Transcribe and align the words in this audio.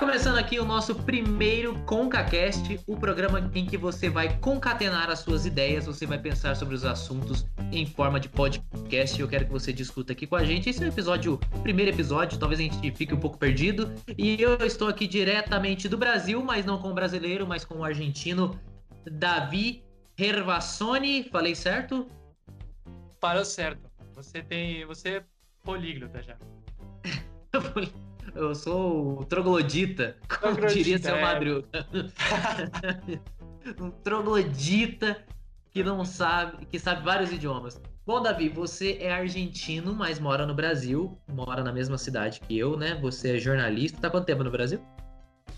começando 0.00 0.38
aqui 0.38 0.58
o 0.58 0.64
nosso 0.64 0.94
primeiro 0.94 1.78
ConcaCast, 1.80 2.80
o 2.86 2.96
programa 2.96 3.50
em 3.54 3.66
que 3.66 3.76
você 3.76 4.08
vai 4.08 4.34
concatenar 4.38 5.10
as 5.10 5.18
suas 5.18 5.44
ideias, 5.44 5.84
você 5.84 6.06
vai 6.06 6.18
pensar 6.18 6.56
sobre 6.56 6.74
os 6.74 6.86
assuntos 6.86 7.44
em 7.70 7.84
forma 7.84 8.18
de 8.18 8.26
podcast. 8.26 9.20
Eu 9.20 9.28
quero 9.28 9.44
que 9.44 9.52
você 9.52 9.74
discuta 9.74 10.14
aqui 10.14 10.26
com 10.26 10.36
a 10.36 10.42
gente. 10.42 10.70
Esse 10.70 10.82
é 10.82 10.86
o 10.86 10.88
episódio, 10.88 11.38
primeiro 11.62 11.90
episódio, 11.90 12.38
talvez 12.38 12.58
a 12.60 12.62
gente 12.62 12.90
fique 12.92 13.12
um 13.12 13.20
pouco 13.20 13.36
perdido. 13.36 13.92
E 14.16 14.40
eu 14.40 14.56
estou 14.64 14.88
aqui 14.88 15.06
diretamente 15.06 15.86
do 15.86 15.98
Brasil, 15.98 16.42
mas 16.42 16.64
não 16.64 16.78
com 16.78 16.88
o 16.88 16.94
brasileiro, 16.94 17.46
mas 17.46 17.62
com 17.62 17.74
o 17.74 17.84
argentino 17.84 18.58
Davi 19.04 19.84
Hervassoni. 20.18 21.24
Falei 21.24 21.54
certo? 21.54 22.08
Falou 23.20 23.44
certo. 23.44 23.82
Você 24.14 24.42
tem, 24.42 24.82
você 24.86 25.08
é 25.16 25.24
políglota 25.62 26.22
já. 26.22 26.38
Eu 28.34 28.54
sou 28.54 29.20
o 29.20 29.24
troglodita, 29.24 30.16
como 30.28 30.54
troglodita, 30.54 30.74
diria 30.74 30.98
seu 30.98 31.16
é. 31.16 31.22
Madruga. 31.22 31.68
um 33.80 33.90
troglodita 33.90 35.24
que 35.70 35.84
não 35.84 36.04
sabe, 36.04 36.66
que 36.66 36.78
sabe 36.78 37.04
vários 37.04 37.32
idiomas. 37.32 37.80
Bom, 38.06 38.20
Davi, 38.20 38.48
você 38.48 38.98
é 39.00 39.12
argentino, 39.12 39.94
mas 39.94 40.18
mora 40.18 40.44
no 40.44 40.54
Brasil, 40.54 41.16
mora 41.28 41.62
na 41.62 41.72
mesma 41.72 41.96
cidade 41.96 42.40
que 42.40 42.58
eu, 42.58 42.76
né? 42.76 42.98
Você 43.00 43.36
é 43.36 43.38
jornalista. 43.38 44.00
Tá 44.00 44.10
quanto 44.10 44.26
tempo 44.26 44.42
no 44.42 44.50
Brasil? 44.50 44.80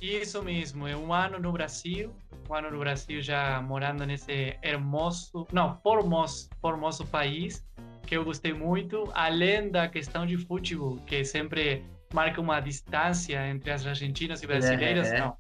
Isso 0.01 0.43
mesmo, 0.43 0.87
é 0.87 0.97
um 0.97 1.13
ano 1.15 1.39
no 1.39 1.53
Brasil, 1.53 2.13
um 2.51 2.55
ano 2.55 2.71
no 2.73 2.79
Brasil 2.81 3.23
já 3.23 3.63
morando 3.63 4.05
nesse 4.05 4.59
hermoso, 4.61 5.47
não, 5.53 5.79
formoso, 5.81 6.51
formoso 6.61 7.07
país 7.07 7.65
que 8.05 8.17
eu 8.17 8.25
gostei 8.25 8.53
muito, 8.53 9.09
além 9.15 9.71
da 9.71 9.89
questão 9.89 10.27
de 10.27 10.37
futebol, 10.37 10.99
que 11.07 11.25
sempre 11.25 11.85
marca 12.13 12.41
uma 12.41 12.61
distância 12.61 13.47
entre 13.49 13.71
as 13.71 13.87
argentinas 13.87 14.43
e 14.43 14.47
brasileiras, 14.47 15.11
é, 15.11 15.17
é. 15.17 15.21
não. 15.21 15.37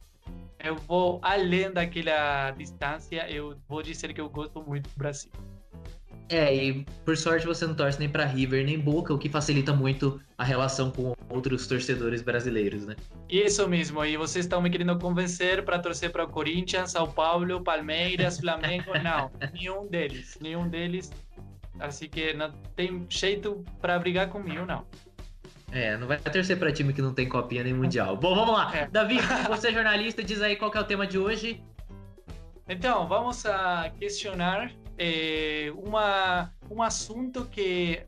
Eu 0.58 0.76
vou 0.76 1.18
além 1.22 1.72
daquela 1.72 2.52
distância, 2.52 3.28
eu 3.28 3.56
vou 3.68 3.82
dizer 3.82 4.14
que 4.14 4.20
eu 4.20 4.28
gosto 4.28 4.62
muito 4.62 4.88
do 4.88 4.96
Brasil. 4.96 5.30
É, 6.28 6.54
e 6.54 6.86
por 7.04 7.16
sorte 7.16 7.46
você 7.46 7.66
não 7.66 7.74
torce 7.74 7.98
nem 7.98 8.08
para 8.08 8.24
River 8.24 8.64
nem 8.64 8.78
Boca, 8.78 9.12
o 9.12 9.18
que 9.18 9.28
facilita 9.28 9.72
muito 9.72 10.20
a 10.38 10.44
relação 10.44 10.90
com 10.90 11.14
outros 11.28 11.66
torcedores 11.66 12.22
brasileiros, 12.22 12.86
né? 12.86 12.96
Isso 13.28 13.68
mesmo, 13.68 14.02
e 14.04 14.16
vocês 14.16 14.46
estão 14.46 14.62
me 14.62 14.70
querendo 14.70 14.98
convencer 14.98 15.62
para 15.64 15.78
torcer 15.78 16.10
para 16.10 16.24
o 16.24 16.28
Corinthians, 16.28 16.92
São 16.92 17.10
Paulo, 17.10 17.62
Palmeiras, 17.62 18.38
Flamengo, 18.40 18.92
não, 19.04 19.30
nenhum 19.52 19.86
deles, 19.86 20.38
nenhum 20.40 20.68
deles. 20.68 21.10
Assim 21.78 22.08
que 22.08 22.32
não 22.32 22.52
tem 22.76 23.04
jeito 23.08 23.64
para 23.80 23.98
brigar 23.98 24.28
comigo, 24.28 24.64
não. 24.64 24.86
É, 25.72 25.96
não 25.96 26.06
vai 26.06 26.18
torcer 26.18 26.58
para 26.58 26.70
time 26.70 26.92
que 26.92 27.00
não 27.00 27.14
tem 27.14 27.26
copinha 27.26 27.64
nem 27.64 27.72
mundial. 27.72 28.14
Bom, 28.14 28.34
vamos 28.34 28.52
lá. 28.52 28.76
É. 28.76 28.86
Davi, 28.88 29.16
você 29.48 29.68
é 29.68 29.72
jornalista, 29.72 30.22
diz 30.22 30.42
aí 30.42 30.54
qual 30.54 30.70
é 30.72 30.78
o 30.78 30.84
tema 30.84 31.06
de 31.06 31.18
hoje. 31.18 31.62
Então, 32.68 33.08
vamos 33.08 33.46
a 33.46 33.90
questionar 33.98 34.70
é, 34.98 35.72
uma, 35.74 36.52
um 36.70 36.82
assunto 36.82 37.46
que 37.46 38.02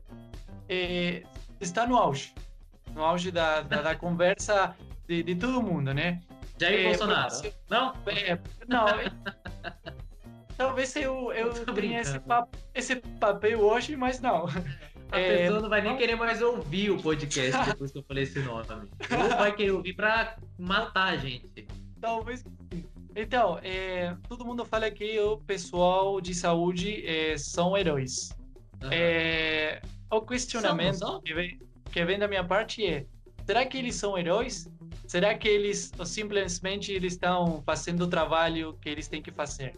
é, 0.69 1.23
está 1.59 1.87
no 1.87 1.97
auge. 1.97 2.33
No 2.93 3.03
auge 3.03 3.31
da, 3.31 3.61
da, 3.61 3.81
da 3.81 3.95
conversa 3.95 4.75
de, 5.07 5.23
de, 5.23 5.35
todo 5.35 5.61
mundo, 5.61 5.91
né? 5.91 6.21
Jair 6.59 6.81
é, 6.81 6.83
Bolsonaro. 6.83 7.31
Você, 7.31 7.53
não? 7.67 7.93
É, 8.05 8.39
não. 8.67 8.85
talvez 10.55 10.95
eu, 10.95 11.33
eu 11.33 11.51
tenha 11.73 11.99
esse, 11.99 12.19
pap, 12.19 12.47
esse 12.75 12.95
papel 13.19 13.59
hoje, 13.59 13.95
mas 13.95 14.21
não. 14.21 14.45
A 15.11 15.19
é, 15.19 15.37
pessoa 15.37 15.61
não 15.61 15.69
vai 15.69 15.81
nem 15.81 15.95
querer 15.97 16.15
mais 16.15 16.41
ouvir 16.41 16.91
o 16.91 17.01
podcast 17.01 17.51
depois 17.65 17.91
que 17.91 17.97
eu 17.97 18.03
falei 18.03 18.23
esse 18.23 18.39
nome. 18.39 18.65
Ou 18.69 19.37
vai 19.37 19.55
querer 19.55 19.71
ouvir 19.71 19.93
pra 19.93 20.37
matar 20.57 21.13
a 21.13 21.17
gente. 21.17 21.67
Talvez 22.01 22.43
Então, 23.15 23.59
é, 23.63 24.15
todo 24.27 24.45
mundo 24.45 24.65
fala 24.65 24.89
que 24.91 25.19
o 25.19 25.37
pessoal 25.37 26.19
de 26.19 26.33
saúde 26.33 27.05
é, 27.05 27.37
são 27.37 27.77
heróis. 27.77 28.29
Uhum. 28.83 28.89
É, 28.91 29.81
o 30.11 30.21
questionamento 30.21 30.97
são, 30.97 31.11
são? 31.13 31.21
Que, 31.21 31.33
vem, 31.33 31.59
que 31.91 32.05
vem 32.05 32.19
da 32.19 32.27
minha 32.27 32.43
parte 32.43 32.85
é: 32.85 33.05
será 33.45 33.65
que 33.65 33.77
eles 33.77 33.95
são 33.95 34.17
heróis? 34.17 34.67
Será 35.07 35.35
que 35.35 35.47
eles 35.47 35.91
simplesmente 36.03 36.91
eles 36.91 37.13
estão 37.13 37.61
fazendo 37.65 38.01
o 38.01 38.07
trabalho 38.07 38.77
que 38.81 38.89
eles 38.89 39.07
têm 39.07 39.21
que 39.21 39.31
fazer? 39.31 39.75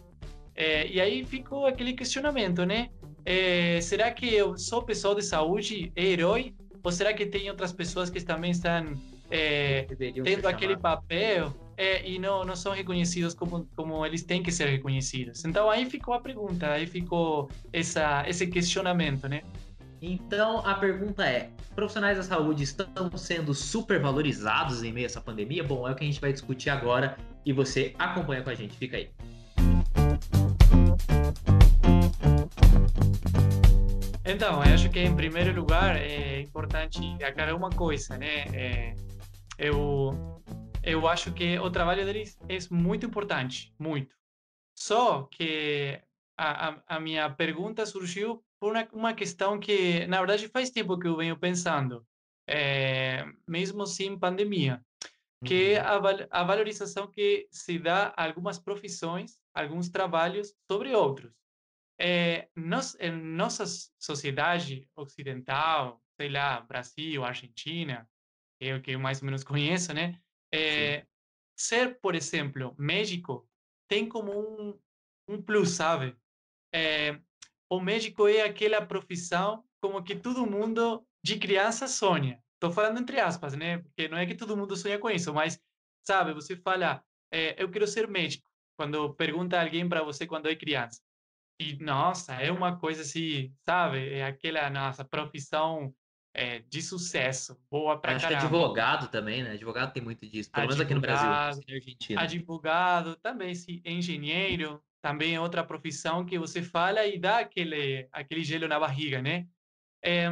É, 0.54 0.86
e 0.88 1.00
aí 1.00 1.24
ficou 1.24 1.66
aquele 1.66 1.92
questionamento, 1.92 2.64
né? 2.64 2.90
É, 3.30 3.78
será 3.82 4.10
que 4.10 4.34
eu 4.34 4.56
sou 4.56 4.82
pessoal 4.82 5.14
de 5.14 5.22
saúde 5.22 5.92
herói? 5.94 6.54
Ou 6.82 6.90
será 6.90 7.12
que 7.12 7.26
tem 7.26 7.50
outras 7.50 7.74
pessoas 7.74 8.08
que 8.08 8.18
também 8.24 8.52
estão 8.52 8.94
é, 9.30 9.86
tendo 10.24 10.48
aquele 10.48 10.78
papel 10.78 11.54
é, 11.76 12.08
e 12.08 12.18
não, 12.18 12.42
não 12.42 12.56
são 12.56 12.72
reconhecidos 12.72 13.34
como, 13.34 13.68
como 13.76 14.06
eles 14.06 14.22
têm 14.22 14.42
que 14.42 14.50
ser 14.50 14.70
reconhecidos? 14.70 15.44
Então 15.44 15.68
aí 15.68 15.84
ficou 15.84 16.14
a 16.14 16.20
pergunta, 16.20 16.70
aí 16.70 16.86
ficou 16.86 17.50
essa, 17.70 18.24
esse 18.26 18.46
questionamento, 18.46 19.28
né? 19.28 19.42
Então 20.00 20.66
a 20.66 20.76
pergunta 20.76 21.26
é: 21.26 21.50
profissionais 21.74 22.16
da 22.16 22.22
saúde 22.22 22.62
estão 22.62 23.14
sendo 23.18 23.52
supervalorizados 23.52 24.82
em 24.82 24.90
meio 24.90 25.04
a 25.04 25.10
essa 25.10 25.20
pandemia? 25.20 25.62
Bom, 25.62 25.86
é 25.86 25.92
o 25.92 25.94
que 25.94 26.02
a 26.02 26.06
gente 26.06 26.20
vai 26.20 26.32
discutir 26.32 26.70
agora 26.70 27.14
e 27.44 27.52
você 27.52 27.94
acompanha 27.98 28.42
com 28.42 28.48
a 28.48 28.54
gente. 28.54 28.74
Fica 28.74 28.96
aí. 28.96 29.10
Então, 34.30 34.62
eu 34.62 34.74
acho 34.74 34.90
que 34.90 35.00
em 35.00 35.16
primeiro 35.16 35.58
lugar 35.58 35.96
é 35.96 36.40
importante 36.40 37.00
aclarar 37.24 37.56
uma 37.56 37.70
coisa, 37.70 38.18
né? 38.18 38.44
É, 38.52 38.94
eu 39.58 40.42
eu 40.82 41.08
acho 41.08 41.32
que 41.32 41.58
o 41.58 41.70
trabalho 41.70 42.04
deles 42.04 42.38
é 42.48 42.58
muito 42.70 43.06
importante, 43.06 43.74
muito. 43.78 44.14
Só 44.78 45.22
que 45.24 46.00
a, 46.36 46.68
a, 46.68 46.82
a 46.96 47.00
minha 47.00 47.28
pergunta 47.30 47.84
surgiu 47.86 48.44
por 48.60 48.72
uma, 48.72 48.88
uma, 48.92 49.14
questão 49.14 49.58
que, 49.58 50.06
na 50.06 50.18
verdade, 50.18 50.48
faz 50.48 50.70
tempo 50.70 50.98
que 50.98 51.08
eu 51.08 51.16
venho 51.16 51.38
pensando, 51.38 52.06
é, 52.46 53.24
mesmo 53.46 53.86
sem 53.86 54.18
pandemia, 54.18 54.84
que 55.44 55.72
é 55.72 55.80
a, 55.80 55.98
a 56.30 56.44
valorização 56.44 57.10
que 57.10 57.48
se 57.50 57.78
dá 57.78 58.12
a 58.16 58.24
algumas 58.26 58.58
profissões, 58.58 59.40
alguns 59.54 59.88
trabalhos 59.88 60.54
sobre 60.70 60.94
outros 60.94 61.32
é, 61.98 62.48
nós, 62.54 62.96
em 63.00 63.10
nossa 63.10 63.64
sociedade 63.98 64.88
ocidental, 64.96 66.00
sei 66.20 66.28
lá, 66.28 66.60
Brasil, 66.60 67.24
Argentina, 67.24 68.08
o 68.76 68.80
que 68.80 68.92
eu 68.92 69.00
mais 69.00 69.20
ou 69.20 69.26
menos 69.26 69.44
conheço, 69.44 69.92
né? 69.92 70.20
É, 70.52 71.06
ser, 71.56 71.98
por 72.00 72.14
exemplo, 72.14 72.74
médico 72.78 73.48
tem 73.88 74.08
como 74.08 74.32
um, 74.32 74.80
um 75.28 75.42
plus, 75.42 75.70
sabe? 75.70 76.16
É, 76.72 77.20
o 77.70 77.80
médico 77.80 78.28
é 78.28 78.42
aquela 78.42 78.84
profissão 78.84 79.64
como 79.80 80.02
que 80.02 80.16
todo 80.16 80.46
mundo 80.46 81.06
de 81.22 81.38
criança 81.38 81.86
sonha. 81.86 82.42
Estou 82.54 82.72
falando 82.72 83.00
entre 83.00 83.20
aspas, 83.20 83.54
né? 83.54 83.78
Porque 83.78 84.08
não 84.08 84.18
é 84.18 84.26
que 84.26 84.34
todo 84.34 84.56
mundo 84.56 84.76
sonha 84.76 84.98
com 84.98 85.10
isso, 85.10 85.32
mas, 85.32 85.60
sabe, 86.04 86.32
você 86.32 86.56
fala, 86.56 87.04
é, 87.32 87.60
eu 87.62 87.70
quero 87.70 87.86
ser 87.86 88.08
médico. 88.08 88.48
Quando 88.76 89.14
pergunta 89.14 89.60
alguém 89.60 89.88
para 89.88 90.02
você 90.02 90.26
quando 90.26 90.48
é 90.48 90.54
criança. 90.56 91.00
E, 91.60 91.76
nossa, 91.82 92.34
é 92.34 92.52
uma 92.52 92.78
coisa 92.78 93.02
assim, 93.02 93.52
sabe? 93.64 94.14
É 94.14 94.24
aquela 94.24 94.70
nossa 94.70 95.04
profissão 95.04 95.92
é, 96.32 96.60
de 96.60 96.80
sucesso, 96.80 97.60
boa 97.68 98.00
pra 98.00 98.14
Acho 98.14 98.26
caramba. 98.26 98.40
que 98.40 98.46
advogado 98.46 99.08
também, 99.08 99.42
né? 99.42 99.52
Advogado 99.52 99.92
tem 99.92 100.02
muito 100.02 100.24
disso, 100.24 100.50
pelo 100.52 100.68
menos 100.68 100.80
aqui 100.80 100.94
no 100.94 101.00
Brasil, 101.00 101.28
na 101.28 101.74
Argentina. 101.74 102.20
Advogado, 102.22 103.16
também, 103.16 103.54
sim, 103.56 103.82
engenheiro, 103.84 104.80
também 105.02 105.34
é 105.34 105.40
outra 105.40 105.64
profissão 105.64 106.24
que 106.24 106.38
você 106.38 106.62
fala 106.62 107.04
e 107.04 107.18
dá 107.18 107.40
aquele, 107.40 108.08
aquele 108.12 108.44
gelo 108.44 108.68
na 108.68 108.78
barriga, 108.78 109.20
né? 109.20 109.48
É, 110.00 110.28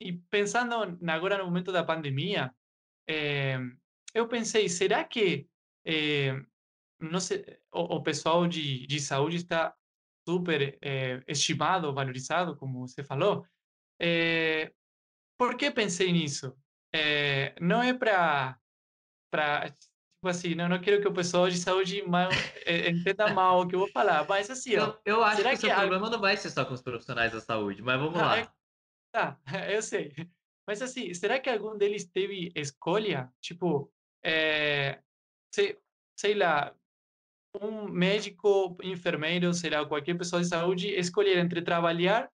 e 0.00 0.12
pensando 0.30 0.74
agora 1.06 1.36
no 1.36 1.44
momento 1.44 1.70
da 1.70 1.84
pandemia, 1.84 2.50
é, 3.06 3.58
eu 4.14 4.26
pensei, 4.26 4.70
será 4.70 5.04
que 5.04 5.46
não 6.98 7.20
sei, 7.20 7.44
o, 7.72 7.96
o 7.96 8.02
pessoal 8.02 8.46
de, 8.46 8.86
de 8.86 9.00
saúde 9.00 9.36
está 9.36 9.74
super 10.26 10.78
é, 10.80 11.22
estimado, 11.26 11.92
valorizado, 11.92 12.56
como 12.56 12.86
você 12.86 13.02
falou. 13.02 13.46
É, 14.00 14.72
por 15.38 15.56
que 15.56 15.70
pensei 15.70 16.12
nisso? 16.12 16.56
É, 16.94 17.54
não 17.60 17.82
é 17.82 17.92
para 17.92 18.58
para 19.30 19.70
tipo 19.70 20.28
assim, 20.28 20.54
não, 20.54 20.68
não 20.68 20.80
quero 20.80 21.00
que 21.00 21.08
o 21.08 21.12
pessoal 21.12 21.48
de 21.48 21.56
saúde 21.56 22.02
mal, 22.02 22.30
entenda 22.88 23.32
mal 23.32 23.60
o 23.60 23.66
que 23.66 23.74
eu 23.74 23.80
vou 23.80 23.90
falar, 23.90 24.26
mas 24.28 24.50
assim, 24.50 24.76
ó, 24.76 24.94
eu, 25.04 25.16
eu 25.16 25.24
acho 25.24 25.42
que, 25.42 25.48
que 25.48 25.54
o 25.54 25.56
seu 25.56 25.74
problema 25.74 26.10
não 26.10 26.20
vai 26.20 26.36
ser 26.36 26.50
só 26.50 26.64
com 26.64 26.74
os 26.74 26.82
profissionais 26.82 27.32
da 27.32 27.40
saúde, 27.40 27.82
mas 27.82 27.98
vamos 27.98 28.14
lá. 28.14 28.52
Tá, 29.10 29.38
eu 29.68 29.82
sei. 29.82 30.14
Mas 30.66 30.80
assim, 30.80 31.12
será 31.12 31.40
que 31.40 31.50
algum 31.50 31.76
deles 31.76 32.04
teve 32.04 32.52
escolha? 32.54 33.32
Tipo, 33.40 33.92
sei, 35.52 35.78
sei 36.16 36.34
lá, 36.34 36.74
um 37.60 37.88
médico, 37.88 38.76
enfermeiro, 38.82 39.52
sei 39.52 39.70
lá, 39.70 39.84
qualquer 39.84 40.16
pessoa 40.16 40.40
de 40.40 40.48
saúde 40.48 40.88
escolher 40.88 41.38
entre 41.38 41.62
trabalhar 41.62 42.30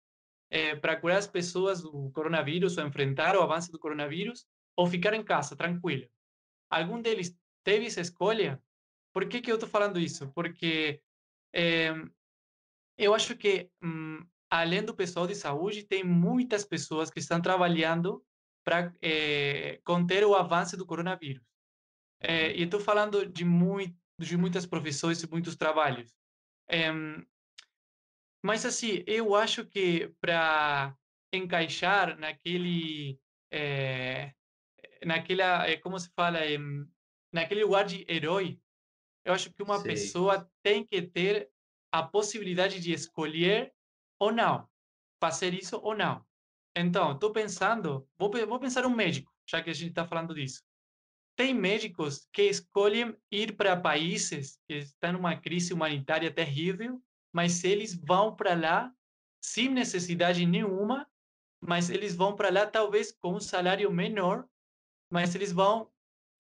é, 0.50 0.76
para 0.76 0.96
curar 0.96 1.18
as 1.18 1.28
pessoas 1.28 1.82
do 1.82 2.12
coronavírus 2.12 2.78
ou 2.78 2.86
enfrentar 2.86 3.36
o 3.36 3.42
avanço 3.42 3.72
do 3.72 3.80
coronavírus 3.80 4.46
ou 4.76 4.88
ficar 4.88 5.14
em 5.14 5.24
casa 5.24 5.56
tranquilo. 5.56 6.08
Algum 6.70 7.02
deles 7.02 7.38
teve 7.64 7.86
essa 7.86 8.02
escolha. 8.02 8.62
Por 9.14 9.28
que, 9.28 9.42
que 9.42 9.52
eu 9.52 9.56
estou 9.56 9.70
falando 9.70 10.00
isso? 10.00 10.32
Porque 10.34 11.02
é, 11.54 11.94
eu 12.98 13.14
acho 13.14 13.38
que, 13.38 13.70
hum, 13.82 14.26
além 14.50 14.84
do 14.84 14.96
pessoal 14.96 15.26
de 15.26 15.36
saúde, 15.36 15.84
tem 15.84 16.04
muitas 16.04 16.66
pessoas 16.66 17.10
que 17.10 17.20
estão 17.20 17.42
trabalhando 17.42 18.24
para 18.64 18.94
é, 19.02 19.80
conter 19.84 20.26
o 20.26 20.36
avanço 20.36 20.76
do 20.76 20.86
coronavírus. 20.86 21.44
É, 22.20 22.52
e 22.56 22.64
estou 22.64 22.80
falando 22.80 23.26
de, 23.26 23.46
muito, 23.46 23.96
de 24.20 24.38
muitas 24.38 24.66
profissões 24.66 25.22
e 25.22 25.30
muitos 25.30 25.56
trabalhos. 25.56 26.14
É, 26.70 26.92
mas, 28.46 28.64
assim, 28.64 29.04
eu 29.08 29.34
acho 29.34 29.66
que 29.66 30.14
para 30.22 30.96
encaixar 31.34 32.18
naquele. 32.18 33.20
É, 33.52 34.34
naquela. 35.04 35.66
como 35.82 36.00
se 36.00 36.10
fala? 36.16 36.40
naquele 37.34 37.64
lugar 37.64 37.86
de 37.86 38.06
herói, 38.08 38.62
eu 39.26 39.34
acho 39.34 39.52
que 39.52 39.64
uma 39.64 39.80
Sei. 39.80 39.92
pessoa 39.92 40.50
tem 40.62 40.86
que 40.86 41.02
ter 41.02 41.50
a 41.92 42.04
possibilidade 42.04 42.80
de 42.80 42.94
escolher 42.94 43.74
ou 44.20 44.32
não, 44.32 44.70
fazer 45.20 45.54
isso 45.54 45.78
ou 45.82 45.96
não. 45.96 46.26
Então, 46.76 47.14
estou 47.14 47.32
pensando, 47.32 48.08
vou, 48.18 48.30
vou 48.48 48.60
pensar 48.60 48.86
um 48.86 48.96
médico, 48.96 49.34
já 49.50 49.62
que 49.64 49.70
a 49.70 49.74
gente 49.74 49.90
está 49.90 50.06
falando 50.06 50.36
disso. 50.36 50.62
Tem 51.36 51.54
médicos 51.54 52.28
que 52.32 52.44
escolhem 52.44 53.16
ir 53.30 53.56
para 53.58 53.80
países 53.80 54.58
que 54.68 54.76
estão 54.76 55.14
numa 55.14 55.36
crise 55.36 55.74
humanitária 55.74 56.32
terrível, 56.32 57.02
mas 57.34 57.64
eles 57.64 57.94
vão 57.94 58.34
para 58.34 58.54
lá 58.54 58.94
sem 59.44 59.70
necessidade 59.70 60.46
nenhuma, 60.46 61.06
mas 61.62 61.90
eles 61.90 62.16
vão 62.16 62.36
para 62.36 62.50
lá 62.50 62.66
talvez 62.66 63.12
com 63.12 63.34
um 63.34 63.40
salário 63.40 63.92
menor, 63.92 64.48
mas 65.12 65.36
eles 65.36 65.52
vão 65.52 65.92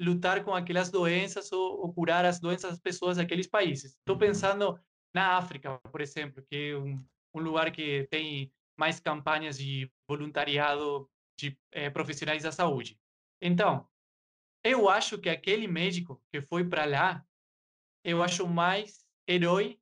lutar 0.01 0.43
com 0.43 0.53
aquelas 0.53 0.89
doenças 0.89 1.51
ou, 1.51 1.81
ou 1.81 1.93
curar 1.93 2.25
as 2.25 2.39
doenças 2.39 2.71
das 2.71 2.79
pessoas 2.79 3.17
daqueles 3.17 3.47
países. 3.47 3.95
Estou 3.97 4.17
pensando 4.17 4.79
na 5.13 5.37
África, 5.37 5.77
por 5.91 6.01
exemplo, 6.01 6.43
que 6.49 6.71
é 6.71 6.77
um, 6.77 7.05
um 7.33 7.39
lugar 7.39 7.71
que 7.71 8.07
tem 8.09 8.51
mais 8.77 8.99
campanhas 8.99 9.57
de 9.57 9.89
voluntariado 10.07 11.09
de 11.37 11.57
é, 11.71 11.89
profissionais 11.89 12.43
da 12.43 12.51
saúde. 12.51 12.99
Então, 13.41 13.87
eu 14.65 14.89
acho 14.89 15.19
que 15.19 15.29
aquele 15.29 15.67
médico 15.67 16.21
que 16.31 16.41
foi 16.41 16.67
para 16.67 16.85
lá, 16.85 17.25
eu 18.03 18.23
acho 18.23 18.47
mais 18.47 19.05
herói 19.27 19.79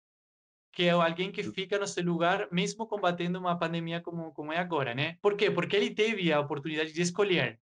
que 0.74 0.83
é 0.83 0.89
alguém 0.89 1.31
que 1.31 1.44
fica 1.44 1.77
no 1.77 1.88
seu 1.88 2.03
lugar, 2.03 2.51
mesmo 2.51 2.88
combatendo 2.88 3.38
uma 3.39 3.57
pandemia 3.57 4.01
como, 4.01 4.33
como 4.33 4.51
é 4.51 4.57
agora, 4.57 4.95
né? 4.95 5.18
Por 5.21 5.38
quê? 5.38 5.50
Porque 5.50 5.75
ele 5.75 5.94
teve 5.94 6.33
a 6.33 6.39
oportunidade 6.39 6.91
de 6.91 7.01
escolher 7.01 7.62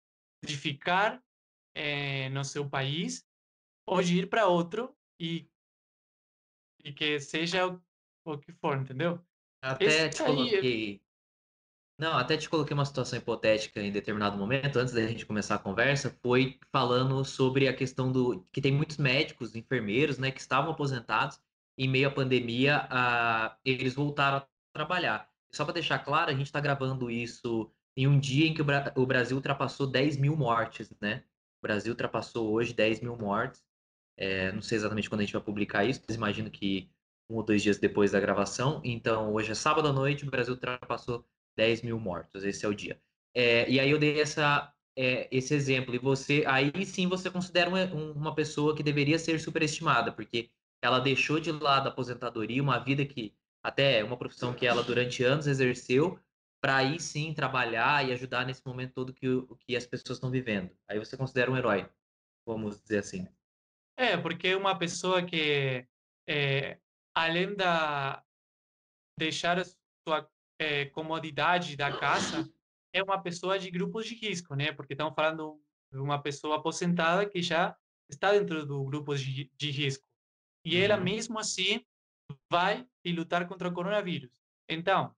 de 0.42 0.56
ficar 0.56 1.22
é, 1.74 2.28
no 2.30 2.44
seu 2.44 2.68
país 2.68 3.26
ou 3.86 4.02
de 4.02 4.18
ir 4.18 4.28
para 4.28 4.46
outro 4.46 4.96
e 5.20 5.48
e 6.82 6.92
que 6.92 7.18
seja 7.18 7.66
o, 7.66 7.80
o 8.24 8.38
que 8.38 8.52
for, 8.52 8.76
entendeu? 8.76 9.24
Até 9.62 9.84
Esse 9.84 10.10
te 10.10 10.22
coloquei. 10.22 11.03
Não, 11.96 12.18
até 12.18 12.36
te 12.36 12.48
coloquei 12.48 12.74
uma 12.74 12.84
situação 12.84 13.18
hipotética 13.18 13.80
em 13.80 13.92
determinado 13.92 14.36
momento, 14.36 14.78
antes 14.78 14.92
da 14.92 15.06
gente 15.06 15.24
começar 15.24 15.54
a 15.54 15.58
conversa, 15.58 16.10
foi 16.22 16.58
falando 16.72 17.24
sobre 17.24 17.68
a 17.68 17.74
questão 17.74 18.10
do 18.10 18.44
que 18.52 18.60
tem 18.60 18.72
muitos 18.72 18.96
médicos, 18.96 19.54
enfermeiros, 19.54 20.18
né, 20.18 20.32
que 20.32 20.40
estavam 20.40 20.72
aposentados 20.72 21.40
em 21.78 21.88
meio 21.88 22.08
à 22.08 22.10
pandemia, 22.10 22.86
a, 22.90 23.56
eles 23.64 23.94
voltaram 23.94 24.38
a 24.38 24.46
trabalhar. 24.72 25.28
Só 25.52 25.64
para 25.64 25.74
deixar 25.74 26.00
claro, 26.00 26.30
a 26.30 26.34
gente 26.34 26.46
está 26.46 26.60
gravando 26.60 27.10
isso 27.10 27.70
em 27.96 28.08
um 28.08 28.18
dia 28.18 28.46
em 28.48 28.54
que 28.54 28.62
o, 28.62 28.64
Bra 28.64 28.92
o 28.96 29.06
Brasil 29.06 29.36
ultrapassou 29.36 29.86
10 29.86 30.16
mil 30.16 30.36
mortes, 30.36 30.92
né? 31.00 31.22
O 31.60 31.62
Brasil 31.62 31.92
ultrapassou 31.92 32.52
hoje 32.52 32.72
10 32.74 33.00
mil 33.00 33.16
mortes. 33.16 33.62
É, 34.16 34.52
não 34.52 34.62
sei 34.62 34.76
exatamente 34.76 35.08
quando 35.08 35.20
a 35.20 35.24
gente 35.24 35.32
vai 35.32 35.42
publicar 35.42 35.84
isso, 35.84 36.02
mas 36.06 36.16
imagino 36.16 36.50
que 36.50 36.90
um 37.28 37.36
ou 37.36 37.42
dois 37.42 37.62
dias 37.62 37.78
depois 37.78 38.12
da 38.12 38.20
gravação. 38.20 38.80
Então, 38.84 39.32
hoje 39.32 39.52
é 39.52 39.54
sábado 39.54 39.88
à 39.88 39.92
noite, 39.92 40.26
o 40.26 40.30
Brasil 40.30 40.54
ultrapassou 40.54 41.24
10 41.56 41.82
mil 41.82 41.98
mortos. 41.98 42.44
Esse 42.44 42.64
é 42.64 42.68
o 42.68 42.74
dia. 42.74 43.00
É, 43.34 43.68
e 43.68 43.80
aí 43.80 43.90
eu 43.90 43.98
dei 43.98 44.20
essa, 44.20 44.72
é, 44.96 45.28
esse 45.30 45.54
exemplo. 45.54 45.94
E 45.94 45.98
você, 45.98 46.44
aí 46.46 46.84
sim 46.86 47.08
você 47.08 47.30
considera 47.30 47.68
uma, 47.68 47.84
uma 47.84 48.34
pessoa 48.34 48.76
que 48.76 48.82
deveria 48.82 49.18
ser 49.18 49.40
superestimada, 49.40 50.12
porque 50.12 50.50
ela 50.82 50.98
deixou 50.98 51.40
de 51.40 51.50
lado 51.50 51.88
a 51.88 51.90
aposentadoria, 51.90 52.62
uma 52.62 52.78
vida 52.78 53.04
que 53.04 53.34
até 53.62 54.04
uma 54.04 54.18
profissão 54.18 54.52
que 54.52 54.66
ela 54.66 54.82
durante 54.82 55.24
anos 55.24 55.46
exerceu, 55.46 56.20
para 56.62 56.76
aí 56.76 57.00
sim 57.00 57.32
trabalhar 57.32 58.06
e 58.06 58.12
ajudar 58.12 58.46
nesse 58.46 58.62
momento 58.66 58.92
todo 58.92 59.12
que, 59.12 59.26
que 59.60 59.74
as 59.74 59.86
pessoas 59.86 60.18
estão 60.18 60.30
vivendo. 60.30 60.70
Aí 60.88 60.98
você 60.98 61.16
considera 61.16 61.50
um 61.50 61.56
herói, 61.56 61.88
vamos 62.46 62.80
dizer 62.82 62.98
assim. 62.98 63.26
É, 63.96 64.16
porque 64.16 64.54
uma 64.54 64.78
pessoa 64.78 65.22
que, 65.22 65.86
é, 66.28 66.78
além 67.14 67.54
da 67.54 68.22
deixar 69.18 69.64
sua 70.06 70.28
é, 70.58 70.86
comodidade 70.86 71.76
da 71.76 71.96
casa, 71.96 72.48
é 72.92 73.02
uma 73.02 73.20
pessoa 73.20 73.58
de 73.58 73.70
grupos 73.70 74.06
de 74.06 74.14
risco, 74.14 74.54
né? 74.54 74.72
Porque 74.72 74.94
estamos 74.94 75.14
falando 75.14 75.60
de 75.92 75.98
uma 75.98 76.20
pessoa 76.20 76.56
aposentada 76.56 77.28
que 77.28 77.42
já 77.42 77.76
está 78.08 78.32
dentro 78.32 78.64
do 78.64 78.84
grupo 78.84 79.14
de, 79.16 79.50
de 79.56 79.70
risco. 79.70 80.06
E 80.64 80.76
ela, 80.76 80.96
uhum. 80.96 81.04
mesmo 81.04 81.38
assim, 81.38 81.84
vai 82.50 82.86
e 83.04 83.12
lutar 83.12 83.46
contra 83.46 83.68
o 83.68 83.72
coronavírus. 83.72 84.30
Então, 84.68 85.14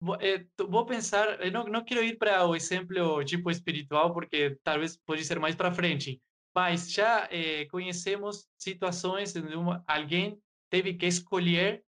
vou, 0.00 0.16
é, 0.20 0.46
vou 0.68 0.86
pensar, 0.86 1.44
eu 1.44 1.52
não, 1.52 1.64
não 1.64 1.84
quero 1.84 2.02
ir 2.02 2.16
para 2.16 2.46
o 2.46 2.54
exemplo 2.54 3.24
tipo 3.24 3.50
espiritual, 3.50 4.12
porque 4.12 4.58
talvez 4.62 4.96
pode 4.96 5.24
ser 5.24 5.38
mais 5.38 5.54
para 5.54 5.74
frente, 5.74 6.22
mas 6.54 6.90
já 6.90 7.28
eh, 7.30 7.66
conhecemos 7.66 8.48
situações 8.56 9.34
onde 9.36 9.54
uma, 9.54 9.84
alguém 9.86 10.40
teve 10.70 10.94
que 10.94 11.06
escolher 11.06 11.84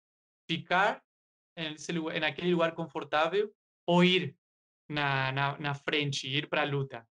ficar 0.49 1.01
nesse 1.57 1.91
lugar, 1.91 2.19
naquele 2.19 2.51
lugar 2.51 2.73
confortável 2.73 3.51
ou 3.85 4.03
ir 4.03 4.35
na, 4.89 5.31
na, 5.31 5.57
na 5.57 5.73
frente, 5.73 6.27
ir 6.27 6.47
para 6.47 6.61
a 6.61 6.65
luta. 6.65 7.07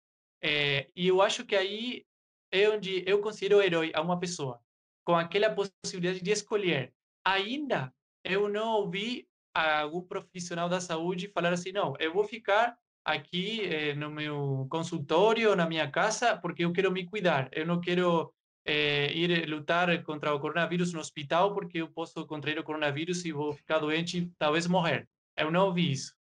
É, 0.42 0.90
e 0.96 1.08
eu 1.08 1.22
acho 1.22 1.46
que 1.46 1.56
aí 1.56 2.06
é 2.52 2.70
onde 2.70 3.04
eu 3.08 3.22
considero 3.22 3.62
herói 3.62 3.92
a 3.94 4.02
uma 4.02 4.20
pessoa, 4.20 4.60
com 5.06 5.16
aquela 5.16 5.54
possibilidade 5.54 6.22
de 6.22 6.32
escolher. 6.32 6.94
Ainda 7.26 7.94
eu 8.24 8.50
não 8.50 8.74
ouvi 8.74 9.28
algum 9.54 10.02
profissional 10.02 10.68
da 10.68 10.82
saúde 10.82 11.28
falar 11.28 11.54
assim, 11.54 11.72
não, 11.72 11.94
eu 12.00 12.14
vou 12.14 12.24
ficar 12.24 12.78
aqui 13.06 13.62
eh, 13.66 13.94
no 13.96 14.10
meu 14.10 14.68
consultório, 14.70 15.56
na 15.56 15.68
minha 15.68 15.90
casa, 15.90 16.38
porque 16.38 16.64
eu 16.66 16.72
quero 16.72 16.92
me 16.92 17.06
cuidar. 17.06 17.50
Eu 17.52 17.66
não 17.66 17.82
quero 17.82 18.34
eh, 18.66 19.12
ir 19.14 19.48
lutar 19.50 20.04
contra 20.04 20.34
o 20.34 20.40
coronavírus 20.40 20.94
no 20.94 21.00
hospital, 21.00 21.54
porque 21.54 21.80
eu 21.80 21.90
posso 21.90 22.26
contrair 22.26 22.60
o 22.60 22.64
coronavírus 22.64 23.26
e 23.26 23.32
vou 23.32 23.54
ficar 23.54 23.80
doente 23.80 24.18
e 24.20 24.32
talvez 24.38 24.68
morrer. 24.68 25.08
Eu 25.38 25.52
não 25.52 25.68
ouvi 25.68 25.92
isso. 25.92 26.14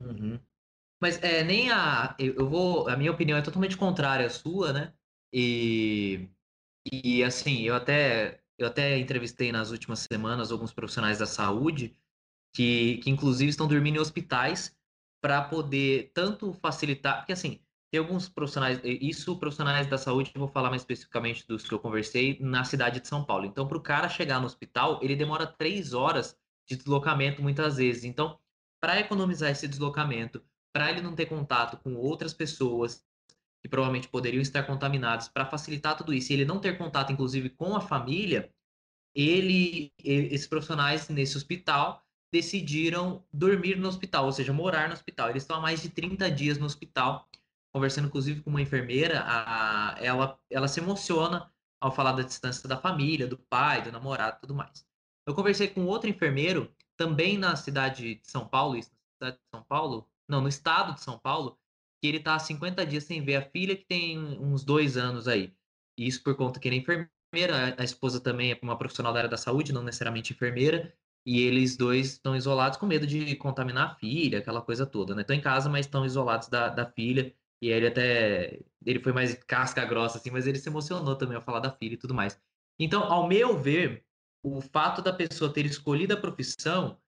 Uhum. 0.00 0.38
Mas 1.00 1.22
é, 1.22 1.44
nem 1.44 1.70
a. 1.70 2.14
Eu 2.18 2.48
vou. 2.48 2.88
A 2.88 2.96
minha 2.96 3.12
opinião 3.12 3.38
é 3.38 3.42
totalmente 3.42 3.76
contrária 3.76 4.26
à 4.26 4.30
sua, 4.30 4.72
né? 4.72 4.94
E. 5.32 6.28
E 6.90 7.22
assim, 7.22 7.62
eu 7.62 7.74
até. 7.74 8.40
Eu 8.58 8.66
até 8.68 8.96
entrevistei 8.98 9.52
nas 9.52 9.70
últimas 9.70 9.98
semanas 10.00 10.50
alguns 10.50 10.72
profissionais 10.72 11.18
da 11.18 11.26
saúde 11.26 11.94
que, 12.54 12.96
que 12.98 13.10
inclusive 13.10 13.50
estão 13.50 13.68
dormindo 13.68 13.96
em 13.96 14.00
hospitais 14.00 14.74
para 15.20 15.42
poder 15.42 16.10
tanto 16.14 16.54
facilitar, 16.54 17.18
porque 17.18 17.32
assim, 17.32 17.60
tem 17.90 18.00
alguns 18.00 18.28
profissionais, 18.28 18.80
isso 18.84 19.38
profissionais 19.38 19.86
da 19.86 19.96
saúde, 19.96 20.32
vou 20.34 20.48
falar 20.48 20.70
mais 20.70 20.82
especificamente 20.82 21.46
dos 21.46 21.66
que 21.66 21.72
eu 21.72 21.78
conversei, 21.78 22.36
na 22.40 22.64
cidade 22.64 23.00
de 23.00 23.08
São 23.08 23.24
Paulo. 23.24 23.46
Então, 23.46 23.66
para 23.66 23.78
o 23.78 23.82
cara 23.82 24.08
chegar 24.08 24.40
no 24.40 24.46
hospital, 24.46 24.98
ele 25.02 25.14
demora 25.14 25.46
três 25.46 25.92
horas 25.92 26.36
de 26.68 26.76
deslocamento 26.76 27.42
muitas 27.42 27.76
vezes. 27.76 28.04
Então, 28.04 28.38
para 28.80 28.98
economizar 28.98 29.50
esse 29.50 29.68
deslocamento, 29.68 30.42
para 30.72 30.90
ele 30.90 31.00
não 31.00 31.14
ter 31.14 31.26
contato 31.26 31.76
com 31.78 31.94
outras 31.94 32.34
pessoas 32.34 33.04
que 33.62 33.68
provavelmente 33.68 34.08
poderiam 34.08 34.42
estar 34.42 34.64
contaminadas, 34.64 35.28
para 35.28 35.46
facilitar 35.46 35.96
tudo 35.96 36.12
isso, 36.12 36.32
e 36.32 36.34
ele 36.34 36.44
não 36.44 36.60
ter 36.60 36.76
contato, 36.76 37.12
inclusive, 37.12 37.50
com 37.50 37.74
a 37.74 37.80
família, 37.80 38.52
ele, 39.14 39.92
esses 40.04 40.46
profissionais 40.46 41.08
nesse 41.08 41.36
hospital 41.36 42.04
decidiram 42.30 43.24
dormir 43.32 43.76
no 43.76 43.88
hospital, 43.88 44.26
ou 44.26 44.32
seja, 44.32 44.52
morar 44.52 44.88
no 44.88 44.94
hospital. 44.94 45.30
Eles 45.30 45.42
estão 45.42 45.56
há 45.56 45.60
mais 45.60 45.80
de 45.80 45.88
30 45.88 46.30
dias 46.30 46.58
no 46.58 46.66
hospital, 46.66 47.26
conversando 47.76 48.06
inclusive 48.06 48.40
com 48.40 48.48
uma 48.48 48.62
enfermeira, 48.62 49.22
a, 49.26 49.96
ela, 50.00 50.40
ela 50.48 50.66
se 50.66 50.80
emociona 50.80 51.52
ao 51.78 51.92
falar 51.92 52.12
da 52.12 52.22
distância 52.22 52.66
da 52.66 52.78
família, 52.78 53.26
do 53.26 53.36
pai, 53.36 53.82
do 53.82 53.92
namorado 53.92 54.38
tudo 54.40 54.54
mais. 54.54 54.86
Eu 55.28 55.34
conversei 55.34 55.68
com 55.68 55.84
outro 55.84 56.08
enfermeiro, 56.08 56.74
também 56.96 57.36
na 57.36 57.54
cidade 57.54 58.14
de 58.14 58.30
São 58.30 58.48
Paulo, 58.48 58.78
isso, 58.78 58.90
na 59.20 59.26
cidade 59.26 59.36
de 59.36 59.50
São 59.54 59.62
Paulo, 59.62 60.08
não, 60.26 60.40
no 60.40 60.48
estado 60.48 60.94
de 60.94 61.02
São 61.02 61.18
Paulo, 61.18 61.58
que 62.00 62.08
ele 62.08 62.16
está 62.16 62.34
há 62.34 62.38
50 62.38 62.86
dias 62.86 63.04
sem 63.04 63.22
ver 63.22 63.36
a 63.36 63.42
filha, 63.42 63.76
que 63.76 63.84
tem 63.84 64.18
uns 64.18 64.64
dois 64.64 64.96
anos 64.96 65.28
aí. 65.28 65.54
Isso 65.98 66.22
por 66.22 66.34
conta 66.34 66.58
que 66.58 66.66
ele 66.66 66.76
é 66.76 66.78
enfermeira, 66.78 67.76
a 67.76 67.84
esposa 67.84 68.18
também 68.18 68.52
é 68.52 68.58
uma 68.62 68.78
profissional 68.78 69.12
da 69.12 69.18
área 69.18 69.30
da 69.30 69.36
saúde, 69.36 69.70
não 69.70 69.82
necessariamente 69.82 70.32
enfermeira, 70.32 70.96
e 71.26 71.42
eles 71.42 71.76
dois 71.76 72.12
estão 72.12 72.34
isolados 72.34 72.78
com 72.78 72.86
medo 72.86 73.06
de 73.06 73.36
contaminar 73.36 73.90
a 73.90 73.94
filha, 73.96 74.38
aquela 74.38 74.62
coisa 74.62 74.86
toda, 74.86 75.14
né? 75.14 75.20
Estão 75.20 75.36
em 75.36 75.42
casa, 75.42 75.68
mas 75.68 75.84
estão 75.84 76.06
isolados 76.06 76.48
da, 76.48 76.70
da 76.70 76.86
filha. 76.86 77.34
E 77.62 77.68
ele 77.68 77.86
até 77.86 78.60
ele 78.84 79.00
foi 79.00 79.12
mais 79.12 79.34
casca 79.34 79.84
grossa, 79.84 80.18
assim, 80.18 80.30
mas 80.30 80.46
ele 80.46 80.58
se 80.58 80.68
emocionou 80.68 81.16
também 81.16 81.36
ao 81.36 81.42
falar 81.42 81.60
da 81.60 81.72
filha 81.72 81.94
e 81.94 81.98
tudo 81.98 82.14
mais. 82.14 82.40
Então, 82.78 83.02
ao 83.04 83.26
meu 83.26 83.58
ver, 83.58 84.04
o 84.42 84.60
fato 84.60 85.02
da 85.02 85.12
pessoa 85.12 85.52
ter 85.52 85.66
escolhido 85.66 86.14
a 86.14 86.16
profissão, 86.16 86.98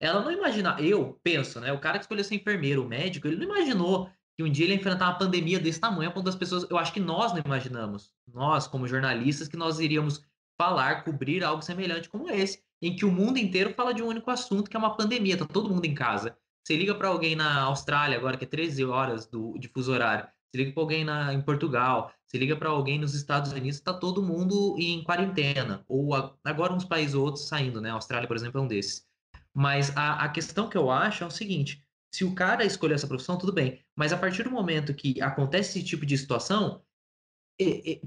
ela 0.00 0.20
não 0.20 0.32
imagina, 0.32 0.76
eu 0.80 1.20
penso, 1.22 1.60
né? 1.60 1.72
O 1.72 1.78
cara 1.78 1.98
que 1.98 2.04
escolheu 2.04 2.24
ser 2.24 2.34
enfermeiro, 2.34 2.84
o 2.84 2.88
médico, 2.88 3.28
ele 3.28 3.36
não 3.36 3.44
imaginou 3.44 4.10
que 4.36 4.42
um 4.42 4.50
dia 4.50 4.64
ele 4.64 4.74
ia 4.74 4.80
enfrentar 4.80 5.06
uma 5.06 5.18
pandemia 5.18 5.60
desse 5.60 5.78
tamanho, 5.78 6.10
a 6.10 6.12
ponto 6.12 6.24
das 6.24 6.34
pessoas, 6.34 6.68
eu 6.68 6.78
acho 6.78 6.92
que 6.92 6.98
nós 6.98 7.32
não 7.32 7.42
imaginamos, 7.44 8.12
nós 8.26 8.66
como 8.66 8.88
jornalistas, 8.88 9.46
que 9.46 9.56
nós 9.56 9.78
iríamos 9.78 10.24
falar, 10.58 11.04
cobrir 11.04 11.44
algo 11.44 11.62
semelhante 11.62 12.08
como 12.08 12.30
esse, 12.30 12.62
em 12.80 12.96
que 12.96 13.04
o 13.04 13.12
mundo 13.12 13.38
inteiro 13.38 13.74
fala 13.74 13.92
de 13.94 14.02
um 14.02 14.06
único 14.06 14.30
assunto, 14.30 14.68
que 14.68 14.76
é 14.76 14.78
uma 14.78 14.96
pandemia, 14.96 15.36
tá 15.36 15.46
todo 15.46 15.68
mundo 15.68 15.84
em 15.84 15.94
casa. 15.94 16.36
Você 16.64 16.76
liga 16.76 16.94
para 16.94 17.08
alguém 17.08 17.34
na 17.34 17.62
Austrália 17.62 18.16
agora, 18.16 18.36
que 18.36 18.44
é 18.44 18.48
13 18.48 18.84
horas 18.84 19.26
do, 19.26 19.58
de 19.58 19.68
fuso 19.68 19.92
horário, 19.92 20.28
você 20.52 20.58
liga 20.58 20.72
para 20.72 20.82
alguém 20.82 21.04
na, 21.04 21.32
em 21.32 21.40
Portugal, 21.40 22.12
você 22.26 22.36
liga 22.36 22.54
para 22.56 22.68
alguém 22.68 22.98
nos 22.98 23.14
Estados 23.14 23.52
Unidos, 23.52 23.78
está 23.78 23.94
todo 23.94 24.22
mundo 24.22 24.76
em 24.78 25.02
quarentena. 25.02 25.84
Ou 25.88 26.14
a, 26.14 26.34
agora 26.44 26.74
uns 26.74 26.84
países 26.84 27.14
ou 27.14 27.24
outros 27.24 27.48
saindo, 27.48 27.80
né? 27.80 27.90
A 27.90 27.94
Austrália, 27.94 28.28
por 28.28 28.36
exemplo, 28.36 28.60
é 28.60 28.62
um 28.62 28.68
desses. 28.68 29.06
Mas 29.54 29.96
a, 29.96 30.24
a 30.24 30.28
questão 30.28 30.68
que 30.68 30.76
eu 30.76 30.90
acho 30.90 31.24
é 31.24 31.26
o 31.26 31.30
seguinte: 31.30 31.82
se 32.14 32.24
o 32.24 32.34
cara 32.34 32.64
escolher 32.64 32.94
essa 32.94 33.08
profissão, 33.08 33.38
tudo 33.38 33.52
bem. 33.52 33.82
Mas 33.96 34.12
a 34.12 34.18
partir 34.18 34.42
do 34.42 34.50
momento 34.50 34.94
que 34.94 35.20
acontece 35.22 35.78
esse 35.78 35.88
tipo 35.88 36.04
de 36.04 36.18
situação, 36.18 36.82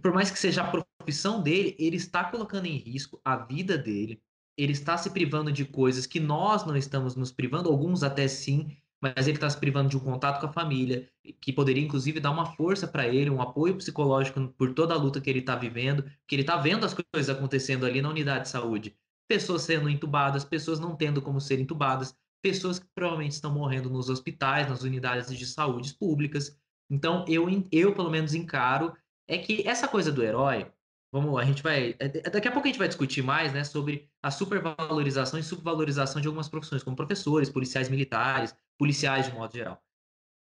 por 0.01 0.13
mais 0.13 0.29
que 0.29 0.37
seja 0.37 0.61
a 0.61 0.71
profissão 0.99 1.41
dele, 1.41 1.75
ele 1.79 1.97
está 1.97 2.23
colocando 2.25 2.67
em 2.67 2.77
risco 2.77 3.19
a 3.25 3.37
vida 3.37 3.77
dele, 3.77 4.21
ele 4.57 4.71
está 4.71 4.97
se 4.97 5.09
privando 5.09 5.51
de 5.51 5.65
coisas 5.65 6.05
que 6.05 6.19
nós 6.19 6.65
não 6.65 6.75
estamos 6.75 7.15
nos 7.15 7.31
privando, 7.31 7.69
alguns 7.69 8.03
até 8.03 8.27
sim, 8.27 8.75
mas 9.01 9.27
ele 9.27 9.37
está 9.37 9.49
se 9.49 9.57
privando 9.57 9.89
de 9.89 9.97
um 9.97 9.99
contato 9.99 10.39
com 10.39 10.47
a 10.47 10.53
família, 10.53 11.09
que 11.41 11.53
poderia 11.53 11.83
inclusive 11.83 12.19
dar 12.19 12.31
uma 12.31 12.45
força 12.45 12.87
para 12.87 13.07
ele, 13.07 13.29
um 13.29 13.41
apoio 13.41 13.75
psicológico 13.75 14.47
por 14.57 14.73
toda 14.73 14.93
a 14.93 14.97
luta 14.97 15.21
que 15.21 15.29
ele 15.29 15.39
está 15.39 15.55
vivendo, 15.55 16.03
que 16.27 16.35
ele 16.35 16.41
está 16.41 16.57
vendo 16.57 16.85
as 16.85 16.93
coisas 16.93 17.29
acontecendo 17.29 17.85
ali 17.85 18.01
na 18.01 18.09
unidade 18.09 18.43
de 18.43 18.49
saúde. 18.49 18.95
Pessoas 19.27 19.63
sendo 19.63 19.89
entubadas, 19.89 20.45
pessoas 20.45 20.79
não 20.79 20.95
tendo 20.95 21.21
como 21.21 21.41
ser 21.41 21.59
entubadas, 21.59 22.15
pessoas 22.41 22.79
que 22.79 22.85
provavelmente 22.93 23.33
estão 23.33 23.51
morrendo 23.51 23.89
nos 23.89 24.09
hospitais, 24.09 24.69
nas 24.69 24.83
unidades 24.83 25.35
de 25.35 25.45
saúde 25.45 25.93
públicas. 25.95 26.57
Então, 26.89 27.25
eu, 27.27 27.47
eu 27.71 27.93
pelo 27.93 28.09
menos 28.09 28.33
encaro 28.33 28.93
é 29.27 29.37
que 29.37 29.67
essa 29.67 29.87
coisa 29.87 30.11
do 30.11 30.23
herói, 30.23 30.67
vamos, 31.15 31.39
a 31.39 31.45
gente 31.45 31.63
vai, 31.63 31.95
é, 31.97 32.09
daqui 32.29 32.49
a 32.49 32.51
pouco 32.51 32.67
a 32.67 32.69
gente 32.69 32.77
vai 32.77 32.89
discutir 32.89 33.21
mais, 33.21 33.53
né, 33.53 33.63
sobre 33.63 34.09
a 34.21 34.29
supervalorização 34.29 35.39
e 35.39 35.43
subvalorização 35.43 36.21
de 36.21 36.27
algumas 36.27 36.49
profissões, 36.49 36.83
como 36.83 36.95
professores, 36.95 37.49
policiais 37.49 37.87
militares, 37.87 38.53
policiais 38.77 39.27
de 39.27 39.33
modo 39.33 39.55
geral. 39.55 39.81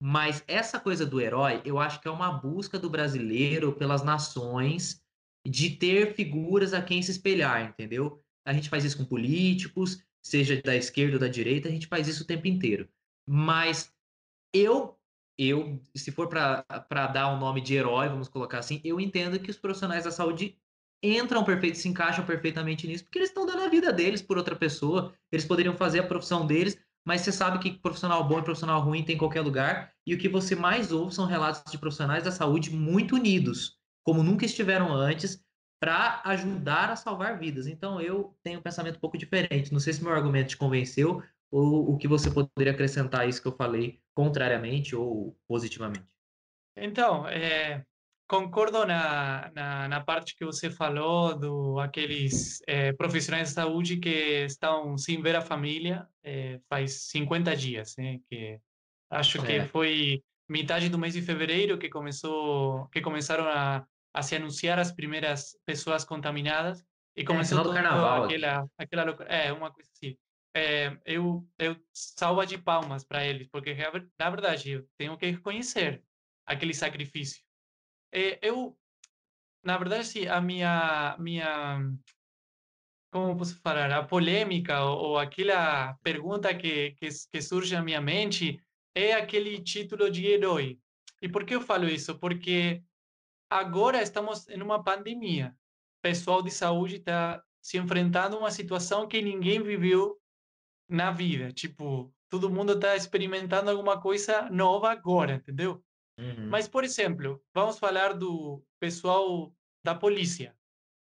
Mas 0.00 0.42
essa 0.48 0.80
coisa 0.80 1.04
do 1.04 1.20
herói, 1.20 1.60
eu 1.66 1.78
acho 1.78 2.00
que 2.00 2.08
é 2.08 2.10
uma 2.10 2.32
busca 2.32 2.78
do 2.78 2.88
brasileiro 2.88 3.74
pelas 3.74 4.02
nações 4.02 5.04
de 5.46 5.70
ter 5.70 6.14
figuras 6.14 6.72
a 6.72 6.80
quem 6.80 7.02
se 7.02 7.10
espelhar, 7.10 7.62
entendeu? 7.68 8.18
A 8.46 8.54
gente 8.54 8.70
faz 8.70 8.82
isso 8.82 8.96
com 8.96 9.04
políticos, 9.04 10.02
seja 10.24 10.60
da 10.62 10.74
esquerda 10.74 11.16
ou 11.16 11.20
da 11.20 11.28
direita, 11.28 11.68
a 11.68 11.70
gente 11.70 11.86
faz 11.86 12.08
isso 12.08 12.22
o 12.22 12.26
tempo 12.26 12.48
inteiro. 12.48 12.88
Mas 13.28 13.92
eu, 14.54 14.98
eu 15.49 15.80
se 15.94 16.11
for 16.11 16.28
para 16.28 17.06
dar 17.06 17.34
um 17.34 17.38
nome 17.38 17.61
de 17.61 17.75
herói, 17.75 18.08
vamos 18.08 18.28
colocar 18.28 18.58
assim, 18.58 18.80
eu 18.84 19.00
entendo 19.00 19.38
que 19.38 19.50
os 19.50 19.56
profissionais 19.56 20.04
da 20.04 20.11
saúde 20.11 20.56
entram 21.02 21.42
perfeito, 21.44 21.78
se 21.78 21.88
encaixam 21.88 22.25
perfeitamente 22.25 22.87
nisso, 22.87 23.04
porque 23.04 23.18
eles 23.18 23.30
estão 23.30 23.44
dando 23.44 23.62
a 23.62 23.68
vida 23.68 23.92
deles 23.92 24.22
por 24.22 24.38
outra 24.38 24.54
pessoa, 24.54 25.12
eles 25.30 25.44
poderiam 25.44 25.76
fazer 25.76 26.00
a 26.00 26.06
profissão 26.06 26.46
deles, 26.46 26.78
mas 27.04 27.22
você 27.22 27.32
sabe 27.32 27.58
que 27.58 27.72
profissional 27.72 28.22
bom 28.22 28.38
e 28.38 28.42
profissional 28.42 28.80
ruim 28.80 29.02
tem 29.02 29.16
em 29.16 29.18
qualquer 29.18 29.40
lugar, 29.40 29.92
e 30.06 30.14
o 30.14 30.18
que 30.18 30.28
você 30.28 30.54
mais 30.54 30.92
ouve 30.92 31.14
são 31.14 31.26
relatos 31.26 31.70
de 31.70 31.78
profissionais 31.78 32.22
da 32.22 32.30
saúde 32.30 32.70
muito 32.70 33.16
unidos, 33.16 33.76
como 34.04 34.22
nunca 34.22 34.44
estiveram 34.44 34.92
antes, 34.92 35.42
para 35.80 36.22
ajudar 36.26 36.90
a 36.90 36.96
salvar 36.96 37.37
vidas. 37.37 37.66
Então 37.66 38.00
eu 38.00 38.37
tenho 38.44 38.61
um 38.61 38.62
pensamento 38.62 38.99
um 38.99 39.00
pouco 39.00 39.18
diferente. 39.18 39.72
Não 39.72 39.80
sei 39.80 39.92
se 39.92 40.04
meu 40.04 40.12
argumento 40.12 40.50
te 40.50 40.56
convenceu 40.56 41.20
ou 41.52 41.92
o 41.92 41.99
que 41.99 42.09
você 42.09 42.30
poderia 42.30 42.73
acrescentar 42.73 43.21
a 43.21 43.26
isso 43.26 43.42
que 43.42 43.47
eu 43.47 43.56
falei 43.56 44.00
contrariamente 44.14 44.97
ou 44.97 45.37
positivamente. 45.47 46.11
Então, 46.75 47.28
é, 47.28 47.85
concordo 48.26 48.87
na, 48.87 49.50
na, 49.54 49.88
na, 49.88 50.00
parte 50.00 50.35
que 50.35 50.47
você 50.47 50.71
falou 50.71 51.38
do 51.38 51.78
aqueles 51.78 52.62
é, 52.66 52.94
profissionais 52.94 53.49
de 53.49 53.54
saúde 53.54 53.99
que 53.99 54.47
estão 54.47 54.97
sem 54.97 55.21
ver 55.21 55.37
a 55.37 55.42
família 55.42 56.09
é, 56.25 56.59
faz 56.71 57.11
50 57.11 57.54
dias, 57.54 57.94
né? 57.99 58.18
Que 58.30 58.59
acho 59.11 59.42
que 59.42 59.62
foi 59.66 60.23
metade 60.49 60.88
do 60.88 60.99
mês 60.99 61.12
de 61.12 61.21
fevereiro 61.21 61.78
que 61.78 61.90
começou 61.90 62.88
que 62.88 63.02
começaram 63.02 63.44
a, 63.44 63.85
a 64.14 64.23
se 64.23 64.35
anunciar 64.35 64.78
as 64.78 64.90
primeiras 64.90 65.54
pessoas 65.66 66.02
contaminadas 66.02 66.82
e 67.14 67.25
começou 67.25 67.59
é, 67.59 67.62
todo 67.62 67.75
carnaval, 67.75 68.25
aquela 68.25 68.66
aquela. 68.78 69.02
É 69.28 69.52
uma 69.52 69.71
coisa 69.71 69.90
assim. 69.94 70.16
É, 70.54 70.99
eu 71.06 71.49
eu 71.59 71.76
salva 71.94 72.44
de 72.47 72.59
palmas 72.59 73.04
para 73.04 73.25
eles 73.26 73.49
porque 73.49 73.75
na 74.18 74.28
verdade 74.28 74.73
eu 74.73 74.88
tenho 74.99 75.16
que 75.16 75.30
reconhecer 75.30 76.04
aquele 76.44 76.75
sacrifício 76.75 77.42
é, 78.12 78.38
eu, 78.42 78.78
na 79.64 79.78
verdade, 79.78 80.06
sim, 80.06 80.26
a 80.26 80.40
minha, 80.40 81.16
minha, 81.18 81.80
como 83.11 83.37
posso 83.38 83.59
falar, 83.61 83.90
a 83.90 84.04
polêmica 84.04 84.85
ou, 84.85 84.99
ou 84.99 85.18
aquela 85.18 85.94
pergunta 86.02 86.54
que, 86.54 86.92
que, 86.92 87.09
que 87.30 87.42
surge 87.42 87.75
na 87.75 87.82
minha 87.82 88.00
mente 88.00 88.62
é 88.94 89.14
aquele 89.14 89.62
título 89.62 90.11
de 90.11 90.26
herói. 90.26 90.78
E 91.23 91.28
por 91.28 91.47
que 91.47 91.54
eu 91.54 91.61
falo 91.62 91.88
isso? 91.88 92.18
Porque 92.18 92.82
agora 93.49 94.02
estamos 94.02 94.47
em 94.49 94.61
uma 94.61 94.85
pandemia. 94.85 95.56
O 95.99 96.02
pessoal 96.02 96.42
de 96.42 96.50
saúde 96.50 96.97
está 96.97 97.42
se 97.62 97.78
enfrentando 97.78 98.37
a 98.37 98.40
uma 98.40 98.50
situação 98.50 99.09
que 99.09 99.23
ninguém 99.23 99.62
viveu 99.62 100.21
na 100.92 101.11
vida. 101.11 101.50
Tipo, 101.52 102.14
todo 102.28 102.50
mundo 102.50 102.75
está 102.75 102.94
experimentando 102.94 103.70
alguma 103.70 104.00
coisa 104.00 104.49
nova 104.50 104.90
agora, 104.90 105.34
entendeu? 105.34 105.82
Uhum. 106.18 106.49
Mas, 106.49 106.68
por 106.68 106.84
exemplo, 106.84 107.42
vamos 107.54 107.78
falar 107.78 108.12
do 108.12 108.62
pessoal 108.78 109.54
da 109.82 109.94
polícia, 109.94 110.54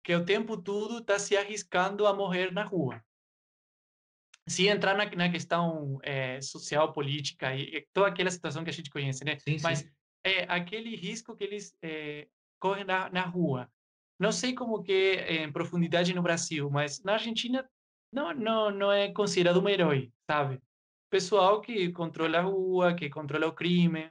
que 0.03 0.13
o 0.15 0.25
tempo 0.25 0.57
todo 0.57 0.99
está 0.99 1.19
se 1.19 1.37
arriscando 1.37 2.07
a 2.07 2.13
morrer 2.13 2.51
na 2.51 2.63
rua. 2.63 3.03
Se 4.47 4.67
entrar 4.67 4.95
na, 4.95 5.05
na 5.15 5.31
questão 5.31 5.99
é, 6.03 6.41
social, 6.41 6.93
política 6.93 7.55
e, 7.55 7.77
e, 7.77 7.87
toda 7.93 8.07
aquela 8.07 8.29
situação 8.29 8.63
que 8.63 8.69
a 8.69 8.73
gente 8.73 8.89
conhece, 8.89 9.23
né? 9.23 9.37
Sim, 9.39 9.57
Mas 9.61 9.79
sim. 9.79 9.89
é 10.23 10.43
aquele 10.43 10.95
risco 10.95 11.35
que 11.35 11.43
eles 11.43 11.75
é, 11.81 12.27
correm 12.59 12.83
na, 12.83 13.09
na 13.09 13.21
rua. 13.21 13.71
Não 14.19 14.31
sei 14.31 14.53
como 14.53 14.81
que 14.81 14.91
é 14.91 15.43
em 15.43 15.51
profundidade 15.51 16.13
no 16.13 16.21
Brasil, 16.21 16.69
mas 16.69 17.01
na 17.03 17.13
Argentina 17.13 17.67
não, 18.15 18.33
não, 18.33 18.71
não 18.71 18.91
é 18.91 19.11
considerado 19.11 19.61
um 19.61 19.67
herói, 19.67 20.11
sabe? 20.25 20.61
Pessoal 21.09 21.61
que 21.61 21.91
controla 21.91 22.39
a 22.39 22.41
rua, 22.41 22.95
que 22.95 23.09
controla 23.09 23.47
o 23.47 23.53
crime, 23.53 24.09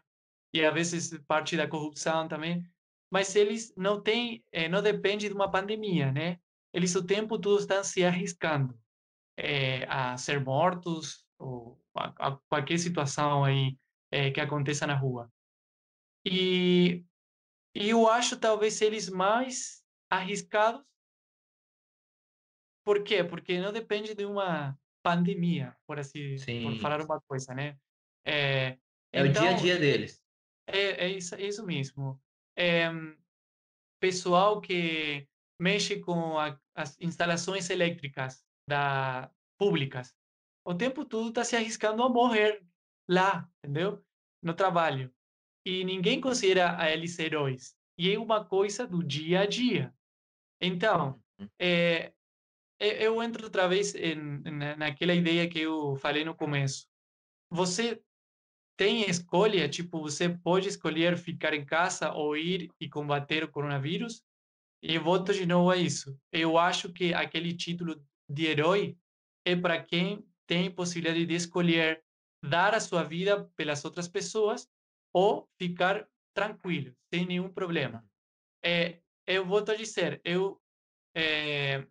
e 0.53 0.65
às 0.65 0.75
vezes 0.75 1.19
parte 1.27 1.57
da 1.57 1.67
corrupção 1.67 2.29
também, 2.29 2.65
mas 3.11 3.35
eles 3.35 3.75
não 3.77 4.01
têm, 4.01 4.45
é, 4.53 4.69
não 4.69 4.83
depende 4.83 5.29
de 5.29 5.35
uma 5.35 5.51
pandemia, 5.51 6.13
né? 6.13 6.39
Eles 6.73 6.95
o 6.95 7.05
tempo 7.05 7.39
todo 7.39 7.61
estão 7.61 7.83
se 7.83 8.05
arriscando 8.05 8.79
é, 9.37 9.85
a 9.89 10.17
ser 10.17 10.39
mortos 10.45 11.25
ou 11.39 11.81
a, 11.97 12.29
a 12.29 12.39
qualquer 12.49 12.79
situação 12.79 13.45
aí 13.45 13.77
é, 14.13 14.31
que 14.31 14.41
aconteça 14.41 14.87
na 14.87 14.95
rua. 14.95 15.33
E, 16.27 17.05
e 17.75 17.89
eu 17.89 18.09
acho 18.09 18.39
talvez 18.39 18.81
eles 18.81 19.09
mais 19.09 19.83
arriscados. 20.11 20.85
Por 22.85 23.03
quê? 23.03 23.25
Porque 23.25 23.59
não 23.59 23.73
depende 23.73 24.15
de 24.15 24.25
uma 24.25 24.79
pandemia, 25.03 25.77
por 25.87 25.99
assim, 25.99 26.37
Sim. 26.39 26.63
por 26.63 26.81
falar 26.81 27.01
uma 27.01 27.21
coisa, 27.23 27.55
né? 27.55 27.77
É, 28.25 28.79
é 29.13 29.27
então, 29.27 29.43
o 29.43 29.47
dia 29.47 29.51
a 29.51 29.53
dia 29.55 29.79
deles. 29.79 30.23
É, 30.67 31.07
é, 31.07 31.09
isso, 31.09 31.35
é 31.35 31.43
isso 31.43 31.65
mesmo. 31.65 32.21
É, 32.57 32.91
pessoal 34.01 34.61
que 34.61 35.27
mexe 35.61 36.01
com 36.01 36.39
a, 36.39 36.59
as 36.75 36.99
instalações 37.01 37.69
elétricas 37.71 38.45
da, 38.69 39.31
públicas, 39.59 40.15
o 40.67 40.75
tempo 40.75 41.05
todo 41.05 41.29
está 41.29 41.45
se 41.45 41.57
arriscando 41.57 42.03
a 42.03 42.09
morrer 42.09 42.63
lá, 43.09 43.49
entendeu? 43.59 44.03
No 44.43 44.55
trabalho. 44.55 45.13
E 45.67 45.85
ninguém 45.85 46.21
considera 46.21 46.79
a 46.81 46.91
eles 46.91 47.19
heróis. 47.19 47.77
E 47.99 48.11
é 48.11 48.19
uma 48.19 48.45
coisa 48.45 48.87
do 48.87 49.03
dia 49.03 49.41
a 49.41 49.47
dia. 49.47 49.95
Então, 50.61 51.23
é, 51.59 52.14
eu 52.89 53.23
entro 53.23 53.45
outra 53.45 53.69
vez 53.69 53.95
em, 53.95 54.43
naquela 54.77 55.15
ideia 55.15 55.49
que 55.49 55.61
eu 55.61 55.97
falei 55.97 56.25
no 56.25 56.35
começo. 56.35 56.87
Você 57.51 58.03
tem 58.77 59.09
escolha, 59.09 59.69
tipo, 59.69 60.01
você 60.01 60.29
pode 60.29 60.69
escolher 60.69 61.17
ficar 61.17 61.55
em 61.55 61.65
casa 61.65 62.13
ou 62.13 62.37
ir 62.37 62.71
e 62.81 62.89
combater 62.89 63.45
o 63.45 63.51
coronavírus. 63.51 64.23
E 64.83 64.99
volto 64.99 65.33
de 65.33 65.47
novo 65.47 65.71
a 65.71 65.77
isso. 65.77 66.19
Eu 66.31 66.59
acho 66.59 66.93
que 66.93 67.15
aquele 67.15 67.55
título 67.55 68.05
de 68.29 68.47
herói 68.47 68.99
é 69.45 69.57
para 69.57 69.83
quem 69.83 70.27
tem 70.47 70.71
possibilidade 70.71 71.25
de 71.25 71.35
escolher 71.35 72.05
dar 72.43 72.75
a 72.75 72.81
sua 72.81 73.03
vida 73.03 73.51
pelas 73.57 73.85
outras 73.85 74.09
pessoas 74.09 74.69
ou 75.13 75.49
ficar 75.57 76.07
tranquilo, 76.35 76.95
sem 77.13 77.25
nenhum 77.25 77.49
problema. 77.49 78.05
É, 78.63 79.01
eu 79.27 79.47
vou 79.47 79.63
te 79.63 79.77
dizer, 79.77 80.21
eu 80.25 80.61
é, 81.15 81.87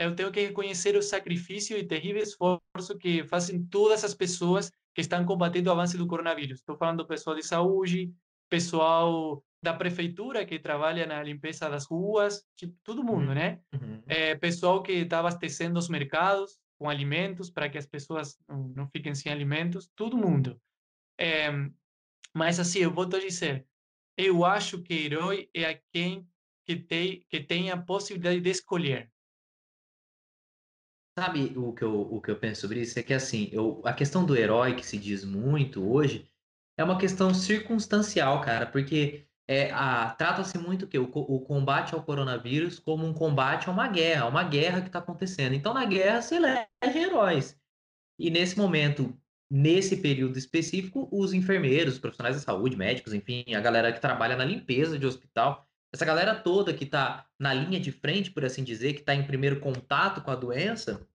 eu 0.00 0.14
tenho 0.14 0.32
que 0.32 0.40
reconhecer 0.40 0.96
o 0.96 1.02
sacrifício 1.02 1.76
e 1.76 1.86
terrível 1.86 2.22
esforço 2.22 2.96
que 2.98 3.22
fazem 3.24 3.62
todas 3.66 4.02
as 4.02 4.14
pessoas 4.14 4.72
que 4.94 5.02
estão 5.02 5.24
combatendo 5.26 5.68
o 5.68 5.72
avanço 5.72 5.98
do 5.98 6.06
coronavírus. 6.06 6.60
Estou 6.60 6.74
falando 6.74 6.98
do 6.98 7.06
pessoal 7.06 7.36
de 7.36 7.42
saúde, 7.42 8.10
pessoal 8.48 9.44
da 9.62 9.74
prefeitura 9.74 10.46
que 10.46 10.58
trabalha 10.58 11.06
na 11.06 11.22
limpeza 11.22 11.68
das 11.68 11.84
ruas, 11.84 12.42
tipo, 12.56 12.74
todo 12.82 13.04
mundo, 13.04 13.28
uhum. 13.28 13.34
né? 13.34 13.60
Uhum. 13.74 14.02
É, 14.06 14.34
pessoal 14.36 14.82
que 14.82 14.92
está 14.92 15.20
abastecendo 15.20 15.78
os 15.78 15.90
mercados 15.90 16.58
com 16.78 16.88
alimentos 16.88 17.50
para 17.50 17.68
que 17.68 17.76
as 17.76 17.86
pessoas 17.86 18.38
não, 18.48 18.68
não, 18.74 18.88
fiquem 18.88 19.14
sem 19.14 19.30
alimentos, 19.30 19.90
todo 19.94 20.16
mundo. 20.16 20.58
É, 21.18 21.50
mas 22.34 22.58
assim, 22.58 22.78
eu 22.78 22.90
vou 22.90 23.06
te 23.06 23.20
dizer, 23.20 23.66
eu 24.16 24.46
acho 24.46 24.82
que 24.82 24.94
herói 24.94 25.50
é 25.54 25.78
quem 25.92 26.26
que 26.66 26.76
tem 26.76 27.22
que 27.28 27.40
tem 27.40 27.70
a 27.70 27.76
possibilidade 27.76 28.40
de 28.40 28.48
escolher 28.48 29.10
Sabe 31.18 31.52
o 31.56 31.72
que 31.72 31.82
eu, 31.82 32.00
o 32.00 32.20
que 32.20 32.30
eu 32.30 32.38
penso 32.38 32.62
sobre 32.62 32.80
isso? 32.80 32.98
É 32.98 33.02
que 33.02 33.12
assim, 33.12 33.48
eu, 33.52 33.82
a 33.84 33.92
questão 33.92 34.24
do 34.24 34.36
herói 34.36 34.74
que 34.74 34.86
se 34.86 34.96
diz 34.96 35.24
muito 35.24 35.86
hoje 35.90 36.28
é 36.78 36.84
uma 36.84 36.98
questão 36.98 37.34
circunstancial, 37.34 38.40
cara, 38.40 38.66
porque 38.66 39.26
é, 39.48 39.66
trata-se 40.16 40.56
muito 40.56 40.86
que 40.86 40.98
o, 40.98 41.10
o 41.12 41.40
combate 41.40 41.94
ao 41.94 42.02
coronavírus 42.02 42.78
como 42.78 43.04
um 43.04 43.12
combate 43.12 43.68
a 43.68 43.72
uma 43.72 43.88
guerra, 43.88 44.26
uma 44.26 44.44
guerra 44.44 44.80
que 44.80 44.86
está 44.86 45.00
acontecendo. 45.00 45.54
Então, 45.54 45.74
na 45.74 45.84
guerra 45.84 46.22
se 46.22 46.36
elege 46.36 46.68
heróis. 46.84 47.58
E 48.18 48.30
nesse 48.30 48.56
momento, 48.56 49.12
nesse 49.50 49.96
período 49.96 50.38
específico, 50.38 51.08
os 51.10 51.34
enfermeiros, 51.34 51.94
os 51.94 52.00
profissionais 52.00 52.36
da 52.36 52.42
saúde, 52.42 52.76
médicos, 52.76 53.12
enfim, 53.12 53.44
a 53.52 53.60
galera 53.60 53.92
que 53.92 54.00
trabalha 54.00 54.36
na 54.36 54.44
limpeza 54.44 54.98
de 54.98 55.06
hospital, 55.06 55.66
essa 55.92 56.04
galera 56.04 56.34
toda 56.34 56.72
que 56.72 56.84
está 56.84 57.26
na 57.38 57.52
linha 57.52 57.80
de 57.80 57.90
frente, 57.90 58.30
por 58.30 58.44
assim 58.44 58.62
dizer, 58.62 58.94
que 58.94 59.00
está 59.00 59.14
em 59.14 59.26
primeiro 59.26 59.60
contato 59.60 60.22
com 60.22 60.30
a 60.30 60.36
doença, 60.36 61.06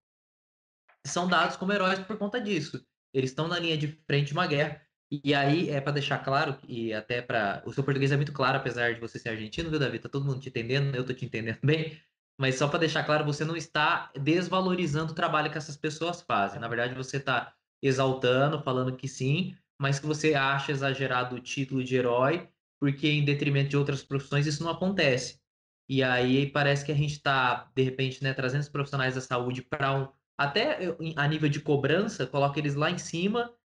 são 1.05 1.27
dados 1.27 1.55
como 1.55 1.71
heróis 1.71 1.99
por 1.99 2.17
conta 2.17 2.41
disso. 2.41 2.85
Eles 3.13 3.29
estão 3.29 3.47
na 3.47 3.59
linha 3.59 3.77
de 3.77 3.87
frente 4.05 4.27
de 4.27 4.33
uma 4.33 4.47
guerra. 4.47 4.81
E 5.09 5.33
aí, 5.33 5.69
é 5.69 5.79
para 5.79 5.93
deixar 5.93 6.17
claro, 6.17 6.57
e 6.67 6.91
até 6.91 7.21
para. 7.21 7.61
O 7.65 7.71
seu 7.71 7.83
português 7.83 8.11
é 8.11 8.15
muito 8.15 8.33
claro, 8.33 8.57
apesar 8.57 8.93
de 8.93 8.99
você 8.99 9.19
ser 9.19 9.29
argentino, 9.29 9.69
viu, 9.69 9.79
Davi? 9.79 9.99
Tá 9.99 10.09
todo 10.09 10.25
mundo 10.25 10.39
te 10.39 10.49
entendendo, 10.49 10.93
eu 10.95 11.05
tô 11.05 11.13
te 11.13 11.23
entendendo 11.23 11.59
bem. 11.63 12.01
Mas 12.37 12.55
só 12.55 12.67
para 12.67 12.79
deixar 12.79 13.03
claro, 13.03 13.23
você 13.23 13.45
não 13.45 13.55
está 13.55 14.11
desvalorizando 14.19 15.13
o 15.13 15.15
trabalho 15.15 15.49
que 15.49 15.57
essas 15.57 15.77
pessoas 15.77 16.21
fazem. 16.21 16.59
Na 16.59 16.67
verdade, 16.67 16.95
você 16.95 17.17
está 17.17 17.53
exaltando, 17.81 18.61
falando 18.61 18.97
que 18.97 19.07
sim, 19.07 19.55
mas 19.79 19.99
que 19.99 20.07
você 20.07 20.33
acha 20.33 20.71
exagerado 20.71 21.35
o 21.35 21.39
título 21.39 21.83
de 21.83 21.95
herói 21.95 22.49
porque 22.79 23.07
em 23.07 23.25
detrimento 23.25 23.69
de 23.69 23.77
outras 23.77 24.03
profissões 24.03 24.45
isso 24.45 24.63
não 24.63 24.71
acontece. 24.71 25.39
E 25.87 26.01
aí 26.01 26.49
parece 26.49 26.83
que 26.83 26.91
a 26.91 26.95
gente 26.95 27.13
está, 27.13 27.71
de 27.75 27.83
repente, 27.83 28.23
né, 28.23 28.33
trazendo 28.33 28.61
os 28.61 28.69
profissionais 28.69 29.15
da 29.15 29.21
saúde 29.21 29.61
para 29.61 29.93
um. 29.93 30.07
Até 30.37 30.95
a 31.15 31.27
nível 31.27 31.47
de 31.47 31.61
cobrança, 31.61 32.27
coloca 32.27 32.59
eles 32.59 32.75
lá 32.75 32.91
em 32.91 32.97
cima, 32.97 33.55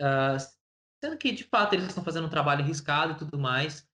uh, 0.00 0.38
sendo 1.02 1.18
que 1.18 1.32
de 1.32 1.42
fato 1.44 1.74
eles 1.74 1.86
estão 1.86 2.04
fazendo 2.04 2.26
um 2.26 2.30
trabalho 2.30 2.62
arriscado 2.62 3.14
e 3.14 3.16
tudo 3.16 3.38
mais, 3.38 3.88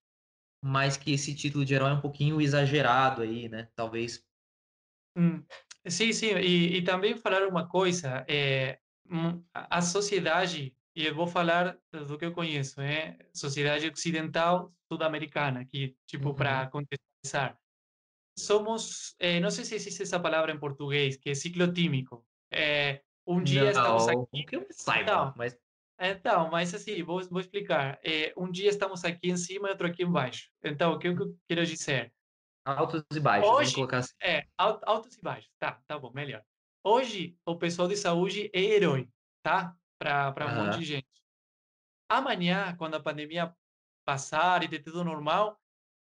mas 0.63 0.97
que 0.97 1.13
esse 1.13 1.35
título 1.35 1.65
de 1.65 1.73
herói 1.73 1.91
é 1.91 1.95
um 1.95 2.01
pouquinho 2.01 2.41
exagerado 2.41 3.23
aí, 3.23 3.49
né? 3.49 3.69
Talvez. 3.75 4.23
Hum, 5.17 5.43
sim, 5.87 6.13
sim, 6.13 6.35
e, 6.37 6.77
e 6.77 6.83
também 6.83 7.17
falar 7.17 7.49
uma 7.49 7.67
coisa: 7.67 8.25
é, 8.29 8.79
a 9.55 9.81
sociedade 9.81 10.77
e 10.95 11.07
eu 11.07 11.15
vou 11.15 11.27
falar 11.27 11.79
do 11.93 12.19
que 12.19 12.25
eu 12.25 12.33
conheço, 12.33 12.81
é 12.81 13.17
sociedade 13.33 13.89
ocidental 13.89 14.73
sul-americana, 14.91 15.65
que 15.65 15.97
tipo 16.07 16.31
uhum. 16.31 16.35
para 16.35 16.67
contextualizar. 16.69 17.59
Somos, 18.39 19.15
é, 19.19 19.39
não 19.39 19.51
sei 19.51 19.65
se 19.65 19.75
existe 19.75 20.03
essa 20.03 20.19
palavra 20.19 20.53
em 20.53 20.59
português, 20.59 21.17
que 21.17 21.31
é 21.31 21.35
ciclotímico. 21.35 22.25
É, 22.51 23.03
um 23.27 23.43
dia 23.43 23.73
não, 23.73 23.97
estamos 23.99 24.09
aqui. 24.09 24.45
Que 24.45 24.57
eu 24.57 24.67
saiba, 24.71 25.03
então, 25.03 25.35
mas 25.37 25.59
então, 26.03 26.51
mas 26.51 26.75
assim, 26.75 27.03
vou, 27.03 27.23
vou 27.29 27.41
explicar. 27.41 28.01
É, 28.03 28.33
um 28.35 28.51
dia 28.51 28.71
estamos 28.71 29.05
aqui 29.05 29.31
em 29.31 29.37
cima 29.37 29.69
e 29.69 29.73
outro 29.73 29.87
aqui 29.87 30.03
embaixo. 30.03 30.49
Então, 30.65 30.95
o 30.95 30.99
que 30.99 31.09
eu 31.09 31.37
quero 31.47 31.67
dizer? 31.67 32.11
Altos 32.65 33.05
e 33.15 33.21
baixos, 33.21 33.49
Hoje, 33.49 33.57
vamos 33.57 33.75
colocar 33.75 33.99
assim. 33.99 34.15
É, 34.23 34.45
altos 34.57 35.17
e 35.17 35.21
baixos. 35.21 35.51
Tá, 35.59 35.79
tá 35.87 35.99
bom, 35.99 36.11
melhor. 36.15 36.43
Hoje, 36.83 37.37
o 37.45 37.57
pessoal 37.57 37.87
de 37.87 37.97
saúde 37.97 38.51
é 38.55 38.61
herói, 38.61 39.11
tá? 39.43 39.77
Para 40.01 40.47
um 40.47 40.65
monte 40.65 40.79
de 40.79 40.85
gente. 40.85 41.09
Amanhã, 42.09 42.75
quando 42.77 42.95
a 42.95 43.03
pandemia 43.03 43.55
passar 44.05 44.63
e 44.63 44.69
ter 44.69 44.81
tudo 44.81 45.05
normal, 45.05 45.61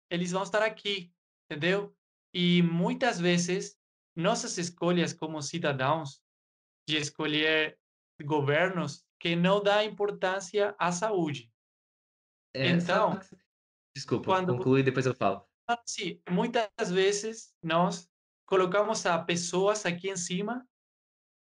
eles 0.09 0.31
vão 0.31 0.43
estar 0.43 0.63
aqui, 0.63 1.13
entendeu? 1.45 1.95
E 2.33 2.61
muitas 2.63 3.19
vezes 3.19 3.77
nossas 4.15 4.57
escolhas 4.57 5.13
como 5.13 5.41
cidadãos 5.41 6.23
de 6.87 6.97
escolher 6.97 7.77
governos 8.23 9.05
que 9.19 9.35
não 9.35 9.61
dá 9.61 9.83
importância 9.83 10.75
à 10.79 10.91
saúde. 10.91 11.51
É, 12.55 12.69
então, 12.69 13.19
desculpa, 13.95 14.25
quando 14.25 14.55
conclui 14.55 14.81
depois 14.81 15.05
eu 15.05 15.15
falo. 15.15 15.45
Sim, 15.85 16.21
muitas 16.29 16.69
vezes 16.89 17.53
nós 17.61 18.09
colocamos 18.45 19.05
a 19.05 19.17
pessoas 19.19 19.85
aqui 19.85 20.09
em 20.09 20.17
cima 20.17 20.67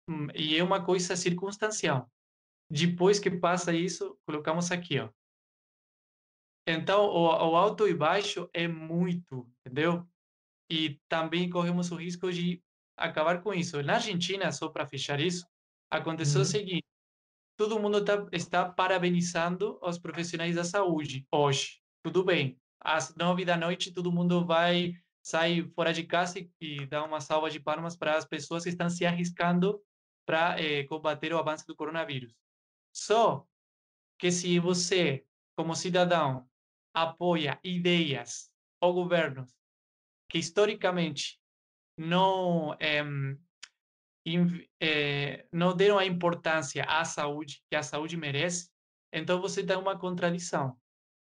hum, 0.08 0.28
e 0.34 0.56
é 0.56 0.62
uma 0.62 0.84
coisa 0.84 1.16
circunstancial. 1.16 2.10
Depois 2.70 3.18
que 3.18 3.30
passa 3.30 3.72
isso, 3.72 4.18
colocamos 4.26 4.70
aqui, 4.70 4.98
ó. 4.98 5.10
Então, 6.66 7.04
o, 7.04 7.26
o 7.26 7.56
alto 7.56 7.86
e 7.86 7.94
baixo 7.94 8.48
é 8.52 8.66
muito, 8.66 9.46
entendeu? 9.60 10.06
E 10.70 10.98
também 11.08 11.50
corremos 11.50 11.90
o 11.90 11.96
risco 11.96 12.32
de 12.32 12.62
acabar 12.96 13.42
com 13.42 13.52
isso. 13.52 13.82
Na 13.82 13.94
Argentina, 13.94 14.50
só 14.50 14.68
para 14.68 14.86
fechar 14.86 15.20
isso, 15.20 15.46
aconteceu 15.90 16.40
uhum. 16.40 16.42
o 16.42 16.46
seguinte: 16.46 16.86
todo 17.56 17.78
mundo 17.78 18.04
tá, 18.04 18.26
está 18.32 18.68
parabenizando 18.68 19.78
os 19.82 19.98
profissionais 19.98 20.56
da 20.56 20.64
saúde 20.64 21.26
hoje. 21.30 21.80
Tudo 22.02 22.24
bem. 22.24 22.58
Às 22.80 23.14
nove 23.14 23.44
da 23.44 23.56
noite, 23.56 23.92
todo 23.92 24.12
mundo 24.12 24.44
vai 24.44 24.94
sair 25.22 25.70
fora 25.74 25.92
de 25.92 26.04
casa 26.04 26.38
e, 26.38 26.50
e 26.60 26.86
dá 26.86 27.02
uma 27.04 27.20
salva 27.20 27.50
de 27.50 27.58
palmas 27.58 27.96
para 27.96 28.16
as 28.16 28.26
pessoas 28.26 28.62
que 28.62 28.68
estão 28.68 28.90
se 28.90 29.06
arriscando 29.06 29.80
para 30.26 30.60
eh, 30.60 30.84
combater 30.84 31.32
o 31.32 31.38
avanço 31.38 31.66
do 31.66 31.74
coronavírus. 31.74 32.34
Só 32.94 33.46
que 34.18 34.30
se 34.30 34.58
você, 34.60 35.26
como 35.56 35.74
cidadão, 35.74 36.48
apoia 36.94 37.58
ideias 37.64 38.52
ou 38.80 38.94
governos 38.94 39.52
que 40.30 40.38
historicamente 40.38 41.40
não 41.98 42.74
é, 42.80 43.02
é, 44.80 45.46
não 45.52 45.76
deram 45.76 45.98
a 45.98 46.06
importância 46.06 46.84
à 46.84 47.04
saúde 47.04 47.62
que 47.68 47.76
a 47.76 47.82
saúde 47.82 48.16
merece, 48.16 48.70
então 49.12 49.40
você 49.40 49.62
dá 49.62 49.78
uma 49.78 49.98
contradição. 49.98 50.78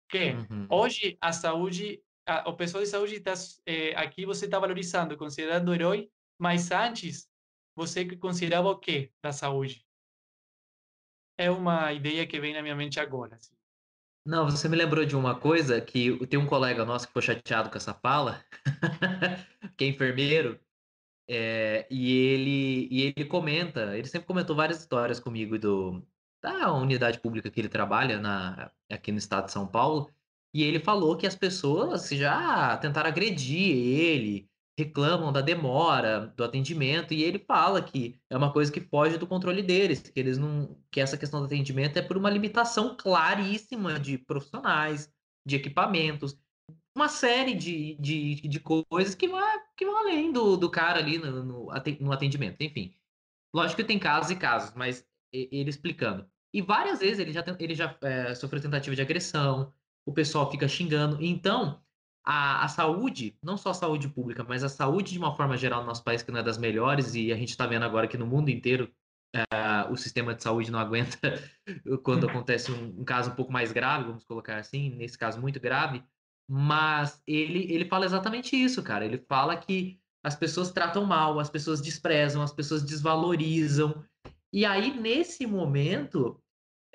Que 0.09 0.31
uhum. 0.31 0.67
hoje 0.69 1.17
a 1.21 1.31
saúde, 1.31 2.03
a, 2.27 2.49
o 2.49 2.55
pessoal 2.55 2.83
de 2.83 2.89
saúde 2.89 3.15
está 3.15 3.33
é, 3.65 3.95
aqui 3.95 4.25
você 4.25 4.45
está 4.45 4.59
valorizando, 4.59 5.17
considerando 5.17 5.73
herói, 5.73 6.09
mas 6.39 6.71
antes 6.71 7.29
você 7.75 8.17
considerava 8.17 8.69
o 8.69 8.79
quê 8.79 9.11
da 9.23 9.31
saúde? 9.31 9.85
É 11.39 11.49
uma 11.49 11.93
ideia 11.93 12.27
que 12.27 12.37
vem 12.37 12.53
na 12.53 12.61
minha 12.61 12.75
mente 12.75 12.99
agora. 12.99 13.35
Assim. 13.35 13.55
Não, 14.25 14.45
você 14.45 14.67
me 14.67 14.75
lembrou 14.75 15.05
de 15.05 15.15
uma 15.15 15.39
coisa 15.39 15.79
que 15.79 16.25
tem 16.27 16.37
um 16.37 16.45
colega 16.45 16.83
nosso 16.83 17.05
que 17.05 17.11
ficou 17.11 17.21
chateado 17.21 17.69
com 17.69 17.77
essa 17.77 17.93
fala, 17.93 18.43
que 19.77 19.85
é 19.85 19.87
enfermeiro, 19.87 20.59
é, 21.27 21.87
e 21.89 22.11
ele 22.11 22.87
e 22.91 23.01
ele 23.03 23.25
comenta, 23.25 23.97
ele 23.97 24.07
sempre 24.07 24.27
comentou 24.27 24.55
várias 24.55 24.79
histórias 24.79 25.19
comigo 25.19 25.57
do 25.57 26.05
da 26.41 26.73
unidade 26.73 27.19
pública 27.19 27.49
que 27.49 27.59
ele 27.59 27.69
trabalha 27.69 28.19
na 28.19 28.71
aqui 28.91 29.11
no 29.11 29.17
estado 29.17 29.45
de 29.45 29.51
São 29.53 29.65
Paulo, 29.65 30.11
e 30.53 30.63
ele 30.63 30.79
falou 30.79 31.15
que 31.15 31.27
as 31.27 31.35
pessoas 31.35 32.09
já 32.09 32.77
tentaram 32.77 33.09
agredir 33.09 33.77
ele, 33.77 34.48
reclamam 34.79 35.31
da 35.31 35.41
demora 35.41 36.33
do 36.35 36.43
atendimento 36.43 37.13
e 37.13 37.23
ele 37.23 37.39
fala 37.39 37.81
que 37.81 38.19
é 38.29 38.37
uma 38.37 38.51
coisa 38.51 38.71
que 38.71 38.79
foge 38.79 39.17
do 39.17 39.27
controle 39.27 39.61
deles, 39.61 40.01
que 40.01 40.19
eles 40.19 40.37
não, 40.37 40.77
que 40.89 41.01
essa 41.01 41.17
questão 41.17 41.39
do 41.41 41.45
atendimento 41.45 41.97
é 41.97 42.01
por 42.01 42.17
uma 42.17 42.29
limitação 42.29 42.95
claríssima 42.97 43.99
de 43.99 44.17
profissionais, 44.17 45.13
de 45.45 45.55
equipamentos, 45.57 46.39
uma 46.95 47.09
série 47.09 47.53
de, 47.53 47.95
de, 47.99 48.35
de 48.35 48.59
coisas 48.59 49.15
que 49.15 49.27
vão, 49.27 49.39
que 49.75 49.85
vão 49.85 49.97
além 49.97 50.31
do, 50.31 50.55
do 50.57 50.69
cara 50.69 50.99
ali 50.99 51.17
no, 51.17 51.69
no 51.99 52.11
atendimento, 52.11 52.61
enfim. 52.61 52.93
Lógico 53.53 53.81
que 53.81 53.87
tem 53.87 53.99
casos 53.99 54.31
e 54.31 54.35
casos, 54.35 54.73
mas 54.75 55.05
ele 55.31 55.69
explicando. 55.69 56.29
E 56.53 56.61
várias 56.61 56.99
vezes 56.99 57.19
ele 57.19 57.31
já, 57.31 57.43
ele 57.59 57.75
já 57.75 57.97
é, 58.01 58.33
sofreu 58.35 58.61
tentativa 58.61 58.95
de 58.95 59.01
agressão, 59.01 59.73
o 60.05 60.13
pessoal 60.13 60.49
fica 60.49 60.67
xingando. 60.67 61.23
Então, 61.23 61.81
a, 62.31 62.63
a, 62.63 62.67
saúde, 62.67 63.35
não 63.43 63.57
só 63.57 63.71
a 63.71 63.73
saúde 63.73 64.07
pública, 64.07 64.45
mas 64.47 64.63
a 64.63 64.69
saúde 64.69 65.13
de 65.13 65.17
uma 65.17 65.35
forma 65.35 65.57
geral 65.57 65.81
no 65.81 65.87
nosso 65.87 66.03
país, 66.03 66.21
que 66.21 66.31
não 66.31 66.39
é 66.39 66.43
das 66.43 66.59
melhores, 66.59 67.15
e 67.15 67.31
a 67.31 67.35
gente 67.35 67.49
está 67.49 67.65
vendo 67.65 67.83
agora 67.85 68.07
que 68.07 68.19
no 68.19 68.27
mundo 68.27 68.49
inteiro 68.49 68.87
uh, 69.35 69.91
o 69.91 69.97
sistema 69.97 70.35
de 70.35 70.43
saúde 70.43 70.69
não 70.69 70.77
aguenta 70.79 71.41
quando 72.03 72.29
acontece 72.29 72.71
um, 72.71 72.99
um, 72.99 73.03
caso 73.03 73.31
um 73.31 73.35
pouco 73.35 73.51
mais 73.51 73.71
grave, 73.71 74.05
vamos 74.05 74.23
colocar 74.25 74.57
assim, 74.57 74.91
nesse 74.91 75.17
caso 75.17 75.41
muito 75.41 75.59
grave, 75.59 76.03
mas 76.47 77.19
ele, 77.25 77.73
ele 77.73 77.85
fala 77.85 78.05
exatamente 78.05 78.55
isso, 78.55 78.83
cara. 78.83 79.03
Ele 79.03 79.17
fala 79.27 79.57
que 79.57 79.99
as 80.23 80.35
pessoas 80.35 80.71
tratam 80.71 81.05
mal, 81.05 81.39
as 81.39 81.49
pessoas 81.49 81.81
desprezam, 81.81 82.43
as 82.43 82.53
pessoas 82.53 82.83
desvalorizam. 82.83 84.05
E 84.53 84.65
aí, 84.65 84.95
nesse 84.99 85.47
momento, 85.47 86.39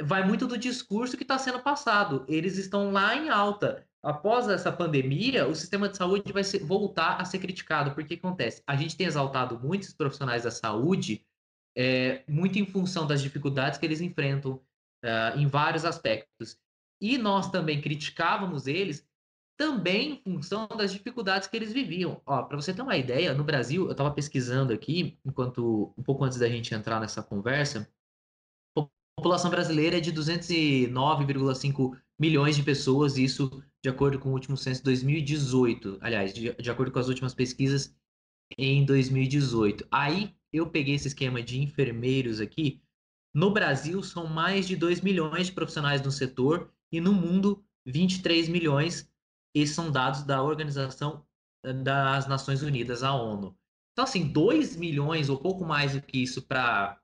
vai 0.00 0.24
muito 0.24 0.46
do 0.46 0.56
discurso 0.56 1.16
que 1.16 1.24
está 1.24 1.38
sendo 1.38 1.60
passado. 1.60 2.24
Eles 2.28 2.56
estão 2.56 2.92
lá 2.92 3.16
em 3.16 3.30
alta. 3.30 3.84
Após 4.04 4.46
essa 4.48 4.70
pandemia, 4.70 5.48
o 5.48 5.54
sistema 5.54 5.88
de 5.88 5.96
saúde 5.96 6.30
vai 6.30 6.44
ser, 6.44 6.62
voltar 6.62 7.20
a 7.20 7.24
ser 7.24 7.38
criticado. 7.38 7.94
Porque 7.94 8.14
acontece? 8.14 8.62
A 8.66 8.76
gente 8.76 8.96
tem 8.96 9.06
exaltado 9.06 9.58
muitos 9.58 9.94
profissionais 9.94 10.42
da 10.42 10.50
saúde, 10.50 11.24
é, 11.76 12.22
muito 12.28 12.58
em 12.58 12.66
função 12.66 13.06
das 13.06 13.22
dificuldades 13.22 13.78
que 13.78 13.86
eles 13.86 14.02
enfrentam 14.02 14.60
uh, 15.02 15.38
em 15.38 15.46
vários 15.46 15.86
aspectos. 15.86 16.58
E 17.00 17.16
nós 17.16 17.50
também 17.50 17.80
criticávamos 17.80 18.66
eles 18.66 19.08
também 19.56 20.20
em 20.26 20.34
função 20.34 20.68
das 20.68 20.92
dificuldades 20.92 21.48
que 21.48 21.56
eles 21.56 21.72
viviam. 21.72 22.16
Para 22.16 22.56
você 22.56 22.74
ter 22.74 22.82
uma 22.82 22.96
ideia, 22.96 23.32
no 23.32 23.44
Brasil, 23.44 23.86
eu 23.86 23.92
estava 23.92 24.10
pesquisando 24.10 24.72
aqui, 24.72 25.18
enquanto 25.24 25.94
um 25.96 26.02
pouco 26.02 26.24
antes 26.24 26.38
da 26.38 26.48
gente 26.48 26.74
entrar 26.74 27.00
nessa 27.00 27.22
conversa, 27.22 27.88
a 29.16 29.22
população 29.22 29.50
brasileira 29.50 29.98
é 29.98 30.00
de 30.00 30.12
209,5 30.12 31.96
milhões 32.18 32.56
de 32.56 32.62
pessoas, 32.62 33.16
isso 33.16 33.62
de 33.82 33.88
acordo 33.88 34.18
com 34.18 34.30
o 34.30 34.32
último 34.32 34.56
censo 34.56 34.80
de 34.80 34.84
2018. 34.84 35.98
Aliás, 36.00 36.32
de, 36.32 36.54
de 36.54 36.70
acordo 36.70 36.92
com 36.92 36.98
as 36.98 37.08
últimas 37.08 37.34
pesquisas 37.34 37.94
em 38.56 38.84
2018. 38.84 39.86
Aí 39.90 40.34
eu 40.52 40.68
peguei 40.68 40.94
esse 40.94 41.08
esquema 41.08 41.42
de 41.42 41.60
enfermeiros 41.60 42.40
aqui. 42.40 42.82
No 43.34 43.50
Brasil, 43.50 44.02
são 44.02 44.26
mais 44.26 44.66
de 44.66 44.76
2 44.76 45.00
milhões 45.00 45.46
de 45.46 45.52
profissionais 45.52 46.00
no 46.02 46.10
setor 46.10 46.72
e 46.92 47.00
no 47.00 47.12
mundo, 47.12 47.64
23 47.86 48.48
milhões 48.48 49.10
esses 49.54 49.74
são 49.74 49.90
dados 49.90 50.24
da 50.24 50.42
Organização 50.42 51.24
eh, 51.64 51.72
das 51.72 52.26
Nações 52.26 52.62
Unidas, 52.62 53.02
a 53.02 53.14
ONU. 53.14 53.56
Então, 53.92 54.04
assim, 54.04 54.26
2 54.26 54.76
milhões 54.76 55.28
ou 55.28 55.38
pouco 55.38 55.64
mais 55.64 55.92
do 55.92 56.02
que 56.02 56.18
isso 56.20 56.42
para 56.42 57.00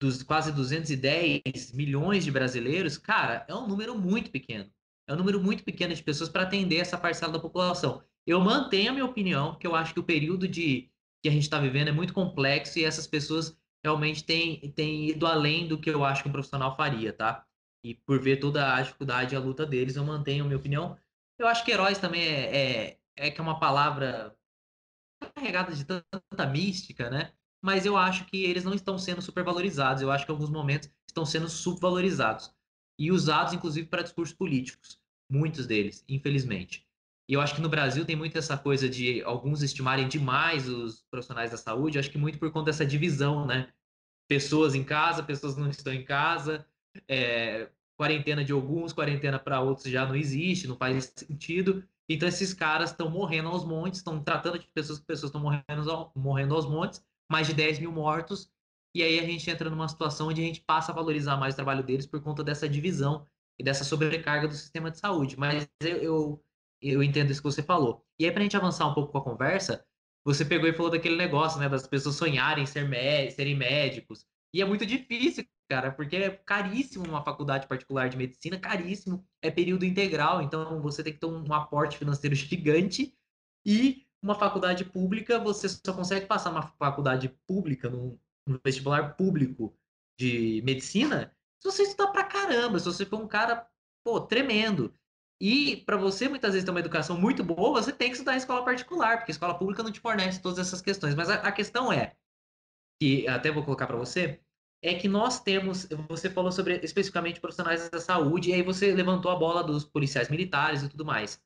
dos 0.00 0.22
quase 0.22 0.52
210 0.52 1.72
milhões 1.72 2.24
de 2.24 2.30
brasileiros, 2.30 2.96
cara, 2.96 3.44
é 3.48 3.54
um 3.54 3.66
número 3.66 3.98
muito 3.98 4.30
pequeno. 4.30 4.70
É 5.06 5.12
um 5.12 5.16
número 5.16 5.42
muito 5.42 5.64
pequeno 5.64 5.94
de 5.94 6.02
pessoas 6.02 6.28
para 6.28 6.42
atender 6.42 6.76
essa 6.76 6.98
parcela 6.98 7.32
da 7.32 7.40
população. 7.40 8.02
Eu 8.26 8.40
mantenho 8.40 8.90
a 8.90 8.92
minha 8.92 9.04
opinião, 9.04 9.56
que 9.58 9.66
eu 9.66 9.74
acho 9.74 9.94
que 9.94 10.00
o 10.00 10.04
período 10.04 10.46
de 10.46 10.90
que 11.22 11.28
a 11.28 11.32
gente 11.32 11.42
está 11.42 11.58
vivendo 11.58 11.88
é 11.88 11.92
muito 11.92 12.12
complexo 12.12 12.78
e 12.78 12.84
essas 12.84 13.06
pessoas 13.06 13.58
realmente 13.82 14.24
têm, 14.24 14.70
têm 14.72 15.08
ido 15.08 15.26
além 15.26 15.66
do 15.66 15.78
que 15.78 15.90
eu 15.90 16.04
acho 16.04 16.22
que 16.22 16.28
um 16.28 16.32
profissional 16.32 16.76
faria, 16.76 17.12
tá? 17.12 17.44
E 17.82 17.94
por 17.94 18.20
ver 18.20 18.36
toda 18.38 18.74
a 18.74 18.82
dificuldade 18.82 19.34
e 19.34 19.36
a 19.36 19.40
luta 19.40 19.64
deles, 19.64 19.96
eu 19.96 20.04
mantenho 20.04 20.44
a 20.44 20.46
minha 20.46 20.58
opinião. 20.58 20.96
Eu 21.38 21.46
acho 21.48 21.64
que 21.64 21.70
heróis 21.70 21.98
também 21.98 22.22
é, 22.22 22.56
é, 22.56 22.98
é 23.16 23.30
que 23.30 23.40
é 23.40 23.42
uma 23.42 23.58
palavra 23.58 24.36
carregada 25.34 25.74
de 25.74 25.84
tanta 25.84 26.46
mística, 26.46 27.08
né? 27.10 27.32
Mas 27.62 27.84
eu 27.84 27.96
acho 27.96 28.24
que 28.26 28.44
eles 28.44 28.64
não 28.64 28.74
estão 28.74 28.98
sendo 28.98 29.20
supervalorizados. 29.20 30.02
Eu 30.02 30.10
acho 30.10 30.24
que 30.24 30.30
em 30.30 30.34
alguns 30.34 30.50
momentos 30.50 30.90
estão 31.06 31.26
sendo 31.26 31.48
subvalorizados 31.48 32.52
e 32.98 33.10
usados, 33.10 33.52
inclusive, 33.52 33.86
para 33.88 34.02
discursos 34.02 34.34
políticos. 34.34 35.00
Muitos 35.30 35.66
deles, 35.66 36.04
infelizmente. 36.08 36.86
E 37.28 37.34
eu 37.34 37.40
acho 37.40 37.54
que 37.54 37.60
no 37.60 37.68
Brasil 37.68 38.04
tem 38.06 38.16
muito 38.16 38.38
essa 38.38 38.56
coisa 38.56 38.88
de 38.88 39.22
alguns 39.22 39.62
estimarem 39.62 40.08
demais 40.08 40.68
os 40.68 41.04
profissionais 41.10 41.50
da 41.50 41.58
saúde. 41.58 41.98
Eu 41.98 42.00
acho 42.00 42.10
que 42.10 42.16
muito 42.16 42.38
por 42.38 42.50
conta 42.50 42.66
dessa 42.66 42.86
divisão, 42.86 43.46
né? 43.46 43.68
Pessoas 44.26 44.74
em 44.74 44.82
casa, 44.82 45.22
pessoas 45.22 45.56
não 45.56 45.68
estão 45.68 45.92
em 45.92 46.04
casa. 46.04 46.66
É, 47.06 47.68
quarentena 47.98 48.44
de 48.44 48.52
alguns, 48.52 48.92
quarentena 48.92 49.38
para 49.38 49.60
outros 49.60 49.90
já 49.90 50.06
não 50.06 50.16
existe, 50.16 50.66
não 50.66 50.76
faz 50.76 51.12
sentido. 51.16 51.84
Então 52.08 52.26
esses 52.28 52.54
caras 52.54 52.90
estão 52.90 53.10
morrendo 53.10 53.48
aos 53.48 53.64
montes, 53.64 53.98
estão 53.98 54.22
tratando 54.22 54.58
de 54.58 54.66
pessoas 54.68 54.98
que 54.98 55.04
pessoas 55.04 55.28
estão 55.28 55.42
morrendo, 55.42 56.12
morrendo 56.16 56.54
aos 56.54 56.66
montes, 56.66 57.04
mais 57.30 57.46
de 57.46 57.54
10 57.54 57.78
mil 57.78 57.92
mortos. 57.92 58.50
E 58.94 59.02
aí 59.02 59.18
a 59.18 59.24
gente 59.24 59.48
entra 59.50 59.68
numa 59.70 59.88
situação 59.88 60.28
onde 60.28 60.40
a 60.40 60.44
gente 60.44 60.60
passa 60.62 60.92
a 60.92 60.94
valorizar 60.94 61.36
mais 61.36 61.54
o 61.54 61.56
trabalho 61.56 61.82
deles 61.82 62.06
por 62.06 62.20
conta 62.22 62.42
dessa 62.42 62.68
divisão 62.68 63.26
e 63.58 63.64
dessa 63.64 63.84
sobrecarga 63.84 64.48
do 64.48 64.54
sistema 64.54 64.90
de 64.90 64.98
saúde. 64.98 65.38
Mas 65.38 65.68
eu, 65.80 65.96
eu, 65.98 66.44
eu 66.80 67.02
entendo 67.02 67.30
isso 67.30 67.42
que 67.42 67.50
você 67.50 67.62
falou. 67.62 68.04
E 68.18 68.24
aí, 68.24 68.30
para 68.32 68.40
a 68.40 68.42
gente 68.44 68.56
avançar 68.56 68.86
um 68.86 68.94
pouco 68.94 69.12
com 69.12 69.18
a 69.18 69.24
conversa, 69.24 69.84
você 70.24 70.44
pegou 70.44 70.68
e 70.68 70.72
falou 70.72 70.90
daquele 70.90 71.16
negócio, 71.16 71.60
né, 71.60 71.68
das 71.68 71.86
pessoas 71.86 72.16
sonharem 72.16 72.66
ser 72.66 72.86
serem 73.32 73.56
médicos. 73.56 74.26
E 74.52 74.62
é 74.62 74.64
muito 74.64 74.86
difícil, 74.86 75.44
cara, 75.68 75.90
porque 75.90 76.16
é 76.16 76.30
caríssimo 76.30 77.06
uma 77.06 77.22
faculdade 77.22 77.66
particular 77.66 78.08
de 78.08 78.16
medicina, 78.16 78.58
caríssimo, 78.58 79.24
é 79.42 79.50
período 79.50 79.84
integral, 79.84 80.42
então 80.42 80.80
você 80.80 81.02
tem 81.02 81.12
que 81.12 81.20
ter 81.20 81.26
um 81.26 81.52
aporte 81.52 81.98
financeiro 81.98 82.34
gigante 82.36 83.14
e 83.64 84.07
uma 84.22 84.34
faculdade 84.34 84.84
pública, 84.84 85.38
você 85.38 85.68
só 85.68 85.92
consegue 85.92 86.26
passar 86.26 86.50
uma 86.50 86.62
faculdade 86.62 87.28
pública, 87.46 87.88
num, 87.88 88.18
num 88.46 88.58
vestibular 88.64 89.14
público 89.14 89.74
de 90.18 90.62
medicina, 90.64 91.34
se 91.60 91.70
você 91.70 91.82
estudar 91.82 92.12
pra 92.12 92.24
caramba, 92.24 92.78
se 92.78 92.84
você 92.84 93.04
for 93.04 93.20
um 93.20 93.28
cara, 93.28 93.66
pô, 94.04 94.20
tremendo. 94.20 94.94
E 95.40 95.78
para 95.78 95.96
você 95.96 96.28
muitas 96.28 96.52
vezes 96.52 96.64
ter 96.64 96.70
uma 96.70 96.80
educação 96.80 97.20
muito 97.20 97.44
boa, 97.44 97.82
você 97.82 97.92
tem 97.92 98.08
que 98.08 98.14
estudar 98.14 98.34
em 98.34 98.38
escola 98.38 98.64
particular, 98.64 99.18
porque 99.18 99.30
a 99.30 99.34
escola 99.34 99.56
pública 99.56 99.82
não 99.82 99.92
te 99.92 100.00
fornece 100.00 100.42
todas 100.42 100.58
essas 100.58 100.80
questões. 100.80 101.14
Mas 101.14 101.30
a, 101.30 101.34
a 101.34 101.52
questão 101.52 101.92
é, 101.92 102.16
que 103.00 103.26
até 103.28 103.50
vou 103.50 103.64
colocar 103.64 103.86
para 103.86 103.96
você, 103.96 104.40
é 104.82 104.94
que 104.94 105.08
nós 105.08 105.40
temos, 105.40 105.88
você 106.08 106.30
falou 106.30 106.52
sobre 106.52 106.78
especificamente 106.82 107.40
profissionais 107.40 107.88
da 107.88 108.00
saúde, 108.00 108.50
e 108.50 108.54
aí 108.54 108.62
você 108.62 108.92
levantou 108.92 109.30
a 109.30 109.36
bola 109.36 109.62
dos 109.62 109.84
policiais 109.84 110.28
militares 110.28 110.82
e 110.82 110.88
tudo 110.88 111.04
mais. 111.04 111.42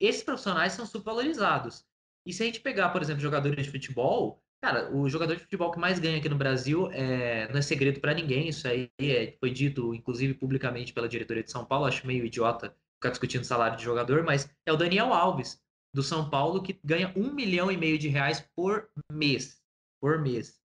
Esses 0.00 0.22
profissionais 0.22 0.72
são 0.72 0.86
subvalorizados. 0.86 1.84
E 2.26 2.32
se 2.32 2.42
a 2.42 2.46
gente 2.46 2.60
pegar, 2.60 2.90
por 2.90 3.02
exemplo, 3.02 3.20
jogadores 3.20 3.64
de 3.64 3.70
futebol, 3.70 4.42
cara, 4.60 4.94
o 4.94 5.08
jogador 5.08 5.36
de 5.36 5.42
futebol 5.42 5.70
que 5.70 5.78
mais 5.78 5.98
ganha 5.98 6.18
aqui 6.18 6.28
no 6.28 6.36
Brasil 6.36 6.90
é, 6.92 7.48
não 7.48 7.58
é 7.58 7.62
segredo 7.62 8.00
para 8.00 8.14
ninguém, 8.14 8.48
isso 8.48 8.66
aí 8.66 8.90
é, 9.00 9.36
foi 9.38 9.50
dito, 9.50 9.94
inclusive, 9.94 10.34
publicamente 10.34 10.92
pela 10.92 11.08
diretoria 11.08 11.42
de 11.42 11.50
São 11.50 11.64
Paulo, 11.64 11.86
acho 11.86 12.06
meio 12.06 12.24
idiota 12.24 12.74
ficar 12.96 13.10
discutindo 13.10 13.44
salário 13.44 13.76
de 13.76 13.84
jogador, 13.84 14.22
mas 14.24 14.50
é 14.64 14.72
o 14.72 14.76
Daniel 14.76 15.12
Alves, 15.12 15.62
do 15.94 16.02
São 16.02 16.28
Paulo, 16.28 16.62
que 16.62 16.78
ganha 16.84 17.12
um 17.16 17.32
milhão 17.32 17.70
e 17.70 17.76
meio 17.76 17.98
de 17.98 18.08
reais 18.08 18.40
por 18.54 18.88
mês. 19.10 19.62
Por 20.00 20.20
mês. 20.20 20.60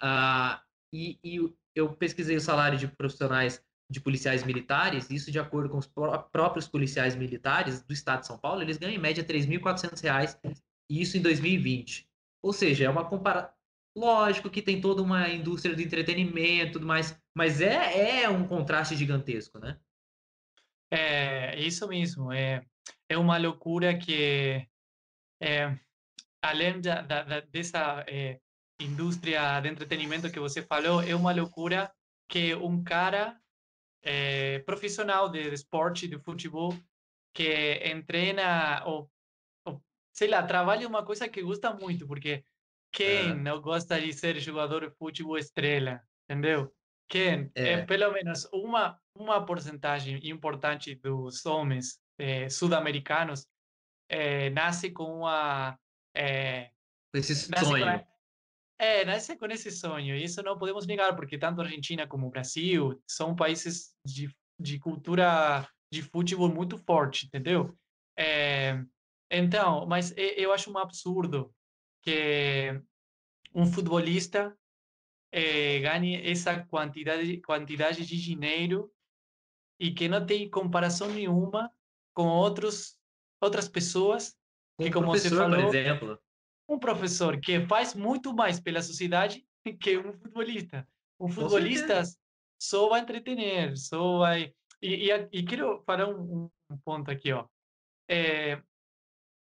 Ah, 0.00 0.62
e, 0.92 1.18
e 1.22 1.54
eu 1.74 1.94
pesquisei 1.94 2.36
o 2.36 2.40
salário 2.40 2.78
de 2.78 2.88
profissionais 2.88 3.62
de 3.88 4.00
policiais 4.00 4.42
militares, 4.42 5.10
isso 5.10 5.30
de 5.30 5.38
acordo 5.38 5.68
com 5.68 5.78
os 5.78 5.86
próprios 5.86 6.66
policiais 6.66 7.14
militares 7.14 7.82
do 7.82 7.92
estado 7.92 8.20
de 8.20 8.26
São 8.26 8.38
Paulo, 8.38 8.62
eles 8.62 8.76
ganham 8.76 8.94
em 8.94 8.98
média 8.98 9.22
R$ 9.22 9.32
3.400, 9.32 10.60
e 10.90 11.00
isso 11.00 11.16
em 11.16 11.22
2020. 11.22 12.08
Ou 12.42 12.52
seja, 12.52 12.84
é 12.84 12.90
uma 12.90 13.08
comparação. 13.08 13.54
Lógico 13.96 14.50
que 14.50 14.60
tem 14.60 14.80
toda 14.80 15.00
uma 15.00 15.28
indústria 15.28 15.74
do 15.74 15.80
entretenimento, 15.80 16.74
tudo 16.74 16.86
mais, 16.86 17.18
mas 17.34 17.60
é, 17.60 18.22
é 18.22 18.28
um 18.28 18.46
contraste 18.46 18.94
gigantesco, 18.94 19.58
né? 19.58 19.78
É 20.90 21.58
isso 21.58 21.88
mesmo. 21.88 22.30
É, 22.30 22.62
é 23.08 23.16
uma 23.16 23.38
loucura 23.38 23.96
que, 23.96 24.66
é, 25.40 25.78
além 26.42 26.80
da, 26.80 27.00
da, 27.00 27.40
dessa 27.40 28.04
é, 28.06 28.38
indústria 28.80 29.60
de 29.60 29.68
entretenimento 29.68 30.30
que 30.30 30.38
você 30.38 30.62
falou, 30.62 31.02
é 31.02 31.14
uma 31.14 31.32
loucura 31.32 31.90
que 32.28 32.54
um 32.54 32.84
cara 32.84 33.40
é, 34.06 34.60
profissional 34.60 35.28
de, 35.28 35.52
esporte, 35.52 36.06
de 36.06 36.18
futebol, 36.18 36.72
que 37.34 37.82
entrena 37.84 38.84
ou, 38.86 39.10
ou, 39.66 39.82
sei 40.12 40.28
lá, 40.28 40.42
trabalha 40.44 40.86
uma 40.86 41.04
coisa 41.04 41.28
que 41.28 41.42
gosta 41.42 41.74
muito, 41.74 42.06
porque 42.06 42.44
quem 42.92 43.30
é. 43.30 43.34
não 43.34 43.60
gosta 43.60 44.00
de 44.00 44.12
ser 44.12 44.38
jogador 44.38 44.88
de 44.88 44.96
futebol 44.96 45.36
estrela, 45.36 46.00
entendeu? 46.24 46.72
Quem 47.08 47.50
é, 47.54 47.72
é 47.72 47.82
pelo 47.84 48.12
menos 48.12 48.48
uma 48.52 48.98
uma 49.18 49.44
porcentagem 49.44 50.20
importante 50.28 50.94
dos 50.96 51.46
homens 51.46 51.98
eh, 52.18 52.48
sul-americanos 52.50 53.46
eh, 54.10 54.50
nasce 54.50 54.90
com 54.90 55.20
uma 55.20 55.78
eh, 56.14 56.70
esse 57.14 57.34
sonho 57.34 58.06
é, 58.78 59.04
nasce 59.04 59.36
com 59.36 59.46
esse 59.46 59.70
sonho, 59.70 60.14
isso 60.14 60.42
não 60.42 60.58
podemos 60.58 60.86
negar, 60.86 61.14
porque 61.16 61.38
tanto 61.38 61.60
a 61.60 61.64
Argentina 61.64 62.06
como 62.06 62.26
o 62.26 62.30
Brasil 62.30 63.02
são 63.06 63.34
países 63.34 63.94
de, 64.04 64.28
de 64.58 64.78
cultura 64.78 65.66
de 65.90 66.02
futebol 66.02 66.48
muito 66.48 66.76
forte, 66.76 67.26
entendeu? 67.26 67.76
É, 68.18 68.82
então, 69.30 69.86
mas 69.86 70.12
eu 70.16 70.52
acho 70.52 70.70
um 70.70 70.78
absurdo 70.78 71.54
que 72.02 72.78
um 73.54 73.66
futebolista 73.66 74.56
é, 75.32 75.80
ganhe 75.80 76.30
essa 76.30 76.62
quantidade, 76.66 77.40
quantidade 77.40 78.04
de 78.04 78.20
dinheiro 78.20 78.92
e 79.80 79.90
que 79.90 80.06
não 80.06 80.24
tem 80.24 80.50
comparação 80.50 81.08
nenhuma 81.10 81.70
com 82.14 82.28
outros, 82.28 82.98
outras 83.40 83.68
pessoas 83.68 84.36
que, 84.78 84.90
como 84.90 85.06
você 85.06 85.30
falou, 85.30 85.66
por 85.66 85.74
exemplo 85.74 86.25
um 86.68 86.78
professor 86.78 87.40
que 87.40 87.64
faz 87.66 87.94
muito 87.94 88.34
mais 88.34 88.60
pela 88.60 88.82
sociedade 88.82 89.46
que 89.80 89.98
um 89.98 90.12
futebolista. 90.12 90.86
Um 91.18 91.28
futebolista 91.28 92.02
só 92.60 92.88
vai 92.88 93.00
entretener, 93.00 93.76
só 93.76 94.18
vai. 94.18 94.52
E, 94.82 95.10
e, 95.10 95.28
e 95.32 95.42
quero 95.44 95.82
falar 95.84 96.08
um, 96.08 96.50
um, 96.70 96.78
ponto 96.84 97.10
aqui, 97.10 97.32
ó. 97.32 97.46
É, 98.08 98.60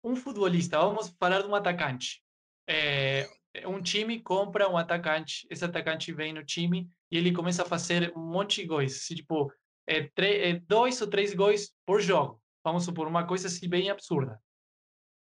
um 0.05 0.17
futebolista, 0.17 0.79
vamos 0.79 1.15
falar 1.19 1.43
de 1.43 1.49
um 1.49 1.55
atacante. 1.55 2.23
É, 2.69 3.29
um 3.67 3.81
time 3.83 4.21
compra 4.21 4.69
um 4.69 4.77
atacante, 4.77 5.47
esse 5.51 5.65
atacante 5.65 6.13
vem 6.13 6.33
no 6.33 6.45
time 6.45 6.89
e 7.11 7.19
ele 7.19 7.33
começa 7.33 7.63
a 7.63 7.67
fazer 7.67 8.13
um 8.17 8.21
monte 8.21 8.63
de 8.63 8.67
gols, 8.67 9.07
tipo, 9.07 9.53
é, 9.87 10.11
é, 10.17 10.59
dois 10.61 11.01
ou 11.01 11.09
três 11.09 11.35
gols 11.35 11.73
por 11.87 12.01
jogo. 12.01 12.41
Vamos 12.65 12.85
supor, 12.85 13.07
uma 13.07 13.27
coisa 13.27 13.49
assim 13.49 13.69
bem 13.69 13.91
absurda. 13.91 14.41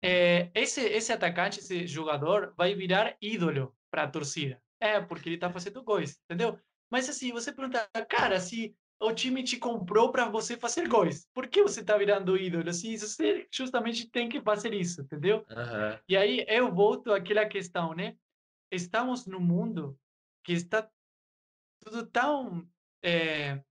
É, 0.02 0.50
esse, 0.54 0.82
esse 0.82 1.12
atacante, 1.12 1.60
esse 1.60 1.86
jogador, 1.86 2.54
vai 2.58 2.74
virar 2.74 3.18
ídolo 3.22 3.76
para 3.92 4.04
a 4.04 4.08
torcida. 4.08 4.62
É, 4.80 5.00
porque 5.02 5.28
ele 5.28 5.36
está 5.36 5.50
fazendo 5.50 5.84
gols, 5.84 6.18
entendeu? 6.24 6.58
Mas 6.90 7.10
assim, 7.10 7.32
você 7.32 7.52
pergunta, 7.52 7.88
cara, 8.08 8.40
se 8.40 8.76
o 9.02 9.14
time 9.14 9.44
te 9.44 9.58
comprou 9.58 10.12
para 10.12 10.28
você 10.28 10.58
fazer 10.58 10.88
gols, 10.88 11.28
por 11.34 11.48
que 11.48 11.64
você 11.64 11.82
está 11.82 11.98
virando 11.98 12.38
ídolo? 12.38 12.70
Assim, 12.70 12.98
você 12.98 13.48
justamente 13.52 14.10
tem 14.10 14.28
que 14.28 14.42
fazer 14.42 14.74
isso, 14.74 15.02
entendeu? 15.02 15.46
Uhum. 15.50 16.00
E 16.08 16.18
aí 16.18 16.46
eu 16.48 16.74
volto 16.74 17.14
àquela 17.14 17.46
questão, 17.46 17.94
né? 17.94 18.16
Estamos 18.72 19.26
num 19.26 19.40
mundo 19.40 19.98
que 20.44 20.54
está 20.54 20.90
tudo 21.80 22.06
tão, 22.06 22.68
é, 23.04 23.62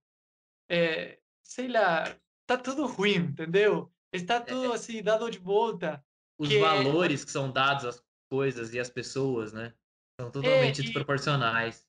é, 0.69 1.19
sei 1.43 1.69
lá, 1.69 2.17
tá 2.47 2.57
tudo 2.57 2.87
ruim, 2.87 3.17
entendeu? 3.17 3.93
Está 4.13 4.41
tudo 4.41 4.73
é. 4.73 4.75
assim, 4.75 5.03
dado 5.03 5.31
de 5.31 5.39
volta. 5.39 6.03
Os 6.39 6.49
que... 6.49 6.59
valores 6.59 7.25
que 7.25 7.31
são 7.31 7.51
dados 7.51 7.85
às 7.85 8.03
coisas 8.31 8.73
e 8.73 8.79
às 8.79 8.89
pessoas, 8.89 9.53
né? 9.53 9.75
São 10.21 10.31
totalmente 10.31 10.81
é, 10.81 10.83
e... 10.83 10.85
desproporcionais. 10.85 11.87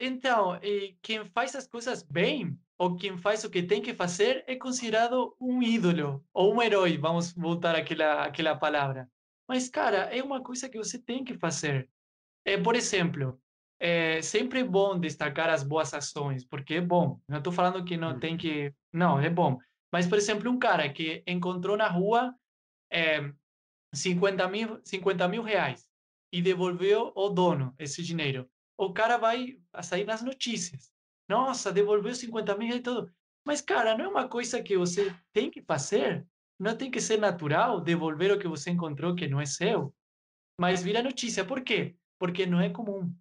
Então, 0.00 0.58
quem 1.02 1.24
faz 1.26 1.54
as 1.54 1.66
coisas 1.66 2.02
bem, 2.02 2.58
ou 2.78 2.96
quem 2.96 3.16
faz 3.16 3.44
o 3.44 3.50
que 3.50 3.62
tem 3.62 3.80
que 3.80 3.94
fazer, 3.94 4.44
é 4.46 4.54
considerado 4.54 5.34
um 5.40 5.62
ídolo, 5.62 6.24
ou 6.34 6.54
um 6.54 6.62
herói, 6.62 6.98
vamos 6.98 7.32
voltar 7.32 7.74
àquela, 7.74 8.24
àquela 8.24 8.54
palavra. 8.54 9.10
Mas, 9.48 9.68
cara, 9.68 10.14
é 10.14 10.22
uma 10.22 10.42
coisa 10.42 10.68
que 10.68 10.76
você 10.76 10.98
tem 10.98 11.24
que 11.24 11.34
fazer. 11.38 11.88
É, 12.44 12.58
por 12.58 12.74
exemplo, 12.74 13.40
é 13.80 14.20
sempre 14.20 14.62
bom 14.62 14.98
destacar 14.98 15.48
as 15.48 15.62
boas 15.62 15.94
ações, 15.94 16.44
porque 16.44 16.74
é 16.74 16.80
bom. 16.80 17.20
Não 17.28 17.38
estou 17.38 17.52
falando 17.52 17.84
que 17.84 17.96
não 17.96 18.18
tem 18.18 18.32
uhum. 18.32 18.38
que. 18.38 18.74
Não, 18.92 19.18
é 19.18 19.30
bom. 19.30 19.58
Mas, 19.92 20.06
por 20.06 20.18
exemplo, 20.18 20.50
um 20.50 20.58
cara 20.58 20.92
que 20.92 21.22
encontrou 21.26 21.76
na 21.76 21.88
rua 21.88 22.34
é, 22.92 23.32
50 23.96 24.48
mil, 24.48 24.80
50 24.84 25.28
mil 25.28 25.42
reais 25.42 25.86
e 26.32 26.42
devolveu 26.42 27.12
ao 27.16 27.32
dono 27.32 27.74
esse 27.78 28.02
dinheiro 28.02 28.48
o 28.76 28.92
cara 28.92 29.16
vai 29.16 29.58
sair 29.82 30.04
nas 30.04 30.22
notícias. 30.22 30.90
Nossa, 31.28 31.72
devolveu 31.72 32.14
50 32.14 32.56
mil 32.56 32.76
e 32.76 32.80
tudo. 32.80 33.10
Mas, 33.44 33.60
cara, 33.60 33.96
não 33.96 34.04
é 34.04 34.08
uma 34.08 34.28
coisa 34.28 34.62
que 34.62 34.76
você 34.76 35.14
tem 35.32 35.50
que 35.50 35.62
fazer? 35.62 36.26
Não 36.58 36.76
tem 36.76 36.90
que 36.90 37.00
ser 37.00 37.18
natural 37.18 37.80
devolver 37.80 38.32
o 38.32 38.38
que 38.38 38.48
você 38.48 38.70
encontrou 38.70 39.14
que 39.14 39.28
não 39.28 39.40
é 39.40 39.46
seu? 39.46 39.94
Mas 40.60 40.82
vira 40.82 41.02
notícia. 41.02 41.44
Por 41.44 41.62
quê? 41.62 41.96
Porque 42.18 42.46
não 42.46 42.60
é 42.60 42.68
comum. 42.68 43.12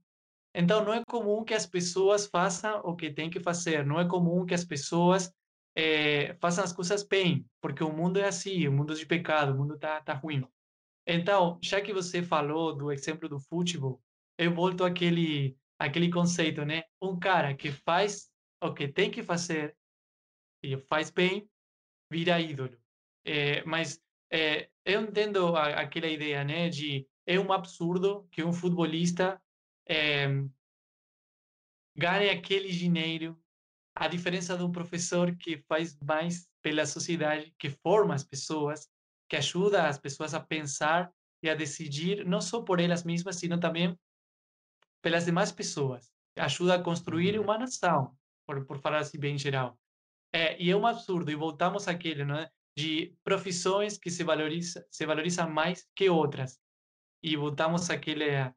Então, 0.54 0.84
não 0.86 0.94
é 0.94 1.04
comum 1.06 1.44
que 1.44 1.54
as 1.54 1.66
pessoas 1.66 2.28
façam 2.28 2.80
o 2.84 2.96
que 2.96 3.12
tem 3.12 3.30
que 3.30 3.40
fazer. 3.40 3.86
Não 3.86 4.00
é 4.00 4.08
comum 4.08 4.46
que 4.46 4.54
as 4.54 4.64
pessoas 4.64 5.34
é, 5.76 6.36
façam 6.36 6.64
as 6.64 6.72
coisas 6.72 7.04
bem. 7.04 7.46
Porque 7.62 7.84
o 7.84 7.92
mundo 7.92 8.20
é 8.20 8.28
assim, 8.28 8.68
o 8.68 8.72
mundo 8.72 8.94
é 8.94 8.96
de 8.96 9.06
pecado, 9.06 9.54
o 9.54 9.58
mundo 9.58 9.78
tá, 9.78 10.02
tá 10.02 10.14
ruim. 10.14 10.46
Então, 11.08 11.60
já 11.62 11.82
que 11.82 11.94
você 11.94 12.24
falou 12.24 12.76
do 12.76 12.92
exemplo 12.92 13.30
do 13.30 13.40
futebol, 13.40 14.02
eu 14.38 14.54
volto 14.54 14.84
àquele, 14.84 15.58
àquele 15.80 16.12
conceito, 16.12 16.66
né? 16.66 16.84
Um 17.02 17.20
cara 17.20 17.56
que 17.56 17.72
faz 17.72 18.32
o 18.62 18.74
que 18.74 18.88
tem 18.88 19.12
que 19.12 19.22
fazer 19.22 19.78
e 20.64 20.78
faz 20.78 21.12
bem, 21.12 21.48
vira 22.12 22.40
ídolo. 22.42 22.78
É, 23.24 23.64
mas 23.66 24.02
é, 24.32 24.70
eu 24.84 25.02
entendo 25.02 25.56
a, 25.56 25.82
aquela 25.82 26.08
ideia, 26.08 26.44
né? 26.44 26.70
De 26.70 27.08
é 27.26 27.40
um 27.40 27.52
absurdo 27.52 28.28
que 28.32 28.44
um 28.44 28.54
futebolista 28.54 29.42
é, 29.88 30.28
ganhe 31.96 32.30
aquele 32.30 32.70
dinheiro, 32.70 33.40
a 33.96 34.08
diferença 34.08 34.58
de 34.58 34.64
um 34.64 34.72
professor 34.72 35.36
que 35.38 35.58
faz 35.68 35.98
mais 36.00 36.48
pela 36.62 36.86
sociedade, 36.86 37.54
que 37.58 37.70
forma 37.70 38.14
as 38.14 38.24
pessoas, 38.24 38.90
que 39.30 39.36
ajuda 39.36 39.88
as 39.88 39.98
pessoas 39.98 40.34
a 40.34 40.40
pensar 40.40 41.12
e 41.42 41.50
a 41.50 41.56
decidir, 41.56 42.26
não 42.26 42.42
só 42.42 42.62
por 42.62 42.80
elas 42.80 43.04
mesmas, 43.04 43.38
sino 43.38 43.60
também 43.60 43.98
pelas 45.02 45.26
demais 45.26 45.52
pessoas. 45.52 46.12
Ajuda 46.38 46.76
a 46.76 46.84
construir 46.84 47.40
uma 47.40 47.58
nação, 47.58 48.16
por, 48.46 48.66
por 48.66 48.80
falar 48.80 49.00
assim 49.00 49.20
bem 49.20 49.38
geral. 49.38 49.78
É, 50.34 50.62
e 50.62 50.70
é 50.70 50.76
um 50.76 50.86
absurdo, 50.86 51.32
e 51.32 51.36
voltamos 51.36 51.88
àquele, 51.88 52.26
né, 52.26 52.50
de 52.78 53.16
profissões 53.24 53.98
que 53.98 54.12
se 54.12 54.24
valoriza, 54.24 54.86
se 54.92 55.06
valorizam 55.06 55.50
mais 55.50 55.88
que 55.96 56.10
outras. 56.10 56.60
E 57.24 57.36
voltamos 57.38 57.90
àquele 57.90 58.26
é, 58.26 58.54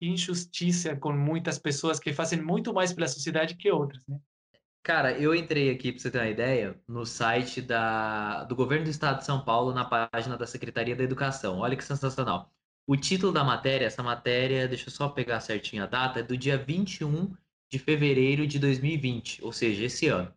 injustiça 0.00 0.96
com 0.96 1.12
muitas 1.12 1.58
pessoas 1.58 2.00
que 2.00 2.12
fazem 2.12 2.42
muito 2.42 2.72
mais 2.74 2.92
pela 2.92 3.08
sociedade 3.08 3.56
que 3.56 3.70
outras, 3.70 4.04
né? 4.06 4.18
Cara, 4.82 5.12
eu 5.18 5.34
entrei 5.34 5.70
aqui, 5.70 5.92
para 5.92 6.00
você 6.00 6.10
ter 6.10 6.18
uma 6.18 6.28
ideia, 6.28 6.80
no 6.88 7.04
site 7.04 7.60
da, 7.60 8.44
do 8.44 8.56
governo 8.56 8.84
do 8.84 8.90
estado 8.90 9.18
de 9.18 9.26
São 9.26 9.44
Paulo, 9.44 9.74
na 9.74 9.84
página 9.84 10.36
da 10.38 10.46
Secretaria 10.46 10.96
da 10.96 11.04
Educação. 11.04 11.58
Olha 11.58 11.76
que 11.76 11.84
sensacional. 11.84 12.50
O 12.86 12.96
título 12.96 13.32
da 13.32 13.44
matéria, 13.44 13.86
essa 13.86 14.02
matéria, 14.02 14.66
deixa 14.66 14.88
eu 14.88 14.92
só 14.92 15.08
pegar 15.08 15.40
certinho 15.40 15.84
a 15.84 15.86
data, 15.86 16.20
é 16.20 16.22
do 16.22 16.36
dia 16.36 16.56
21 16.56 17.34
de 17.70 17.78
fevereiro 17.78 18.46
de 18.46 18.58
2020, 18.58 19.44
ou 19.44 19.52
seja, 19.52 19.84
esse 19.84 20.08
ano. 20.08 20.32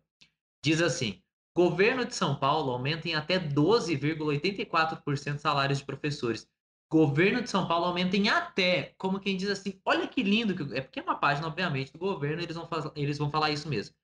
Diz 0.62 0.82
assim: 0.82 1.22
Governo 1.56 2.04
de 2.04 2.14
São 2.14 2.36
Paulo 2.36 2.70
aumenta 2.70 3.08
em 3.08 3.14
até 3.14 3.38
12,84% 3.38 5.38
salários 5.38 5.78
de 5.78 5.84
professores. 5.84 6.46
Governo 6.90 7.42
de 7.42 7.50
São 7.50 7.66
Paulo 7.66 7.86
aumenta 7.86 8.16
em 8.16 8.28
até, 8.28 8.94
como 8.98 9.18
quem 9.18 9.36
diz 9.36 9.48
assim, 9.48 9.80
olha 9.84 10.06
que 10.06 10.22
lindo, 10.22 10.54
que... 10.54 10.76
é 10.76 10.80
porque 10.80 11.00
é 11.00 11.02
uma 11.02 11.16
página, 11.16 11.46
obviamente, 11.46 11.92
do 11.92 11.98
governo, 11.98 12.42
eles 12.42 12.54
vão, 12.54 12.68
eles 12.94 13.18
vão 13.18 13.30
falar 13.30 13.50
isso 13.50 13.68
mesmo. 13.68 13.94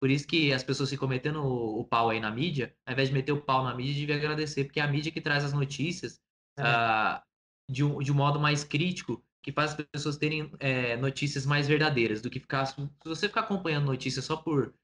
Por 0.00 0.10
isso 0.10 0.26
que 0.26 0.52
as 0.52 0.62
pessoas 0.62 0.90
ficam 0.90 1.08
metendo 1.08 1.42
o, 1.42 1.80
o 1.80 1.84
pau 1.84 2.10
aí 2.10 2.20
na 2.20 2.30
mídia, 2.30 2.74
ao 2.86 2.92
invés 2.92 3.08
de 3.08 3.14
meter 3.14 3.32
o 3.32 3.40
pau 3.40 3.64
na 3.64 3.74
mídia, 3.74 3.94
devia 3.94 4.16
agradecer, 4.16 4.64
porque 4.64 4.80
é 4.80 4.82
a 4.82 4.88
mídia 4.88 5.10
que 5.10 5.20
traz 5.20 5.44
as 5.44 5.52
notícias, 5.52 6.20
é. 6.58 6.62
uh, 6.62 7.22
de 7.70 7.82
um, 7.82 7.98
de 7.98 8.12
um 8.12 8.14
modo 8.14 8.38
mais 8.38 8.62
crítico, 8.62 9.22
que 9.42 9.52
faz 9.52 9.70
as 9.70 9.86
pessoas 9.92 10.16
terem 10.16 10.50
é, 10.58 10.96
notícias 10.96 11.46
mais 11.46 11.68
verdadeiras, 11.68 12.20
do 12.20 12.28
que 12.28 12.40
ficar. 12.40 12.66
Se 12.66 12.88
você 13.04 13.28
ficar 13.28 13.42
acompanhando 13.42 13.86
notícias 13.86 14.24
só 14.24 14.36
por 14.36 14.74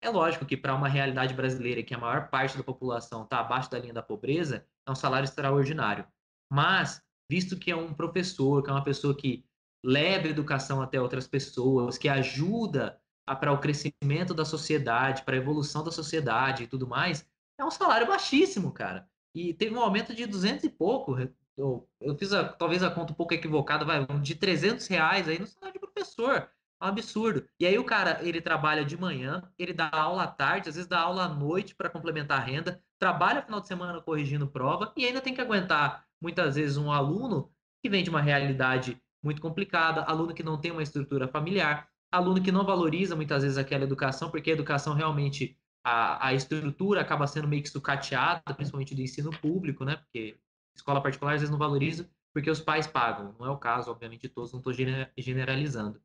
é 0.01 0.09
lógico 0.09 0.45
que 0.45 0.55
para 0.55 0.75
uma 0.75 0.87
realidade 0.87 1.33
brasileira 1.33 1.83
que 1.83 1.93
a 1.93 1.97
maior 1.97 2.29
parte 2.29 2.57
da 2.57 2.63
população 2.63 3.23
está 3.23 3.39
abaixo 3.39 3.69
da 3.69 3.79
linha 3.79 3.93
da 3.93 4.01
pobreza, 4.01 4.65
é 4.87 4.91
um 4.91 4.95
salário 4.95 5.25
extraordinário. 5.25 6.05
Mas, 6.51 7.01
visto 7.29 7.57
que 7.57 7.69
é 7.69 7.75
um 7.75 7.93
professor, 7.93 8.63
que 8.63 8.69
é 8.69 8.73
uma 8.73 8.83
pessoa 8.83 9.15
que 9.15 9.45
leva 9.83 10.27
a 10.27 10.29
educação 10.29 10.81
até 10.81 10.99
outras 10.99 11.27
pessoas, 11.27 11.97
que 11.97 12.09
ajuda 12.09 12.99
para 13.25 13.51
o 13.51 13.59
crescimento 13.59 14.33
da 14.33 14.45
sociedade, 14.45 15.23
para 15.23 15.35
a 15.35 15.39
evolução 15.39 15.83
da 15.83 15.91
sociedade 15.91 16.63
e 16.63 16.67
tudo 16.67 16.87
mais, 16.87 17.27
é 17.57 17.63
um 17.63 17.71
salário 17.71 18.07
baixíssimo, 18.07 18.71
cara. 18.71 19.07
E 19.35 19.53
teve 19.53 19.75
um 19.75 19.81
aumento 19.81 20.15
de 20.15 20.25
200 20.25 20.63
e 20.63 20.69
pouco. 20.69 21.15
Eu, 21.59 21.89
eu 21.99 22.17
fiz 22.17 22.31
a, 22.31 22.47
talvez 22.47 22.81
a 22.81 22.89
conta 22.89 23.11
um 23.11 23.15
pouco 23.15 23.33
equivocada, 23.33 23.83
vai, 23.83 24.05
de 24.21 24.33
300 24.35 24.87
reais 24.87 25.27
aí 25.27 25.37
no 25.37 25.45
salário 25.45 25.73
de 25.73 25.79
professor. 25.79 26.49
É 26.81 26.85
um 26.85 26.87
absurdo. 26.87 27.45
E 27.59 27.65
aí 27.65 27.77
o 27.77 27.83
cara, 27.83 28.19
ele 28.25 28.39
trabalha 28.39 28.85
de 28.85 28.97
manhã, 28.97 29.43
ele 29.57 29.73
dá 29.73 29.89
aula 29.91 30.23
à 30.23 30.27
tarde, 30.27 30.69
às 30.69 30.75
vezes 30.75 30.87
dá 30.87 31.01
aula 31.01 31.25
à 31.25 31.29
noite 31.29 31.75
para 31.75 31.89
complementar 31.89 32.39
a 32.39 32.43
renda, 32.43 32.81
trabalha 32.97 33.41
final 33.41 33.59
de 33.59 33.67
semana 33.67 34.01
corrigindo 34.01 34.47
prova 34.47 34.93
e 34.95 35.05
ainda 35.05 35.19
tem 35.19 35.33
que 35.33 35.41
aguentar 35.41 36.05
muitas 36.21 36.55
vezes 36.55 36.77
um 36.77 36.91
aluno 36.91 37.51
que 37.83 37.89
vem 37.89 38.03
de 38.03 38.09
uma 38.09 38.21
realidade 38.21 39.01
muito 39.21 39.41
complicada, 39.41 40.03
aluno 40.03 40.33
que 40.33 40.43
não 40.43 40.59
tem 40.59 40.71
uma 40.71 40.83
estrutura 40.83 41.27
familiar, 41.27 41.89
aluno 42.09 42.41
que 42.41 42.53
não 42.53 42.65
valoriza 42.65 43.17
muitas 43.17 43.43
vezes 43.43 43.57
aquela 43.57 43.83
educação, 43.83 44.31
porque 44.31 44.49
a 44.49 44.53
educação 44.53 44.93
realmente 44.93 45.57
a, 45.83 46.27
a 46.27 46.33
estrutura 46.33 47.01
acaba 47.01 47.27
sendo 47.27 47.47
meio 47.47 47.61
que 47.61 47.69
sucateada, 47.69 48.53
principalmente 48.55 48.95
do 48.95 49.01
ensino 49.01 49.31
público, 49.31 49.83
né? 49.83 49.97
Porque 49.97 50.39
escola 50.79 51.01
particular 51.01 51.33
às 51.33 51.41
vezes 51.41 51.51
não 51.51 51.59
valoriza 51.59 52.09
porque 52.33 52.49
os 52.49 52.61
pais 52.61 52.87
pagam. 52.87 53.35
Não 53.39 53.45
é 53.45 53.49
o 53.49 53.57
caso, 53.57 53.91
obviamente, 53.91 54.21
de 54.21 54.29
todos, 54.29 54.51
não 54.51 54.59
estou 54.59 54.73
generalizando. 55.17 56.01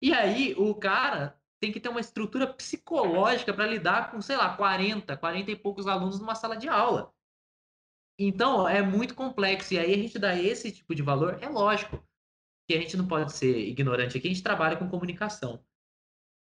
E 0.00 0.12
aí 0.12 0.54
o 0.56 0.74
cara 0.74 1.38
tem 1.60 1.72
que 1.72 1.80
ter 1.80 1.88
uma 1.88 2.00
estrutura 2.00 2.46
psicológica 2.46 3.52
para 3.52 3.66
lidar 3.66 4.10
com, 4.10 4.20
sei 4.20 4.36
lá, 4.36 4.56
40, 4.56 5.16
40 5.16 5.50
e 5.50 5.56
poucos 5.56 5.86
alunos 5.86 6.20
numa 6.20 6.34
sala 6.34 6.56
de 6.56 6.68
aula. 6.68 7.12
Então, 8.18 8.68
é 8.68 8.82
muito 8.82 9.14
complexo. 9.14 9.74
E 9.74 9.78
aí 9.78 9.92
a 9.92 9.96
gente 9.96 10.18
dá 10.18 10.36
esse 10.36 10.70
tipo 10.70 10.94
de 10.94 11.02
valor, 11.02 11.38
é 11.40 11.48
lógico 11.48 12.02
que 12.68 12.74
a 12.74 12.80
gente 12.80 12.96
não 12.96 13.06
pode 13.06 13.32
ser 13.32 13.58
ignorante 13.58 14.18
aqui, 14.18 14.28
a 14.28 14.30
gente 14.30 14.42
trabalha 14.42 14.76
com 14.76 14.88
comunicação. 14.88 15.64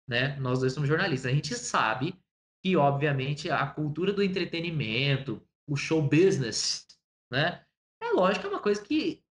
Né? 0.08 0.36
Nós 0.38 0.60
dois 0.60 0.74
somos 0.74 0.88
jornalistas. 0.88 1.32
A 1.32 1.36
gente 1.36 1.56
sabe 1.56 2.16
que, 2.64 2.76
obviamente, 2.76 3.50
a 3.50 3.66
cultura 3.66 4.14
do 4.14 4.24
entretenimento, 4.24 5.42
o 5.68 5.76
show 5.76 6.02
business, 6.02 6.86
né? 7.32 7.64
É 8.02 8.12
lógico, 8.12 8.48
é 8.48 8.50
uma 8.50 8.60
coisa 8.60 8.82
que, 8.82 9.24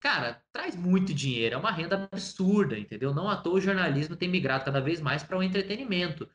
cara, 0.00 0.42
traz 0.52 0.74
muito 0.74 1.12
dinheiro, 1.12 1.54
é 1.54 1.58
uma 1.58 1.70
renda 1.70 2.08
absurda, 2.10 2.78
entendeu? 2.78 3.14
Não 3.14 3.28
à 3.28 3.36
toa 3.36 3.54
o 3.54 3.60
jornalismo 3.60 4.16
tem 4.16 4.28
migrado 4.28 4.64
cada 4.64 4.80
vez 4.80 5.00
mais 5.00 5.22
para 5.22 5.36
o 5.36 5.42
entretenimento. 5.42 6.28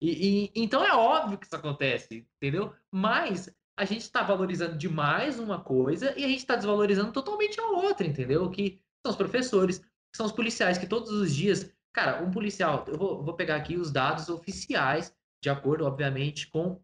E, 0.00 0.46
e, 0.46 0.52
então 0.54 0.84
é 0.84 0.94
óbvio 0.94 1.38
que 1.38 1.46
isso 1.46 1.56
acontece, 1.56 2.26
entendeu? 2.36 2.74
Mas 2.90 3.50
a 3.76 3.84
gente 3.84 4.02
está 4.02 4.22
valorizando 4.22 4.76
demais 4.76 5.38
uma 5.38 5.62
coisa 5.62 6.12
e 6.18 6.24
a 6.24 6.28
gente 6.28 6.38
está 6.38 6.56
desvalorizando 6.56 7.12
totalmente 7.12 7.60
a 7.60 7.66
outra, 7.68 8.06
entendeu? 8.06 8.50
Que 8.50 8.80
são 9.04 9.10
os 9.10 9.16
professores, 9.16 9.78
que 9.78 10.16
são 10.16 10.26
os 10.26 10.32
policiais, 10.32 10.78
que 10.78 10.86
todos 10.86 11.10
os 11.10 11.34
dias. 11.34 11.72
Cara, 11.92 12.22
um 12.22 12.30
policial, 12.30 12.84
eu 12.86 12.96
vou, 12.96 13.24
vou 13.24 13.34
pegar 13.34 13.56
aqui 13.56 13.76
os 13.76 13.90
dados 13.90 14.28
oficiais 14.28 15.14
de 15.42 15.50
acordo, 15.50 15.84
obviamente, 15.84 16.48
com 16.48 16.80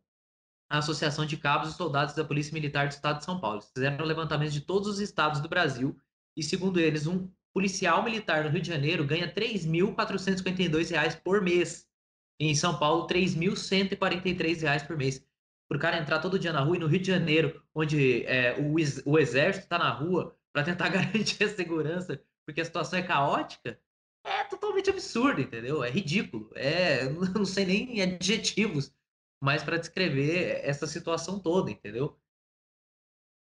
a 0.68 0.78
Associação 0.78 1.26
de 1.26 1.36
Cabos 1.36 1.70
e 1.70 1.74
Soldados 1.74 2.14
da 2.14 2.24
Polícia 2.24 2.52
Militar 2.52 2.88
do 2.88 2.92
Estado 2.92 3.18
de 3.18 3.24
São 3.24 3.40
Paulo. 3.40 3.58
Eles 3.58 3.70
fizeram 3.72 4.04
levantamentos 4.04 4.54
de 4.54 4.60
todos 4.60 4.88
os 4.88 5.00
estados 5.00 5.40
do 5.40 5.48
Brasil 5.48 5.96
e, 6.36 6.42
segundo 6.42 6.80
eles, 6.80 7.06
um 7.06 7.28
policial 7.52 8.02
militar 8.02 8.44
no 8.44 8.50
Rio 8.50 8.60
de 8.60 8.68
Janeiro 8.68 9.04
ganha 9.04 9.26
R$ 9.26 9.32
3.452 9.32 11.20
por 11.22 11.40
mês. 11.40 11.88
E 12.40 12.48
em 12.48 12.54
São 12.54 12.78
Paulo, 12.78 13.06
R$ 13.06 13.14
3.143 13.14 14.86
por 14.86 14.96
mês. 14.96 15.24
Para 15.68 15.76
o 15.76 15.80
cara 15.80 15.98
entrar 15.98 16.18
todo 16.18 16.38
dia 16.38 16.52
na 16.52 16.60
rua 16.60 16.76
e 16.76 16.80
no 16.80 16.86
Rio 16.86 17.00
de 17.00 17.06
Janeiro, 17.06 17.62
onde 17.74 18.24
é, 18.26 18.58
o, 18.58 18.74
o 19.10 19.18
exército 19.18 19.64
está 19.64 19.78
na 19.78 19.90
rua 19.90 20.36
para 20.52 20.64
tentar 20.64 20.88
garantir 20.90 21.44
a 21.44 21.48
segurança, 21.48 22.20
porque 22.44 22.60
a 22.60 22.64
situação 22.64 22.98
é 22.98 23.02
caótica, 23.02 23.78
é 24.24 24.44
totalmente 24.44 24.90
absurdo, 24.90 25.40
entendeu? 25.40 25.84
É 25.84 25.90
ridículo. 25.90 26.50
É, 26.54 27.08
não 27.34 27.44
sei 27.44 27.64
nem 27.64 28.02
adjetivos 28.02 28.92
mais 29.42 29.62
para 29.62 29.78
descrever 29.78 30.60
essa 30.64 30.86
situação 30.86 31.40
toda, 31.40 31.70
entendeu? 31.70 32.20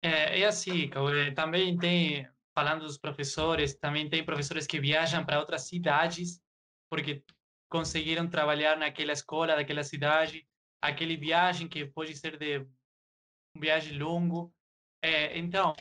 É, 0.03 0.45
assim, 0.45 0.89
também 1.35 1.77
tem, 1.77 2.29
falando 2.53 2.81
dos 2.81 2.97
professores, 2.97 3.75
também 3.75 4.09
tem 4.09 4.23
professores 4.23 4.67
que 4.67 4.79
viajam 4.79 5.25
para 5.25 5.39
outras 5.39 5.67
cidades 5.67 6.41
porque 6.89 7.23
conseguiram 7.69 8.29
trabalhar 8.29 8.77
naquela 8.77 9.11
escola 9.11 9.55
daquela 9.55 9.83
cidade, 9.83 10.47
aquele 10.81 11.17
viagem 11.17 11.67
que 11.67 11.85
pode 11.85 12.15
ser 12.15 12.37
de 12.37 12.59
um 12.59 13.59
viagem 13.59 13.97
longo. 13.97 14.53
É, 15.01 15.37
então, 15.37 15.75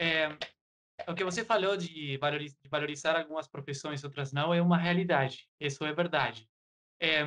é, 0.00 0.28
o 1.08 1.14
que 1.14 1.24
você 1.24 1.44
falou 1.44 1.76
de 1.76 2.18
valorizar 2.70 3.18
algumas 3.18 3.48
profissões, 3.48 4.04
outras 4.04 4.32
não, 4.32 4.54
é 4.54 4.62
uma 4.62 4.78
realidade. 4.78 5.48
Isso 5.60 5.84
é 5.84 5.92
verdade. 5.92 6.48
É, 7.00 7.22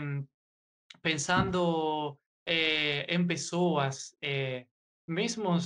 pensando 1.02 2.18
é, 2.46 3.14
em 3.14 3.26
pessoas, 3.26 4.16
é, 4.22 4.66
mesmo 5.08 5.58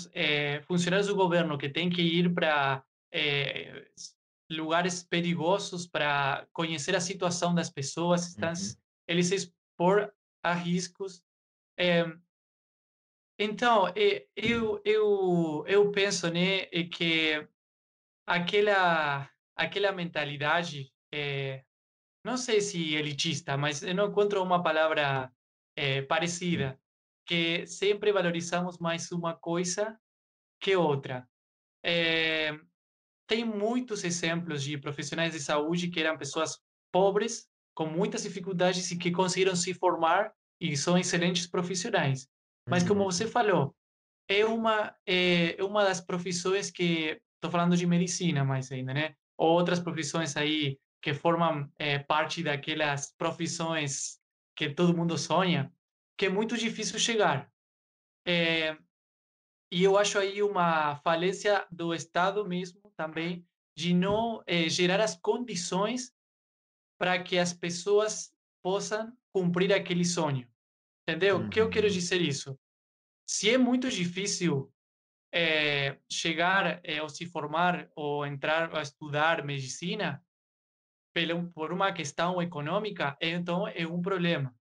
funcionários 0.68 1.08
do 1.08 1.16
governo 1.16 1.58
que 1.58 1.70
têm 1.70 1.90
que 1.90 2.02
ir 2.02 2.34
para 2.34 2.84
lugares 4.50 5.04
perigosos 5.04 5.88
para 5.88 6.48
conhecer 6.54 6.96
a 6.96 7.02
situação 7.02 7.56
das 7.56 7.70
pessoas, 7.70 8.28
estão, 8.28 8.50
uhum. 8.50 8.76
eles 9.08 9.28
se 9.28 9.36
expor 9.36 10.14
a 10.44 10.54
riscos. 10.54 11.24
então, 13.40 13.92
eu, 14.36 14.82
eu, 14.86 15.64
eu 15.68 15.92
penso 15.92 16.30
né, 16.30 16.66
que 16.92 17.48
aquela 18.28 19.32
aquela 19.56 19.92
mentalidade 19.92 20.92
não 22.24 22.38
sei 22.38 22.62
se 22.62 22.96
elitista, 22.96 23.58
mas 23.58 23.84
eu 23.84 23.96
não 23.96 24.10
encontro 24.10 24.42
uma 24.42 24.62
palavra 24.62 25.32
é, 25.76 26.02
parecida 26.04 26.80
que 27.26 27.66
sempre 27.66 28.12
valorizamos 28.12 28.78
mais 28.78 29.12
uma 29.12 29.36
coisa 29.36 29.98
que 30.60 30.76
outra. 30.76 31.28
É, 31.84 32.58
tem 33.28 33.46
muitos 33.46 34.04
exemplos 34.04 34.64
de 34.64 34.78
profissionais 34.78 35.34
de 35.34 35.40
saúde 35.40 35.90
que 35.90 36.00
eram 36.00 36.18
pessoas 36.18 36.60
pobres, 36.92 37.48
com 37.74 37.86
muitas 37.86 38.24
dificuldades 38.24 38.92
e 38.92 38.98
que 38.98 39.12
conseguiram 39.12 39.56
se 39.56 39.74
formar 39.74 40.34
e 40.60 40.76
são 40.76 40.98
excelentes 40.98 41.48
profissionais. 41.48 42.28
Mas 42.70 42.84
como 42.84 43.06
você 43.06 43.26
falou, 43.26 43.76
é 44.28 44.46
uma 44.46 44.96
é 45.06 45.56
uma 45.64 45.84
das 45.84 46.02
profissões 46.02 46.70
que 46.70 47.20
Estou 47.42 47.50
falando 47.50 47.76
de 47.76 47.88
medicina 47.88 48.46
mais 48.46 48.72
ainda, 48.72 48.94
né? 48.94 49.16
Ou 49.36 49.50
outras 49.54 49.80
profissões 49.80 50.38
aí 50.38 50.78
que 51.02 51.14
formam 51.14 51.72
é, 51.80 51.98
parte 52.00 52.44
daquelas 52.44 53.12
profissões 53.18 54.20
que 54.56 54.70
todo 54.70 54.96
mundo 54.96 55.18
sonha, 55.18 55.74
que 56.18 56.28
é 56.28 56.30
muito 56.30 56.56
difícil 56.56 57.00
chegar. 57.00 57.52
É, 58.26 58.78
e 59.72 59.84
eu 59.84 59.98
acho 59.98 60.20
aí 60.20 60.44
uma 60.44 60.96
falência 60.98 61.66
do 61.72 61.94
Estado 61.94 62.46
mesmo 62.48 62.92
também 62.96 63.46
de 63.76 63.94
não 63.94 64.44
é, 64.46 64.70
gerar 64.70 65.00
as 65.00 65.18
condições 65.18 66.14
para 67.00 67.24
que 67.24 67.38
as 67.40 67.52
pessoas 67.52 68.32
possam 68.62 69.12
cumprir 69.34 69.74
aquele 69.74 70.06
sonho. 70.06 70.48
Entendeu? 71.08 71.38
O 71.38 71.50
que 71.50 71.60
eu 71.60 71.70
quero 71.70 71.90
dizer 71.90 72.22
isso? 72.22 72.60
Se 73.26 73.50
é 73.50 73.58
muito 73.58 73.90
difícil 73.90 74.72
é, 75.34 75.98
chegar 76.12 76.80
é, 76.84 77.02
ou 77.02 77.10
se 77.10 77.26
formar 77.26 77.90
ou 77.96 78.26
entrar 78.26 78.76
a 78.76 78.82
estudar 78.82 79.44
medicina 79.44 80.24
por 81.54 81.72
uma 81.74 81.92
questão 81.92 82.42
econômica, 82.42 83.18
então 83.22 83.68
é 83.68 83.86
um 83.86 84.02
problema. 84.02 84.54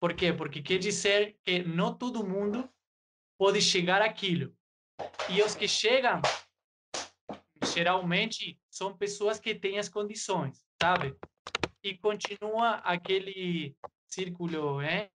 Por 0.00 0.14
quê? 0.14 0.32
Porque 0.32 0.62
quer 0.62 0.78
dizer 0.78 1.38
que 1.44 1.62
não 1.62 1.94
todo 1.94 2.26
mundo 2.26 2.68
pode 3.38 3.60
chegar 3.60 4.02
àquilo. 4.02 4.54
E 5.28 5.42
os 5.42 5.54
que 5.54 5.66
chegam, 5.66 6.20
geralmente, 7.74 8.60
são 8.70 8.96
pessoas 8.96 9.40
que 9.40 9.54
têm 9.54 9.78
as 9.78 9.88
condições, 9.88 10.64
sabe? 10.80 11.16
E 11.82 11.96
continua 11.96 12.76
aquele 12.76 13.76
círculo 14.06 14.80
né? 14.80 15.08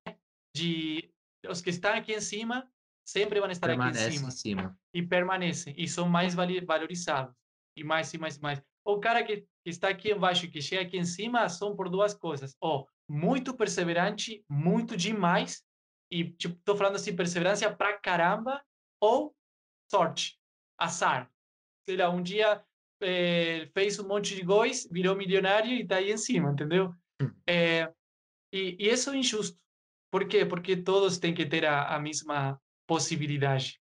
de 0.55 1.09
os 1.47 1.61
que 1.61 1.69
estão 1.69 1.93
aqui 1.93 2.13
em 2.13 2.21
cima 2.21 2.69
sempre 3.05 3.39
vão 3.39 3.49
estar 3.49 3.67
Permanece 3.67 4.05
aqui 4.05 4.15
em 4.15 4.17
cima. 4.17 4.27
em 4.27 4.31
cima. 4.31 4.79
E 4.93 5.01
permanecem. 5.01 5.75
E 5.77 5.87
são 5.87 6.07
mais 6.07 6.33
valorizados. 6.35 7.35
E 7.77 7.83
mais 7.83 8.13
e 8.13 8.17
mais 8.17 8.37
e 8.37 8.41
mais. 8.41 8.61
O 8.85 8.99
cara 8.99 9.23
que, 9.23 9.45
está 9.65 9.89
aqui 9.89 10.11
embaixo, 10.11 10.49
que 10.49 10.61
chega 10.61 10.81
aqui 10.81 10.97
em 10.97 11.05
cima, 11.05 11.47
são 11.49 11.75
por 11.75 11.89
duas 11.89 12.13
coisas. 12.13 12.55
Ou 12.59 12.87
muito 13.07 13.55
perseverante, 13.55 14.43
muito 14.49 14.97
demais. 14.97 15.63
E, 16.11 16.29
tipo, 16.31 16.55
tô 16.63 16.75
falando 16.75 16.95
assim, 16.95 17.15
perseverança 17.15 17.73
pra 17.73 17.97
caramba. 17.97 18.61
Ou 18.99 19.35
sorte, 19.91 20.39
azar. 20.77 21.31
Sei 21.87 21.97
lá, 21.97 22.09
um 22.09 22.21
dia 22.21 22.63
é, 23.01 23.69
fez 23.73 23.99
um 23.99 24.07
monte 24.07 24.35
de 24.35 24.41
gols, 24.41 24.87
virou 24.91 25.15
milionário 25.15 25.71
e 25.71 25.85
tá 25.85 25.97
aí 25.97 26.11
em 26.11 26.17
cima, 26.17 26.51
entendeu? 26.51 26.93
É, 27.47 27.91
e, 28.53 28.77
e 28.79 28.89
isso 28.89 29.09
é 29.11 29.17
injusto. 29.17 29.57
Por 30.11 30.27
quê? 30.27 30.45
Porque 30.45 30.77
todos 30.77 31.17
têm 31.17 31.33
que 31.33 31.45
ter 31.45 31.65
a, 31.65 31.95
a 31.95 31.99
mesma 31.99 32.61
possibilidade. 32.87 33.79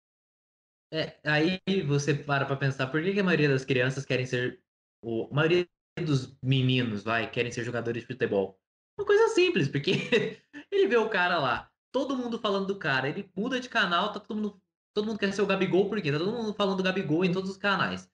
É, 0.92 1.18
aí 1.24 1.60
você 1.86 2.14
para 2.14 2.44
para 2.44 2.56
pensar, 2.56 2.88
por 2.88 3.02
que, 3.02 3.12
que, 3.12 3.20
a 3.20 3.24
maioria 3.24 3.48
das 3.48 3.64
crianças 3.64 4.04
querem 4.04 4.26
ser, 4.26 4.60
ou 5.02 5.28
a 5.30 5.34
maioria 5.34 5.68
dos 6.04 6.36
meninos, 6.42 7.02
vai, 7.02 7.30
querem 7.30 7.52
ser 7.52 7.64
jogadores 7.64 8.02
de 8.02 8.06
futebol? 8.06 8.58
Uma 8.98 9.06
coisa 9.06 9.28
simples, 9.34 9.68
porque 9.68 9.92
ele 10.70 10.86
vê 10.88 10.96
o 10.96 11.08
cara 11.08 11.38
lá, 11.38 11.70
todo 11.92 12.16
mundo 12.16 12.38
falando 12.38 12.66
do 12.66 12.78
cara, 12.78 13.08
ele 13.08 13.30
muda 13.36 13.60
de 13.60 13.68
canal, 13.68 14.12
tá 14.12 14.20
todo 14.20 14.36
mundo, 14.36 14.62
todo 14.94 15.06
mundo 15.06 15.18
quer 15.18 15.32
ser 15.32 15.42
o 15.42 15.46
Gabigol, 15.46 15.88
por 15.88 16.00
quê? 16.00 16.12
Tá 16.12 16.18
todo 16.18 16.32
mundo 16.32 16.54
falando 16.54 16.76
do 16.76 16.82
Gabigol 16.82 17.24
em 17.24 17.32
todos 17.32 17.50
os 17.50 17.56
canais. 17.56 18.08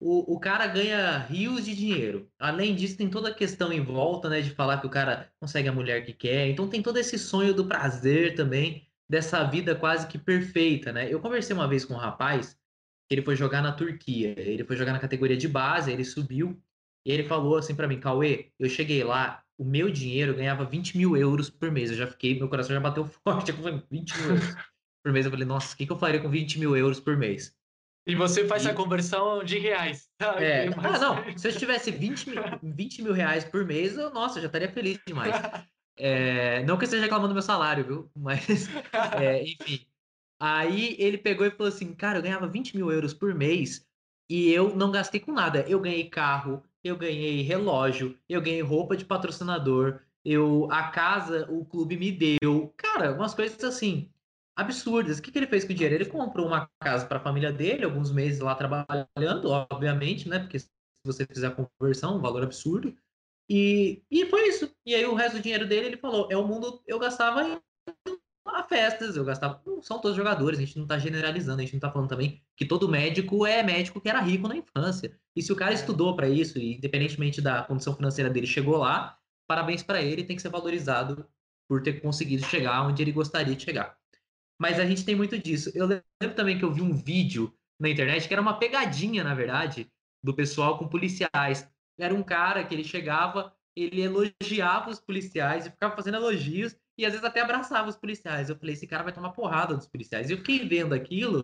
o, 0.00 0.34
o 0.34 0.40
cara 0.40 0.66
ganha 0.66 1.18
rios 1.18 1.64
de 1.64 1.74
dinheiro. 1.74 2.30
Além 2.38 2.74
disso, 2.74 2.96
tem 2.98 3.08
toda 3.10 3.30
a 3.30 3.34
questão 3.34 3.72
em 3.72 3.82
volta, 3.84 4.28
né, 4.28 4.40
de 4.42 4.50
falar 4.50 4.80
que 4.80 4.86
o 4.86 4.90
cara 4.90 5.32
consegue 5.40 5.68
a 5.68 5.72
mulher 5.72 6.04
que 6.04 6.12
quer. 6.12 6.48
Então 6.48 6.68
tem 6.68 6.82
todo 6.82 6.98
esse 6.98 7.18
sonho 7.18 7.54
do 7.54 7.66
prazer 7.66 8.34
também, 8.34 8.86
dessa 9.08 9.42
vida 9.44 9.74
quase 9.74 10.06
que 10.06 10.18
perfeita, 10.18 10.92
né? 10.92 11.12
Eu 11.12 11.20
conversei 11.20 11.54
uma 11.56 11.68
vez 11.68 11.84
com 11.84 11.94
um 11.94 11.96
rapaz, 11.96 12.58
ele 13.10 13.22
foi 13.22 13.36
jogar 13.36 13.62
na 13.62 13.72
Turquia, 13.72 14.34
ele 14.38 14.64
foi 14.64 14.76
jogar 14.76 14.92
na 14.92 14.98
categoria 14.98 15.36
de 15.36 15.48
base, 15.48 15.92
ele 15.92 16.04
subiu, 16.04 16.60
e 17.04 17.12
ele 17.12 17.24
falou 17.24 17.56
assim 17.56 17.74
para 17.74 17.86
mim, 17.86 18.00
Cauê, 18.00 18.50
eu 18.58 18.68
cheguei 18.68 19.04
lá, 19.04 19.42
o 19.58 19.64
meu 19.64 19.90
dinheiro 19.90 20.34
ganhava 20.34 20.64
20 20.64 20.96
mil 20.96 21.16
euros 21.16 21.48
por 21.48 21.70
mês. 21.70 21.90
Eu 21.90 21.96
já 21.96 22.06
fiquei, 22.06 22.38
meu 22.38 22.48
coração 22.48 22.74
já 22.74 22.80
bateu 22.80 23.06
forte. 23.24 23.50
Eu 23.50 23.56
falei, 23.56 23.82
20 23.90 24.18
mil 24.18 24.30
euros 24.30 24.54
por 25.02 25.12
mês. 25.12 25.24
Eu 25.24 25.30
falei, 25.30 25.46
nossa, 25.46 25.74
o 25.74 25.76
que, 25.76 25.86
que 25.86 25.92
eu 25.92 25.98
faria 25.98 26.20
com 26.20 26.28
20 26.28 26.58
mil 26.58 26.76
euros 26.76 27.00
por 27.00 27.16
mês? 27.16 27.54
E 28.06 28.14
você 28.14 28.46
faz 28.46 28.64
e... 28.64 28.68
a 28.68 28.74
conversão 28.74 29.42
de 29.42 29.58
reais. 29.58 30.08
Tá? 30.18 30.40
É. 30.42 30.68
Ah, 30.68 30.98
não. 30.98 31.38
Se 31.38 31.48
eu 31.48 31.56
tivesse 31.56 31.90
20 31.90 32.30
mil, 32.30 32.42
20 32.62 33.02
mil 33.02 33.12
reais 33.12 33.44
por 33.44 33.64
mês, 33.64 33.96
eu, 33.96 34.12
nossa, 34.12 34.38
eu 34.38 34.42
já 34.42 34.46
estaria 34.46 34.70
feliz 34.70 34.98
demais. 35.06 35.34
É, 35.98 36.62
não 36.64 36.76
que 36.76 36.84
eu 36.84 36.86
esteja 36.88 37.04
reclamando 37.04 37.28
do 37.28 37.34
meu 37.34 37.42
salário, 37.42 37.82
viu? 37.82 38.10
Mas, 38.14 38.68
é, 39.18 39.42
enfim. 39.42 39.86
Aí 40.40 40.96
ele 40.98 41.18
pegou 41.18 41.46
e 41.46 41.50
falou 41.50 41.68
assim: 41.68 41.94
Cara, 41.94 42.18
eu 42.18 42.22
ganhava 42.22 42.46
20 42.46 42.76
mil 42.76 42.90
euros 42.90 43.14
por 43.14 43.34
mês 43.34 43.86
e 44.28 44.50
eu 44.50 44.74
não 44.74 44.90
gastei 44.90 45.20
com 45.20 45.32
nada. 45.32 45.60
Eu 45.68 45.80
ganhei 45.80 46.08
carro, 46.08 46.62
eu 46.84 46.96
ganhei 46.96 47.42
relógio, 47.42 48.18
eu 48.28 48.40
ganhei 48.40 48.60
roupa 48.60 48.96
de 48.96 49.04
patrocinador, 49.04 50.00
eu 50.24 50.68
a 50.70 50.88
casa 50.88 51.46
o 51.50 51.64
clube 51.64 51.96
me 51.96 52.12
deu. 52.12 52.72
Cara, 52.76 53.12
umas 53.12 53.34
coisas 53.34 53.62
assim 53.64 54.10
absurdas. 54.56 55.18
O 55.18 55.22
que, 55.22 55.30
que 55.30 55.38
ele 55.38 55.46
fez 55.46 55.64
com 55.64 55.72
o 55.72 55.74
dinheiro? 55.74 55.94
Ele 55.94 56.06
comprou 56.06 56.46
uma 56.46 56.68
casa 56.80 57.06
para 57.06 57.18
a 57.18 57.22
família 57.22 57.52
dele, 57.52 57.84
alguns 57.84 58.10
meses 58.10 58.40
lá 58.40 58.54
trabalhando, 58.54 59.50
obviamente, 59.50 60.28
né? 60.28 60.38
Porque 60.38 60.58
se 60.58 60.68
você 61.04 61.26
fizer 61.26 61.48
a 61.48 61.68
conversão, 61.78 62.16
um 62.16 62.20
valor 62.20 62.42
absurdo. 62.42 62.96
E, 63.48 64.02
e 64.10 64.26
foi 64.26 64.48
isso. 64.48 64.70
E 64.84 64.94
aí 64.94 65.04
o 65.04 65.14
resto 65.14 65.36
do 65.36 65.42
dinheiro 65.42 65.68
dele, 65.68 65.88
ele 65.88 65.96
falou, 65.98 66.26
é 66.30 66.36
o 66.36 66.46
mundo, 66.46 66.82
eu 66.86 66.98
gastava 66.98 67.62
a 68.48 68.62
festas, 68.62 69.16
eu 69.16 69.24
gastava. 69.24 69.60
Não 69.66 69.82
são 69.82 70.00
todos 70.00 70.16
jogadores, 70.16 70.58
a 70.58 70.62
gente 70.62 70.76
não 70.76 70.84
está 70.84 70.98
generalizando, 70.98 71.60
a 71.60 71.64
gente 71.64 71.72
não 71.72 71.78
está 71.78 71.90
falando 71.90 72.08
também 72.08 72.42
que 72.56 72.64
todo 72.64 72.88
médico 72.88 73.46
é 73.46 73.62
médico 73.62 74.00
que 74.00 74.08
era 74.08 74.20
rico 74.20 74.48
na 74.48 74.56
infância. 74.56 75.18
E 75.34 75.42
se 75.42 75.52
o 75.52 75.56
cara 75.56 75.72
é. 75.72 75.74
estudou 75.74 76.14
para 76.14 76.28
isso, 76.28 76.58
e 76.58 76.76
independentemente 76.76 77.40
da 77.40 77.62
condição 77.62 77.94
financeira 77.94 78.30
dele, 78.30 78.46
chegou 78.46 78.76
lá, 78.76 79.18
parabéns 79.46 79.82
para 79.82 80.02
ele, 80.02 80.24
tem 80.24 80.36
que 80.36 80.42
ser 80.42 80.48
valorizado 80.48 81.26
por 81.68 81.82
ter 81.82 82.00
conseguido 82.00 82.44
chegar 82.44 82.82
onde 82.82 83.02
ele 83.02 83.12
gostaria 83.12 83.54
de 83.54 83.62
chegar. 83.62 83.96
Mas 84.58 84.78
a 84.78 84.86
gente 84.86 85.04
tem 85.04 85.14
muito 85.14 85.38
disso. 85.38 85.70
Eu 85.74 85.86
lembro 85.86 86.36
também 86.36 86.58
que 86.58 86.64
eu 86.64 86.72
vi 86.72 86.82
um 86.82 86.94
vídeo 86.94 87.52
na 87.78 87.88
internet 87.88 88.26
que 88.26 88.32
era 88.34 88.40
uma 88.40 88.58
pegadinha, 88.58 89.22
na 89.22 89.34
verdade, 89.34 89.90
do 90.22 90.34
pessoal 90.34 90.78
com 90.78 90.88
policiais. 90.88 91.68
Era 91.98 92.14
um 92.14 92.22
cara 92.22 92.64
que 92.64 92.74
ele 92.74 92.84
chegava, 92.84 93.54
ele 93.76 94.00
elogiava 94.00 94.90
os 94.90 95.00
policiais 95.00 95.66
e 95.66 95.70
ficava 95.70 95.94
fazendo 95.94 96.16
elogios 96.16 96.76
e 96.98 97.04
às 97.04 97.12
vezes 97.12 97.24
até 97.24 97.40
abraçava 97.40 97.88
os 97.88 97.96
policiais. 97.96 98.48
Eu 98.48 98.56
falei, 98.56 98.74
esse 98.74 98.86
cara 98.86 99.04
vai 99.04 99.12
tomar 99.12 99.30
porrada 99.30 99.76
dos 99.76 99.86
policiais. 99.86 100.30
E 100.30 100.32
eu 100.32 100.38
fiquei 100.38 100.66
vendo 100.66 100.94
aquilo, 100.94 101.42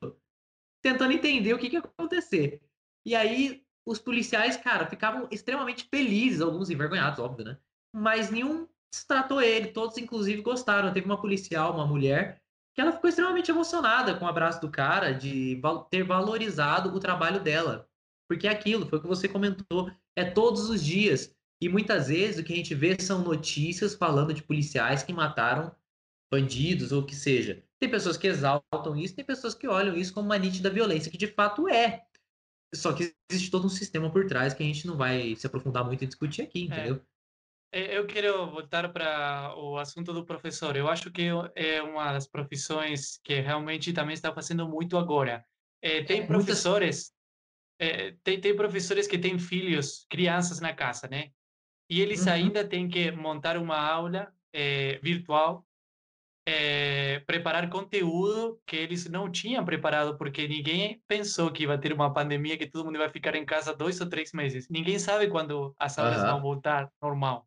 tentando 0.83 1.13
entender 1.13 1.53
o 1.53 1.59
que, 1.59 1.69
que 1.69 1.77
ia 1.77 1.81
acontecer. 1.81 2.61
E 3.05 3.15
aí, 3.15 3.65
os 3.87 3.99
policiais, 3.99 4.57
cara, 4.57 4.87
ficavam 4.87 5.29
extremamente 5.31 5.89
felizes, 5.91 6.41
alguns 6.41 6.71
envergonhados, 6.71 7.19
óbvio, 7.19 7.45
né? 7.45 7.59
Mas 7.95 8.31
nenhum 8.31 8.67
tratou 9.07 9.41
ele, 9.41 9.69
todos 9.69 9.99
inclusive 9.99 10.43
gostaram. 10.43 10.93
Teve 10.93 11.07
uma 11.07 11.21
policial, 11.21 11.75
uma 11.75 11.87
mulher, 11.87 12.43
que 12.75 12.81
ela 12.81 12.93
ficou 12.93 13.09
extremamente 13.09 13.51
emocionada 13.51 14.15
com 14.15 14.25
o 14.25 14.29
abraço 14.29 14.61
do 14.61 14.71
cara, 14.71 15.13
de 15.13 15.61
ter 15.91 16.03
valorizado 16.03 16.95
o 16.95 17.01
trabalho 17.01 17.41
dela. 17.41 17.89
Porque 18.29 18.47
é 18.47 18.51
aquilo, 18.51 18.87
foi 18.87 18.99
o 18.99 19.03
que 19.03 19.09
você 19.09 19.29
comentou, 19.29 19.91
é 20.17 20.25
todos 20.25 20.71
os 20.71 20.83
dias. 20.83 21.35
E 21.63 21.69
muitas 21.69 22.09
vezes 22.09 22.41
o 22.41 22.45
que 22.45 22.53
a 22.53 22.57
gente 22.57 22.75
vê 22.75 23.01
são 23.01 23.23
notícias 23.23 23.95
falando 23.95 24.35
de 24.35 24.43
policiais 24.43 25.05
que 25.05 25.13
mataram 25.13 25.73
bandidos 26.29 26.91
ou 26.91 27.03
o 27.03 27.07
que 27.07 27.15
seja. 27.15 27.63
Tem 27.79 27.89
pessoas 27.89 28.17
que 28.17 28.27
exaltam 28.27 28.97
isso, 28.97 29.15
tem 29.15 29.25
pessoas 29.25 29.55
que 29.55 29.69
olham 29.69 29.97
isso 29.97 30.13
como 30.13 30.27
uma 30.27 30.37
nítida 30.37 30.69
violência, 30.69 31.09
que 31.09 31.17
de 31.17 31.29
fato 31.29 31.69
é. 31.69 32.05
Só 32.75 32.93
que 32.93 33.15
existe 33.31 33.49
todo 33.49 33.65
um 33.65 33.71
sistema 33.71 34.11
por 34.11 34.27
trás 34.27 34.53
que 34.53 34.65
a 34.65 34.67
gente 34.67 34.89
não 34.89 34.97
vai 34.97 35.37
se 35.37 35.47
aprofundar 35.47 35.85
muito 35.85 36.03
em 36.03 36.09
discutir 36.09 36.43
aqui, 36.43 36.63
é. 36.63 36.65
entendeu? 36.65 37.01
É. 37.71 37.97
Eu 37.97 38.09
quero 38.09 38.51
voltar 38.51 38.93
para 38.93 39.55
o 39.57 39.79
assunto 39.79 40.13
do 40.13 40.27
professor. 40.27 40.75
Eu 40.75 40.89
acho 40.89 41.13
que 41.13 41.29
é 41.55 41.81
uma 41.81 42.13
das 42.13 42.27
profissões 42.27 43.21
que 43.23 43.39
realmente 43.39 43.93
também 43.93 44.15
está 44.15 44.35
fazendo 44.35 44.69
muito 44.69 44.99
agora. 44.99 45.47
É, 45.81 46.03
tem 46.03 46.27
professores, 46.27 47.13
é, 47.79 48.17
tem, 48.25 48.41
tem 48.41 48.57
professores 48.57 49.07
que 49.07 49.17
têm 49.17 49.39
filhos, 49.39 50.05
crianças 50.11 50.59
na 50.59 50.73
casa, 50.73 51.07
né? 51.07 51.31
E 51.93 52.01
eles 52.01 52.27
uhum. 52.27 52.33
ainda 52.33 52.67
têm 52.67 52.89
que 52.89 53.11
montar 53.13 53.57
uma 53.57 53.79
aula 53.79 54.33
é, 54.53 54.99
virtual, 55.03 55.67
preparar 57.27 57.71
conteúdo 57.71 58.61
que 58.67 58.75
eles 58.75 59.09
não 59.09 59.31
tinham 59.31 59.65
preparado, 59.65 60.19
porque 60.19 60.49
ninguém 60.49 61.01
pensou 61.07 61.53
que 61.53 61.63
ia 61.65 61.79
ter 61.79 61.93
uma 61.93 62.13
pandemia, 62.13 62.59
que 62.59 62.67
todo 62.67 62.85
mundo 62.85 62.99
vai 62.99 63.09
ficar 63.09 63.35
em 63.37 63.45
casa 63.45 63.73
dois 63.75 64.01
ou 64.01 64.09
três 64.09 64.33
meses. 64.33 64.69
Ninguém 64.69 64.99
sabe 64.99 65.29
quando 65.29 65.73
as 65.79 65.97
aulas 65.99 66.19
uhum. 66.19 66.31
vão 66.31 66.41
voltar 66.41 66.91
normal 67.01 67.47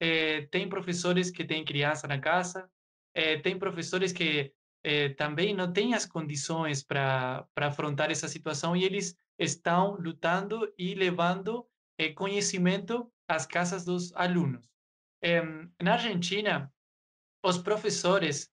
é, 0.00 0.42
tem 0.46 0.68
professores 0.68 1.30
que 1.30 1.44
têm 1.44 1.64
criança 1.64 2.08
na 2.08 2.18
casa, 2.18 2.68
é, 3.14 3.38
tem 3.38 3.58
professores 3.58 4.12
que 4.12 4.52
é, 4.82 5.10
também 5.10 5.54
não 5.54 5.70
têm 5.70 5.92
as 5.94 6.06
condições 6.06 6.82
para 6.82 7.46
afrontar 7.56 8.10
essa 8.10 8.26
situação 8.26 8.74
e 8.74 8.82
eles 8.82 9.14
estão 9.38 9.94
lutando 9.96 10.72
e 10.78 10.94
levando 10.94 11.66
conhecimento 12.08 13.12
às 13.28 13.46
casas 13.46 13.84
dos 13.84 14.12
alunos. 14.14 14.68
na 15.80 15.92
Argentina, 15.92 16.72
os 17.44 17.58
professores 17.58 18.50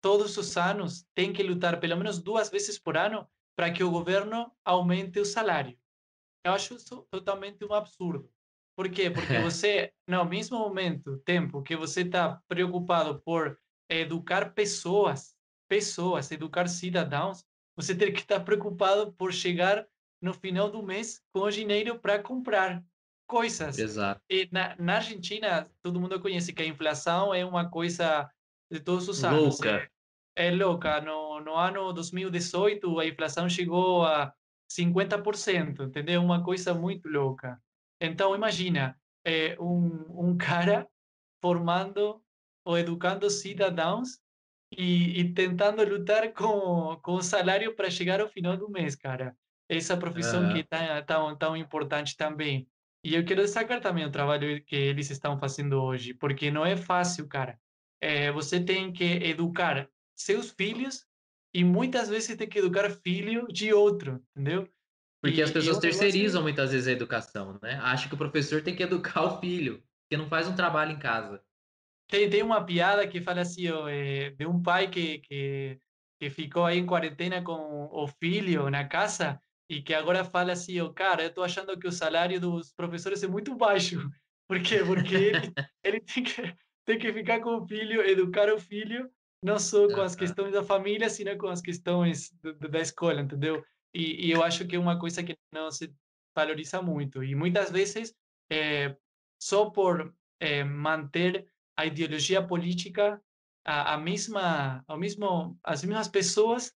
todos 0.00 0.36
os 0.36 0.56
anos 0.56 1.06
têm 1.14 1.32
que 1.32 1.42
lutar 1.42 1.80
pelo 1.80 1.96
menos 1.96 2.20
duas 2.20 2.50
vezes 2.50 2.78
por 2.78 2.96
ano 2.96 3.28
para 3.56 3.72
que 3.72 3.82
o 3.82 3.90
governo 3.90 4.52
aumente 4.64 5.18
o 5.20 5.24
salário. 5.24 5.78
Eu 6.44 6.52
acho 6.52 6.74
isso 6.74 7.06
totalmente 7.10 7.64
um 7.64 7.72
absurdo. 7.72 8.30
Por 8.76 8.90
quê? 8.90 9.10
Porque 9.10 9.38
você, 9.40 9.92
no 10.08 10.24
mesmo 10.24 10.58
momento, 10.58 11.18
tempo 11.18 11.62
que 11.62 11.76
você 11.76 12.02
está 12.02 12.42
preocupado 12.48 13.20
por 13.20 13.58
educar 13.88 14.54
pessoas, 14.54 15.36
pessoas, 15.68 16.30
educar 16.30 16.68
cidadãos, 16.68 17.44
você 17.76 17.94
tem 17.94 18.12
que 18.12 18.20
estar 18.20 18.40
preocupado 18.40 19.12
por 19.12 19.32
chegar 19.32 19.86
no 20.22 20.32
final 20.32 20.70
do 20.70 20.82
mês 20.82 21.20
com 21.32 21.40
o 21.40 21.50
dinheiro 21.50 21.98
para 21.98 22.22
comprar 22.22 22.82
coisas. 23.26 23.78
Exato. 23.78 24.20
E 24.30 24.48
na, 24.52 24.76
na, 24.78 24.96
Argentina, 24.96 25.66
todo 25.82 26.00
mundo 26.00 26.20
conhece 26.20 26.52
que 26.52 26.62
a 26.62 26.66
inflação 26.66 27.34
é 27.34 27.44
uma 27.44 27.68
coisa 27.68 28.30
de 28.70 28.78
todos 28.78 29.08
os 29.08 29.24
anos. 29.24 29.58
Louca. 29.58 29.90
É, 30.36 30.48
é 30.48 30.50
louca. 30.50 31.00
No, 31.00 31.40
no 31.40 31.54
ano 31.54 31.92
2018, 31.92 33.00
a 33.00 33.06
inflação 33.06 33.48
chegou 33.48 34.04
a 34.04 34.32
50%, 34.70 35.88
entendeu? 35.88 36.22
Uma 36.22 36.42
coisa 36.42 36.72
muito 36.72 37.08
louca. 37.08 37.60
Então, 38.00 38.34
imagina 38.34 38.96
é, 39.24 39.56
um, 39.60 40.28
um 40.30 40.36
cara 40.38 40.88
formando 41.40 42.22
ou 42.64 42.78
educando 42.78 43.28
cidadãos 43.28 44.20
e, 44.70 45.20
e, 45.20 45.34
tentando 45.34 45.84
lutar 45.84 46.32
com, 46.32 46.96
com 47.02 47.14
o 47.14 47.22
salário 47.22 47.74
para 47.74 47.90
chegar 47.90 48.20
ao 48.20 48.28
final 48.28 48.56
do 48.56 48.70
mês, 48.70 48.94
cara. 48.94 49.36
Essa 49.72 49.96
profissão 49.96 50.42
uhum. 50.42 50.52
que 50.52 50.66
é 50.70 51.00
tão, 51.00 51.34
tão 51.34 51.56
importante 51.56 52.14
também. 52.14 52.68
E 53.02 53.14
eu 53.14 53.24
quero 53.24 53.42
destacar 53.42 53.80
também 53.80 54.04
o 54.04 54.10
trabalho 54.10 54.62
que 54.64 54.76
eles 54.76 55.10
estão 55.10 55.38
fazendo 55.38 55.82
hoje, 55.82 56.12
porque 56.12 56.50
não 56.50 56.64
é 56.64 56.76
fácil, 56.76 57.26
cara. 57.26 57.58
É, 57.98 58.30
você 58.30 58.62
tem 58.62 58.92
que 58.92 59.04
educar 59.04 59.88
seus 60.14 60.50
filhos 60.50 61.06
e 61.54 61.64
muitas 61.64 62.10
vezes 62.10 62.36
tem 62.36 62.48
que 62.48 62.58
educar 62.58 62.90
filho 62.90 63.46
de 63.48 63.72
outro, 63.72 64.22
entendeu? 64.36 64.68
Porque 65.22 65.40
e, 65.40 65.42
as 65.42 65.50
pessoas 65.50 65.78
terceirizam 65.78 66.42
muitas 66.42 66.70
vezes 66.70 66.86
a 66.86 66.92
educação, 66.92 67.58
né? 67.62 67.80
Acha 67.82 68.08
que 68.08 68.14
o 68.14 68.18
professor 68.18 68.62
tem 68.62 68.76
que 68.76 68.82
educar 68.82 69.22
o 69.22 69.40
filho, 69.40 69.82
que 70.10 70.18
não 70.18 70.28
faz 70.28 70.46
um 70.48 70.54
trabalho 70.54 70.92
em 70.92 70.98
casa. 70.98 71.42
Tem, 72.10 72.28
tem 72.28 72.42
uma 72.42 72.62
piada 72.62 73.08
que 73.08 73.22
fala 73.22 73.40
assim, 73.40 73.70
ó, 73.70 73.88
é, 73.88 74.30
de 74.30 74.46
um 74.46 74.62
pai 74.62 74.90
que, 74.90 75.18
que, 75.20 75.80
que 76.20 76.28
ficou 76.28 76.66
aí 76.66 76.78
em 76.78 76.84
quarentena 76.84 77.40
com 77.42 77.88
o 77.90 78.06
filho 78.06 78.68
na 78.68 78.86
casa 78.86 79.40
e 79.68 79.82
que 79.82 79.94
agora 79.94 80.24
fala 80.24 80.52
assim, 80.52 80.80
ó, 80.80 80.90
cara, 80.90 81.24
eu 81.24 81.32
tô 81.32 81.42
achando 81.42 81.78
que 81.78 81.86
o 81.86 81.92
salário 81.92 82.40
dos 82.40 82.72
professores 82.72 83.22
é 83.22 83.28
muito 83.28 83.54
baixo. 83.54 83.96
Por 84.48 84.60
quê? 84.60 84.84
Porque 84.84 85.14
ele, 85.14 85.40
ele 85.82 86.00
tem, 86.00 86.24
que, 86.24 86.56
tem 86.84 86.98
que 86.98 87.12
ficar 87.12 87.40
com 87.40 87.56
o 87.56 87.66
filho, 87.66 88.02
educar 88.02 88.52
o 88.52 88.58
filho, 88.58 89.10
não 89.42 89.58
só 89.58 89.88
com 89.88 90.00
as 90.00 90.14
questões 90.14 90.52
da 90.52 90.62
família, 90.62 91.08
sino 91.08 91.36
com 91.38 91.48
as 91.48 91.60
questões 91.60 92.30
do, 92.42 92.54
da 92.68 92.80
escola, 92.80 93.20
entendeu? 93.20 93.64
E, 93.94 94.26
e, 94.26 94.30
eu 94.30 94.42
acho 94.42 94.66
que 94.66 94.76
é 94.76 94.78
uma 94.78 94.98
coisa 94.98 95.22
que 95.22 95.36
não 95.52 95.70
se 95.70 95.92
valoriza 96.34 96.80
muito. 96.80 97.22
E 97.22 97.34
muitas 97.34 97.70
vezes, 97.70 98.14
é, 98.50 98.96
só 99.40 99.70
por 99.70 100.14
é, 100.40 100.64
manter 100.64 101.46
a 101.76 101.86
ideologia 101.86 102.42
política, 102.42 103.20
a, 103.64 103.94
a 103.94 103.98
mesma, 103.98 104.84
ao 104.86 104.98
mesmo, 104.98 105.58
as 105.62 105.84
mesmas 105.84 106.08
pessoas 106.08 106.72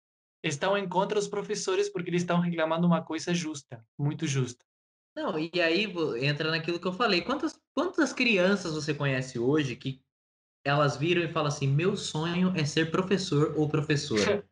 estão 0.44 0.76
em 0.76 0.88
contra 0.88 1.18
dos 1.18 1.28
professores 1.28 1.88
porque 1.88 2.10
eles 2.10 2.22
estão 2.22 2.40
reclamando 2.40 2.86
uma 2.86 3.02
coisa 3.02 3.32
justa, 3.32 3.84
muito 3.98 4.26
justa. 4.26 4.64
Não, 5.16 5.38
e 5.38 5.60
aí 5.60 5.86
entra 6.20 6.50
naquilo 6.50 6.78
que 6.78 6.86
eu 6.86 6.92
falei. 6.92 7.22
Quantas, 7.22 7.58
quantas 7.72 8.12
crianças 8.12 8.74
você 8.74 8.92
conhece 8.92 9.38
hoje 9.38 9.76
que 9.76 10.00
elas 10.64 10.96
viram 10.96 11.22
e 11.22 11.32
falam 11.32 11.48
assim: 11.48 11.68
meu 11.68 11.96
sonho 11.96 12.52
é 12.56 12.64
ser 12.64 12.90
professor 12.90 13.54
ou 13.56 13.68
professora? 13.68 14.44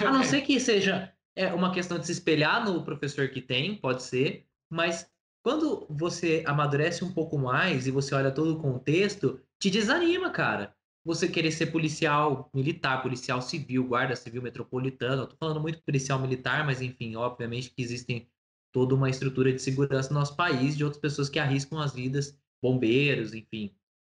A 0.00 0.10
não 0.10 0.24
ser 0.24 0.40
que 0.42 0.58
seja 0.58 1.12
é, 1.36 1.52
uma 1.52 1.72
questão 1.72 1.98
de 1.98 2.06
se 2.06 2.12
espelhar 2.12 2.64
no 2.64 2.82
professor 2.82 3.28
que 3.28 3.42
tem, 3.42 3.76
pode 3.76 4.02
ser, 4.02 4.46
mas 4.70 5.10
quando 5.44 5.86
você 5.90 6.42
amadurece 6.46 7.04
um 7.04 7.12
pouco 7.12 7.36
mais 7.36 7.86
e 7.86 7.90
você 7.90 8.14
olha 8.14 8.30
todo 8.30 8.54
o 8.54 8.62
contexto, 8.62 9.40
te 9.60 9.68
desanima, 9.68 10.30
cara. 10.30 10.74
Você 11.04 11.28
querer 11.28 11.50
ser 11.50 11.66
policial 11.66 12.48
militar, 12.54 13.02
policial 13.02 13.42
civil, 13.42 13.84
guarda 13.86 14.14
civil 14.14 14.40
metropolitano. 14.40 15.22
Eu 15.22 15.26
tô 15.26 15.36
falando 15.36 15.60
muito 15.60 15.82
policial 15.82 16.18
militar, 16.18 16.64
mas 16.64 16.80
enfim, 16.80 17.16
obviamente 17.16 17.70
que 17.70 17.82
existem 17.82 18.30
toda 18.72 18.94
uma 18.94 19.10
estrutura 19.10 19.52
de 19.52 19.60
segurança 19.60 20.12
no 20.12 20.20
nosso 20.20 20.36
país 20.36 20.76
de 20.76 20.84
outras 20.84 21.00
pessoas 21.00 21.28
que 21.28 21.38
arriscam 21.38 21.78
as 21.80 21.92
vidas, 21.92 22.38
bombeiros, 22.62 23.34
enfim, 23.34 23.74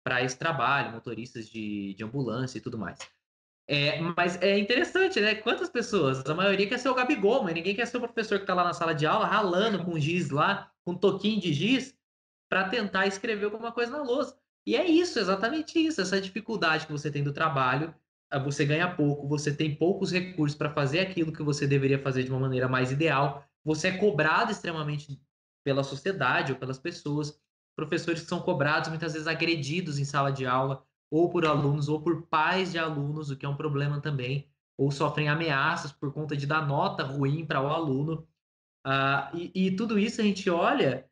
para 0.04 0.22
esse 0.22 0.36
trabalho, 0.36 0.92
motoristas 0.92 1.48
de, 1.48 1.94
de 1.94 2.04
ambulância 2.04 2.58
e 2.58 2.60
tudo 2.60 2.76
mais. 2.76 2.98
É, 3.68 4.00
mas 4.00 4.40
é 4.42 4.58
interessante, 4.58 5.20
né? 5.20 5.36
Quantas 5.36 5.70
pessoas? 5.70 6.26
A 6.26 6.34
maioria 6.34 6.68
quer 6.68 6.78
ser 6.78 6.88
o 6.88 6.94
Gabigol, 6.94 7.44
mas 7.44 7.54
ninguém 7.54 7.74
quer 7.74 7.86
ser 7.86 7.96
o 7.96 8.00
professor 8.00 8.38
que 8.38 8.42
está 8.42 8.54
lá 8.54 8.64
na 8.64 8.74
sala 8.74 8.92
de 8.92 9.06
aula, 9.06 9.24
ralando 9.24 9.84
com 9.84 9.98
giz 9.98 10.30
lá, 10.30 10.70
com 10.84 10.92
um 10.92 10.98
toquinho 10.98 11.40
de 11.40 11.52
giz, 11.54 11.96
para 12.50 12.68
tentar 12.68 13.06
escrever 13.06 13.46
alguma 13.46 13.72
coisa 13.72 13.92
na 13.92 14.02
lousa. 14.02 14.41
E 14.66 14.76
é 14.76 14.86
isso, 14.86 15.18
exatamente 15.18 15.78
isso, 15.78 16.00
essa 16.00 16.20
dificuldade 16.20 16.86
que 16.86 16.92
você 16.92 17.10
tem 17.10 17.22
do 17.22 17.32
trabalho, 17.32 17.94
você 18.44 18.64
ganha 18.64 18.94
pouco, 18.94 19.28
você 19.28 19.54
tem 19.54 19.74
poucos 19.74 20.12
recursos 20.12 20.56
para 20.56 20.70
fazer 20.70 21.00
aquilo 21.00 21.32
que 21.32 21.42
você 21.42 21.66
deveria 21.66 21.98
fazer 21.98 22.22
de 22.22 22.30
uma 22.30 22.40
maneira 22.40 22.68
mais 22.68 22.90
ideal, 22.90 23.44
você 23.64 23.88
é 23.88 23.98
cobrado 23.98 24.50
extremamente 24.50 25.20
pela 25.64 25.82
sociedade 25.82 26.52
ou 26.52 26.58
pelas 26.58 26.78
pessoas, 26.78 27.38
professores 27.76 28.22
que 28.22 28.28
são 28.28 28.40
cobrados, 28.40 28.88
muitas 28.88 29.12
vezes 29.12 29.28
agredidos 29.28 29.98
em 29.98 30.04
sala 30.04 30.30
de 30.30 30.46
aula, 30.46 30.84
ou 31.10 31.28
por 31.28 31.44
alunos, 31.44 31.88
ou 31.88 32.00
por 32.00 32.22
pais 32.22 32.72
de 32.72 32.78
alunos, 32.78 33.30
o 33.30 33.36
que 33.36 33.44
é 33.44 33.48
um 33.48 33.56
problema 33.56 34.00
também, 34.00 34.48
ou 34.78 34.90
sofrem 34.90 35.28
ameaças 35.28 35.92
por 35.92 36.12
conta 36.12 36.36
de 36.36 36.46
dar 36.46 36.66
nota 36.66 37.04
ruim 37.04 37.44
para 37.44 37.60
o 37.60 37.68
aluno. 37.68 38.26
Uh, 38.86 39.36
e, 39.36 39.66
e, 39.66 39.76
tudo 39.76 39.98
isso 39.98 40.20
a 40.20 40.24
gente 40.24 40.48
olha, 40.50 41.08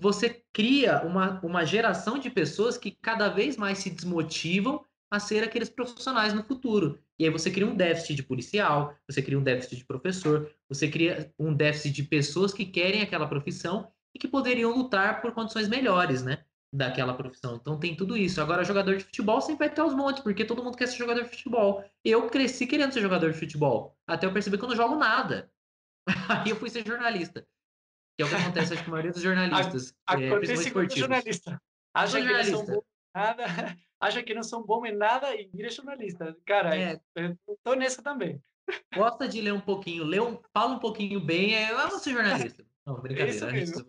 você 0.00 0.42
cria 0.52 1.02
uma, 1.04 1.40
uma 1.44 1.64
geração 1.64 2.18
de 2.18 2.30
pessoas 2.30 2.78
que 2.78 2.90
cada 2.90 3.28
vez 3.28 3.56
mais 3.56 3.78
se 3.78 3.90
desmotivam 3.90 4.84
a 5.10 5.18
ser 5.18 5.42
aqueles 5.42 5.68
profissionais 5.68 6.32
no 6.32 6.44
futuro. 6.44 6.98
E 7.18 7.24
aí 7.24 7.30
você 7.30 7.50
cria 7.50 7.66
um 7.66 7.74
déficit 7.74 8.14
de 8.14 8.22
policial, 8.22 8.94
você 9.08 9.22
cria 9.22 9.38
um 9.38 9.42
déficit 9.42 9.76
de 9.76 9.84
professor, 9.84 10.50
você 10.68 10.88
cria 10.88 11.32
um 11.38 11.52
déficit 11.52 11.94
de 11.94 12.02
pessoas 12.02 12.52
que 12.52 12.64
querem 12.64 13.02
aquela 13.02 13.26
profissão 13.26 13.90
e 14.14 14.18
que 14.18 14.28
poderiam 14.28 14.76
lutar 14.76 15.20
por 15.20 15.32
condições 15.32 15.68
melhores, 15.68 16.22
né? 16.22 16.44
Daquela 16.72 17.14
profissão. 17.14 17.56
Então 17.56 17.78
tem 17.78 17.96
tudo 17.96 18.16
isso. 18.16 18.40
Agora, 18.40 18.62
jogador 18.62 18.96
de 18.96 19.04
futebol 19.04 19.40
sempre 19.40 19.66
vai 19.66 19.74
ter 19.74 19.82
os 19.82 19.94
montes, 19.94 20.22
porque 20.22 20.44
todo 20.44 20.62
mundo 20.62 20.76
quer 20.76 20.86
ser 20.86 20.98
jogador 20.98 21.22
de 21.22 21.30
futebol. 21.30 21.82
Eu 22.04 22.28
cresci 22.28 22.66
querendo 22.66 22.92
ser 22.92 23.00
jogador 23.00 23.32
de 23.32 23.38
futebol, 23.38 23.96
até 24.06 24.26
eu 24.26 24.32
perceber 24.32 24.58
que 24.58 24.64
eu 24.64 24.68
não 24.68 24.76
jogo 24.76 24.96
nada. 24.96 25.50
Aí 26.28 26.50
eu 26.50 26.56
fui 26.56 26.68
ser 26.68 26.86
jornalista. 26.86 27.46
Que 28.18 28.24
é 28.24 28.26
o 28.26 28.28
que 28.28 28.34
acontece 28.34 28.76
com 28.76 28.82
a 28.82 28.88
maioria 28.88 29.12
dos 29.12 29.22
jornalistas. 29.22 29.94
Acontece 30.04 30.68
é, 30.68 30.70
com 30.72 30.88
jornalista. 30.88 31.62
Acha 31.94 32.20
que 32.20 32.24
jornalista. 32.24 32.66
são 32.66 32.84
nada, 33.14 33.44
acha 34.00 34.22
que 34.24 34.34
não 34.34 34.42
são 34.42 34.66
bons 34.66 34.86
em 34.86 34.96
nada 34.96 35.36
e 35.36 35.48
vira 35.54 35.70
jornalista. 35.70 36.36
Cara, 36.44 36.76
é. 36.76 37.00
eu 37.14 37.38
tô 37.62 37.74
nessa 37.74 38.02
também. 38.02 38.42
Gosta 38.92 39.28
de 39.28 39.40
ler 39.40 39.52
um 39.52 39.60
pouquinho, 39.60 40.02
lê 40.02 40.18
um, 40.18 40.36
fala 40.52 40.74
um 40.74 40.80
pouquinho 40.80 41.20
bem, 41.20 41.54
é, 41.54 41.70
eu 41.70 41.88
vou 41.88 42.00
ser 42.00 42.10
jornalista. 42.10 42.64
Não, 42.84 43.00
brincadeira. 43.00 43.46
A 43.46 43.50
gente, 43.50 43.72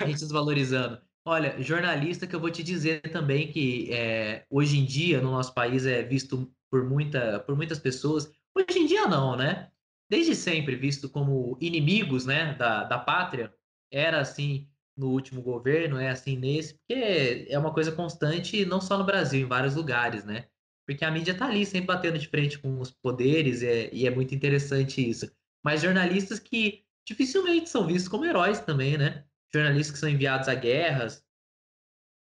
a 0.00 0.06
gente 0.06 0.20
desvalorizando. 0.20 1.02
Olha, 1.26 1.60
jornalista 1.60 2.26
que 2.26 2.34
eu 2.34 2.40
vou 2.40 2.50
te 2.50 2.62
dizer 2.62 3.02
também 3.10 3.52
que 3.52 3.92
é, 3.92 4.46
hoje 4.48 4.78
em 4.78 4.86
dia 4.86 5.20
no 5.20 5.30
nosso 5.30 5.52
país 5.52 5.84
é 5.84 6.02
visto 6.02 6.50
por, 6.70 6.82
muita, 6.82 7.40
por 7.40 7.54
muitas 7.54 7.78
pessoas. 7.78 8.32
Hoje 8.54 8.78
em 8.78 8.86
dia 8.86 9.06
não, 9.06 9.36
né? 9.36 9.70
Desde 10.14 10.36
sempre 10.36 10.76
visto 10.76 11.08
como 11.08 11.58
inimigos 11.60 12.24
né, 12.24 12.54
da, 12.54 12.84
da 12.84 12.96
pátria. 12.96 13.52
Era 13.92 14.20
assim 14.20 14.70
no 14.96 15.08
último 15.10 15.42
governo, 15.42 15.98
é 15.98 16.08
assim 16.08 16.36
nesse, 16.36 16.74
porque 16.74 17.48
é 17.48 17.58
uma 17.58 17.74
coisa 17.74 17.90
constante 17.90 18.64
não 18.64 18.80
só 18.80 18.96
no 18.96 19.02
Brasil, 19.02 19.40
em 19.40 19.48
vários 19.48 19.74
lugares, 19.74 20.24
né? 20.24 20.46
Porque 20.86 21.04
a 21.04 21.10
mídia 21.10 21.36
tá 21.36 21.46
ali 21.46 21.66
sempre 21.66 21.88
batendo 21.88 22.16
de 22.16 22.28
frente 22.28 22.60
com 22.60 22.78
os 22.78 22.92
poderes 22.92 23.60
é, 23.64 23.92
e 23.92 24.06
é 24.06 24.10
muito 24.10 24.32
interessante 24.32 25.04
isso. 25.04 25.28
Mas 25.64 25.82
jornalistas 25.82 26.38
que 26.38 26.84
dificilmente 27.04 27.68
são 27.68 27.84
vistos 27.84 28.08
como 28.08 28.24
heróis 28.24 28.60
também, 28.60 28.96
né? 28.96 29.24
Jornalistas 29.52 29.94
que 29.94 29.98
são 29.98 30.08
enviados 30.08 30.46
a 30.46 30.54
guerras, 30.54 31.24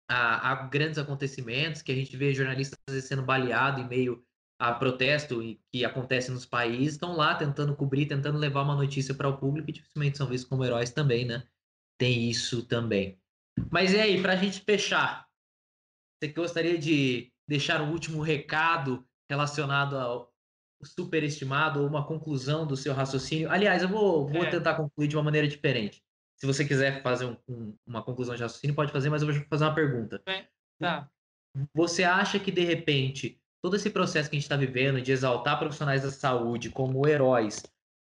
a, 0.08 0.52
a 0.52 0.68
grandes 0.68 1.00
acontecimentos, 1.00 1.82
que 1.82 1.92
a 1.92 1.96
gente 1.96 2.16
vê 2.16 2.32
jornalistas 2.32 2.78
sendo 3.04 3.24
baleados 3.24 3.84
em 3.84 3.88
meio 3.88 4.24
a 4.62 4.72
protesto 4.76 5.42
que 5.72 5.84
acontece 5.84 6.30
nos 6.30 6.46
países, 6.46 6.94
estão 6.94 7.16
lá 7.16 7.34
tentando 7.34 7.76
cobrir, 7.76 8.06
tentando 8.06 8.38
levar 8.38 8.62
uma 8.62 8.76
notícia 8.76 9.12
para 9.12 9.28
o 9.28 9.36
público 9.36 9.68
e 9.68 9.74
dificilmente 9.74 10.20
são 10.20 10.28
vistos 10.28 10.48
como 10.48 10.64
heróis 10.64 10.92
também, 10.92 11.26
né? 11.26 11.48
Tem 11.98 12.30
isso 12.30 12.64
também. 12.68 13.20
Mas 13.72 13.92
e 13.92 14.00
aí, 14.00 14.22
para 14.22 14.34
a 14.34 14.36
gente 14.36 14.62
fechar, 14.62 15.28
você 16.22 16.32
gostaria 16.32 16.78
de 16.78 17.34
deixar 17.48 17.82
um 17.82 17.92
último 17.92 18.22
recado 18.22 19.04
relacionado 19.28 19.98
ao 19.98 20.32
superestimado 20.84 21.82
ou 21.82 21.88
uma 21.88 22.06
conclusão 22.06 22.68
do 22.68 22.78
seu 22.78 22.94
raciocínio? 22.94 23.50
Aliás, 23.50 23.82
eu 23.82 23.90
vou, 23.90 24.28
vou 24.28 24.44
é. 24.44 24.50
tentar 24.52 24.76
concluir 24.76 25.08
de 25.08 25.18
uma 25.18 25.24
maneira 25.24 25.48
diferente. 25.48 26.04
Se 26.40 26.46
você 26.46 26.64
quiser 26.64 27.02
fazer 27.02 27.26
um, 27.26 27.36
um, 27.50 27.76
uma 27.84 28.04
conclusão 28.04 28.36
de 28.36 28.44
raciocínio, 28.44 28.76
pode 28.76 28.92
fazer, 28.92 29.10
mas 29.10 29.24
eu 29.24 29.34
vou 29.34 29.44
fazer 29.50 29.64
uma 29.64 29.74
pergunta. 29.74 30.22
É. 30.28 30.46
Tá. 30.80 31.10
Você 31.74 32.04
acha 32.04 32.40
que, 32.40 32.52
de 32.52 32.62
repente, 32.62 33.41
todo 33.62 33.76
esse 33.76 33.90
processo 33.90 34.30
que 34.30 34.36
a 34.36 34.40
gente 34.40 34.46
está 34.46 34.58
vivendo 34.58 35.02
de 35.02 35.12
exaltar 35.12 35.60
profissionais 35.60 36.04
da 36.04 36.12
saúde 36.12 36.70
como 36.70 37.08
heróis 37.08 37.64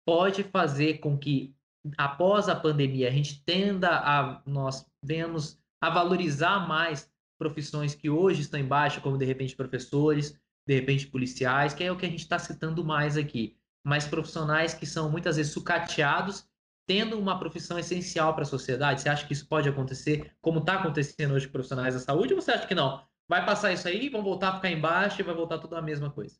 pode 0.05 0.43
fazer 0.43 0.99
com 0.99 1.17
que, 1.17 1.55
após 1.97 2.47
a 2.47 2.55
pandemia, 2.55 3.07
a 3.07 3.11
gente 3.11 3.43
tenda 3.43 3.89
a, 3.89 4.41
nós 4.45 4.85
venhamos 5.03 5.59
a 5.81 5.89
valorizar 5.89 6.67
mais 6.67 7.11
profissões 7.37 7.93
que 7.93 8.09
hoje 8.09 8.41
estão 8.41 8.59
em 8.59 8.65
baixa, 8.65 9.01
como, 9.01 9.17
de 9.17 9.25
repente, 9.25 9.55
professores, 9.55 10.39
de 10.65 10.73
repente 10.75 11.07
policiais, 11.07 11.73
que 11.73 11.83
é 11.83 11.91
o 11.91 11.97
que 11.97 12.05
a 12.05 12.09
gente 12.09 12.21
está 12.21 12.39
citando 12.39 12.83
mais 12.85 13.17
aqui, 13.17 13.57
mas 13.85 14.07
profissionais 14.07 14.73
que 14.73 14.85
são 14.85 15.11
muitas 15.11 15.35
vezes 15.35 15.51
sucateados, 15.51 16.47
tendo 16.87 17.19
uma 17.19 17.37
profissão 17.37 17.77
essencial 17.77 18.33
para 18.33 18.43
a 18.43 18.45
sociedade. 18.45 19.01
Você 19.01 19.09
acha 19.09 19.25
que 19.25 19.33
isso 19.33 19.47
pode 19.47 19.67
acontecer, 19.67 20.33
como 20.41 20.59
está 20.59 20.75
acontecendo 20.75 21.33
hoje 21.33 21.47
com 21.47 21.53
profissionais 21.53 21.93
da 21.93 21.99
saúde, 21.99 22.33
ou 22.33 22.41
você 22.41 22.51
acha 22.51 22.67
que 22.67 22.75
não? 22.75 23.03
Vai 23.27 23.45
passar 23.45 23.71
isso 23.71 23.87
aí, 23.87 24.09
vão 24.09 24.23
voltar 24.23 24.49
a 24.49 24.55
ficar 24.55 24.69
embaixo 24.69 25.21
e 25.21 25.23
vai 25.23 25.33
voltar 25.33 25.59
tudo 25.59 25.75
a 25.75 25.81
mesma 25.81 26.11
coisa? 26.11 26.37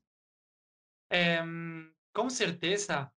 É, 1.12 1.42
com 2.14 2.30
certeza, 2.30 3.12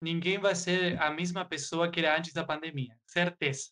ninguém 0.00 0.38
vai 0.38 0.54
ser 0.54 1.00
a 1.00 1.10
mesma 1.10 1.44
pessoa 1.44 1.90
que 1.90 2.00
era 2.00 2.18
antes 2.18 2.32
da 2.32 2.44
pandemia. 2.44 2.98
Certeza. 3.06 3.70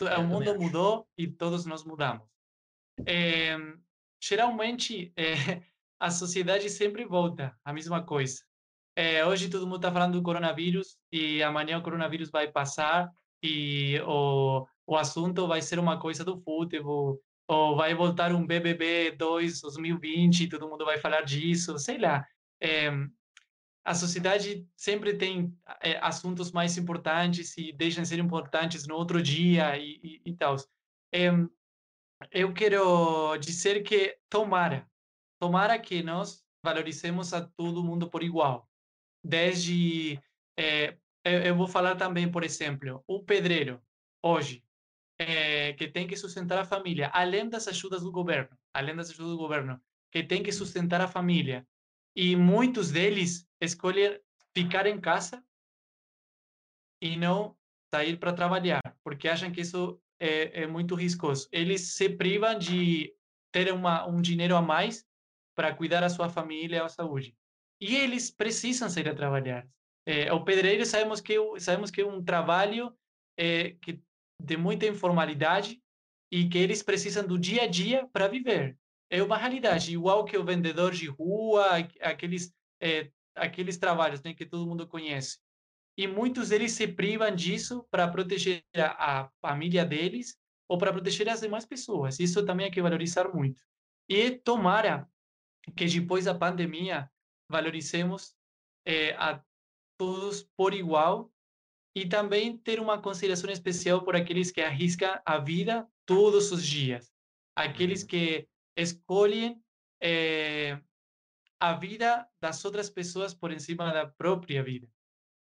o 0.00 0.22
mundo 0.22 0.58
mudou 0.58 1.08
e 1.16 1.26
todos 1.26 1.66
nós 1.66 1.84
mudamos. 1.84 2.26
É, 3.06 3.56
geralmente, 4.20 5.12
é, 5.16 5.24
a 6.00 6.10
sociedade 6.10 6.70
sempre 6.70 7.04
volta 7.04 7.56
a 7.64 7.72
mesma 7.72 8.02
coisa. 8.02 8.42
É, 8.94 9.24
hoje 9.26 9.50
todo 9.50 9.66
mundo 9.66 9.76
está 9.76 9.92
falando 9.92 10.14
do 10.14 10.22
coronavírus 10.22 10.96
e 11.12 11.42
amanhã 11.42 11.78
o 11.78 11.82
coronavírus 11.82 12.30
vai 12.30 12.50
passar 12.50 13.12
e 13.42 14.00
o, 14.06 14.66
o 14.86 14.96
assunto 14.96 15.46
vai 15.46 15.60
ser 15.60 15.78
uma 15.78 16.00
coisa 16.00 16.24
do 16.24 16.40
futebol 16.40 17.20
ou 17.48 17.76
vai 17.76 17.94
voltar 17.94 18.32
um 18.32 18.46
BBB 18.46 19.12
2 19.12 19.60
2020 19.60 20.40
e 20.40 20.48
todo 20.48 20.68
mundo 20.68 20.84
vai 20.84 20.98
falar 20.98 21.22
disso, 21.22 21.78
sei 21.78 21.98
lá. 21.98 22.26
É, 22.60 22.90
a 23.84 23.94
sociedade 23.94 24.66
sempre 24.76 25.16
tem 25.16 25.56
é, 25.80 25.98
assuntos 25.98 26.50
mais 26.50 26.76
importantes 26.76 27.56
e 27.56 27.72
deixam 27.72 28.02
de 28.02 28.08
ser 28.08 28.18
importantes 28.18 28.86
no 28.86 28.96
outro 28.96 29.22
dia 29.22 29.76
e, 29.78 30.00
e, 30.02 30.22
e 30.26 30.34
tal. 30.34 30.56
É, 31.12 31.28
eu 32.32 32.52
quero 32.52 33.36
dizer 33.36 33.82
que 33.82 34.18
tomara 34.28 34.88
tomara 35.38 35.78
que 35.78 36.02
nós 36.02 36.44
valorizemos 36.64 37.32
a 37.32 37.46
todo 37.46 37.84
mundo 37.84 38.08
por 38.08 38.22
igual. 38.22 38.68
Desde, 39.22 40.20
é, 40.58 40.96
eu 41.24 41.56
vou 41.56 41.66
falar 41.66 41.96
também, 41.96 42.30
por 42.30 42.44
exemplo, 42.44 43.02
o 43.06 43.22
pedreiro, 43.22 43.80
hoje, 44.22 44.64
é, 45.18 45.72
que 45.74 45.88
tem 45.88 46.06
que 46.06 46.16
sustentar 46.16 46.58
a 46.58 46.64
família, 46.64 47.10
além 47.12 47.48
das 47.48 47.66
ajudas 47.68 48.02
do 48.02 48.12
governo, 48.12 48.56
além 48.72 48.94
das 48.94 49.10
ajudas 49.10 49.32
do 49.32 49.38
governo, 49.38 49.80
que 50.10 50.22
tem 50.22 50.42
que 50.42 50.52
sustentar 50.52 51.00
a 51.00 51.08
família, 51.08 51.66
e 52.14 52.34
muitos 52.36 52.90
deles 52.90 53.46
escolhem 53.60 54.20
ficar 54.54 54.86
em 54.86 55.00
casa 55.00 55.44
e 57.00 57.16
não 57.16 57.56
sair 57.92 58.18
para 58.18 58.32
trabalhar, 58.32 58.80
porque 59.04 59.28
acham 59.28 59.50
que 59.50 59.60
isso 59.60 60.00
é, 60.18 60.62
é, 60.62 60.66
muito 60.66 60.94
riscoso. 60.94 61.48
Eles 61.52 61.94
se 61.94 62.08
privam 62.08 62.58
de 62.58 63.14
ter 63.52 63.72
uma, 63.72 64.06
um 64.06 64.20
dinheiro 64.20 64.56
a 64.56 64.62
mais 64.62 65.06
para 65.54 65.74
cuidar 65.74 66.02
a 66.02 66.10
sua 66.10 66.28
família 66.28 66.76
e 66.76 66.80
a 66.80 66.88
saúde. 66.88 67.34
e 67.80 67.94
eles 67.94 68.30
precisam 68.30 68.88
sair 68.88 69.08
a 69.08 69.14
trabalhar. 69.14 69.68
É, 70.06 70.32
o 70.32 70.44
pedreiro 70.44 70.86
sabemos 70.86 71.20
que 71.20 71.36
sabemos 71.58 71.90
que 71.90 72.00
é 72.00 72.06
um 72.06 72.22
trabalho 72.24 72.96
é, 73.36 73.70
que 73.82 74.00
de 74.42 74.56
muita 74.56 74.86
informalidade 74.86 75.80
e 76.30 76.48
que 76.48 76.58
eles 76.58 76.82
precisam 76.82 77.26
do 77.26 77.38
dia 77.38 77.62
a 77.62 77.66
dia 77.66 78.08
para 78.12 78.28
viver. 78.28 78.78
É 79.10 79.22
uma 79.22 79.36
realidade, 79.36 79.92
igual 79.92 80.24
que 80.24 80.36
o 80.36 80.44
vendedor 80.44 80.92
de 80.92 81.06
rua, 81.06 81.76
aqueles 82.00 82.52
é, 82.80 83.10
aqueles 83.36 83.76
trabalhos 83.76 84.22
né, 84.22 84.34
que 84.34 84.46
todo 84.46 84.66
mundo 84.66 84.88
conhece. 84.88 85.38
E 85.96 86.06
muitos 86.06 86.48
deles 86.48 86.72
se 86.72 86.88
privam 86.88 87.34
disso 87.34 87.86
para 87.90 88.08
proteger 88.08 88.64
a, 88.74 89.30
família 89.40 89.84
deles 89.84 90.38
ou 90.68 90.76
para 90.76 90.92
proteger 90.92 91.28
as 91.28 91.40
demais 91.40 91.64
pessoas. 91.64 92.18
Isso 92.18 92.44
também 92.44 92.66
é 92.66 92.70
que 92.70 92.82
valorizar 92.82 93.32
muito. 93.32 93.62
E 94.08 94.30
tomara 94.30 95.08
que 95.76 95.86
depois 95.86 96.24
da 96.24 96.34
pandemia 96.34 97.10
valorizemos 97.50 98.34
é, 98.84 99.14
a 99.14 99.42
todos 99.98 100.42
por 100.56 100.74
igual 100.74 101.30
e 101.96 102.06
também 102.06 102.58
ter 102.58 102.78
uma 102.78 103.00
consideração 103.00 103.48
especial 103.48 104.04
por 104.04 104.14
aqueles 104.14 104.50
que 104.50 104.60
arriscam 104.60 105.18
a 105.24 105.38
vida 105.38 105.88
todos 106.04 106.52
os 106.52 106.62
dias, 106.62 107.10
aqueles 107.56 108.02
uhum. 108.02 108.08
que 108.08 108.46
escolhem 108.76 109.58
é, 109.98 110.78
a 111.58 111.72
vida 111.72 112.28
das 112.38 112.62
outras 112.66 112.90
pessoas 112.90 113.32
por 113.32 113.58
cima 113.58 113.94
da 113.94 114.06
própria 114.06 114.62
vida. 114.62 114.86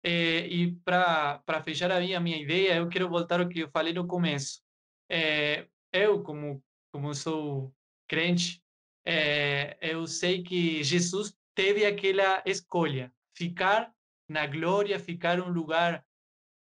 É, 0.04 0.48
e 0.48 0.72
para 0.84 1.62
fechar 1.64 1.92
a 1.92 2.00
minha, 2.00 2.42
ideia, 2.42 2.78
eu 2.78 2.90
quero 2.90 3.08
voltar 3.08 3.40
ao 3.40 3.48
que 3.48 3.60
eu 3.60 3.70
falei 3.70 3.94
no 3.94 4.08
começo. 4.08 4.64
É, 5.08 5.68
eu, 5.94 6.24
como, 6.24 6.64
como 6.92 7.14
sou 7.14 7.72
crente, 8.08 8.64
é, 9.06 9.78
eu 9.80 10.08
sei 10.08 10.42
que 10.42 10.84
Jesus 10.84 11.38
teve 11.54 11.86
aquela 11.86 12.42
escolha, 12.48 13.14
ficar 13.38 13.94
na 14.28 14.48
glória, 14.48 14.98
ficar 14.98 15.38
em 15.38 15.42
um 15.44 15.50
lugar 15.50 16.04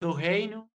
do 0.01 0.13
reino 0.13 0.71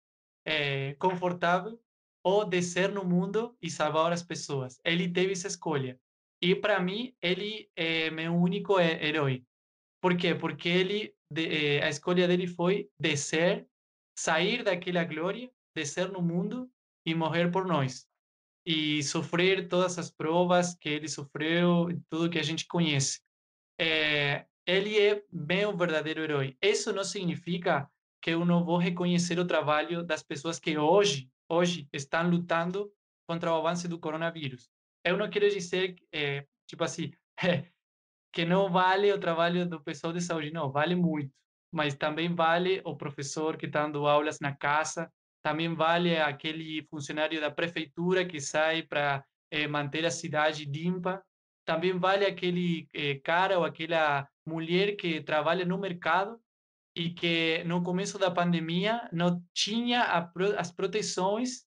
é, 0.46 0.94
confortável 0.96 1.80
ou 2.24 2.46
descer 2.46 2.92
no 2.92 3.04
mundo 3.06 3.58
e 3.62 3.70
salvar 3.70 4.12
as 4.12 4.24
pessoas. 4.24 4.80
Ele 4.84 5.12
teve 5.12 5.32
essa 5.32 5.48
escolha. 5.48 6.00
E 6.42 6.56
para 6.56 6.80
mim, 6.80 7.14
ele 7.22 7.70
é 7.76 8.10
meu 8.10 8.34
único 8.34 8.80
herói. 8.80 9.44
Por 10.02 10.16
quê? 10.16 10.34
Porque 10.34 10.70
ele, 10.70 11.14
de, 11.30 11.78
eh, 11.78 11.84
a 11.84 11.90
escolha 11.90 12.28
dele 12.28 12.48
foi 12.48 12.90
descer, 12.98 13.68
sair 14.18 14.64
daquela 14.64 15.04
glória, 15.04 15.52
descer 15.76 16.10
no 16.10 16.22
mundo 16.22 16.72
e 17.06 17.14
morrer 17.14 17.52
por 17.52 17.66
nós. 17.66 18.08
E 18.66 19.04
sofrer 19.04 19.68
todas 19.68 19.98
as 19.98 20.10
provas 20.10 20.76
que 20.76 20.90
ele 20.90 21.10
sofreu, 21.10 21.88
tudo 22.10 22.30
que 22.30 22.40
a 22.40 22.44
gente 22.44 22.66
conhece. 22.68 23.22
É, 23.80 24.46
ele 24.66 24.98
é 25.00 25.24
meu 25.32 25.76
verdadeiro 25.76 26.22
herói. 26.22 26.58
Isso 26.62 26.94
não 26.94 27.04
significa 27.04 27.90
que 28.22 28.32
eu 28.32 28.46
não 28.46 28.64
vou 28.64 28.78
reconhecer 28.78 29.40
o 29.40 29.48
trabalho 29.48 30.04
das 30.04 30.24
pessoas 30.24 30.60
que 30.60 30.78
hoje, 30.78 31.30
hoje 31.48 31.88
estão 31.94 32.30
lutando 32.30 32.92
contra 33.28 33.52
o 33.52 33.56
avanço 33.56 33.88
do 33.88 34.00
coronavírus. 34.00 34.70
Eu 35.04 35.18
não 35.18 35.30
quero 35.30 35.50
dizer, 35.50 35.96
é, 36.12 36.46
tipo 36.68 36.84
assim, 36.84 37.12
que 38.34 38.46
não 38.46 38.72
vale 38.72 39.12
o 39.12 39.20
trabalho 39.20 39.68
do 39.68 39.82
pessoal 39.82 40.14
de 40.14 40.22
saúde, 40.22 40.52
não, 40.52 40.72
vale 40.72 40.96
muito. 40.96 41.34
Mas 41.72 41.96
também 41.96 42.34
vale 42.34 42.82
o 42.84 42.96
professor 42.96 43.56
que 43.56 43.68
está 43.68 43.84
dando 43.84 44.08
aulas 44.08 44.40
na 44.40 44.56
casa, 44.56 45.12
também 45.42 45.74
vale 45.74 46.18
aquele 46.18 46.84
funcionário 46.90 47.40
da 47.40 47.52
prefeitura 47.52 48.26
que 48.26 48.42
sai 48.42 48.84
para 48.84 49.24
é, 49.52 49.68
manter 49.68 50.06
a 50.06 50.12
cidade 50.12 50.66
limpa, 50.66 51.24
também 51.66 51.98
vale 51.98 52.26
aquele 52.26 52.88
é, 52.94 53.16
cara 53.16 53.58
ou 53.60 53.64
aquela 53.64 54.28
mulher 54.46 54.96
que 54.96 55.22
trabalha 55.22 55.64
no 55.64 55.78
mercado 55.78 56.40
e 57.00 57.12
que 57.12 57.64
no 57.64 57.82
começo 57.82 58.20
da 58.20 58.30
pandemia 58.30 59.10
não 59.14 59.42
tinha 59.54 60.02
a, 60.02 60.30
as 60.58 60.70
proteções 60.70 61.66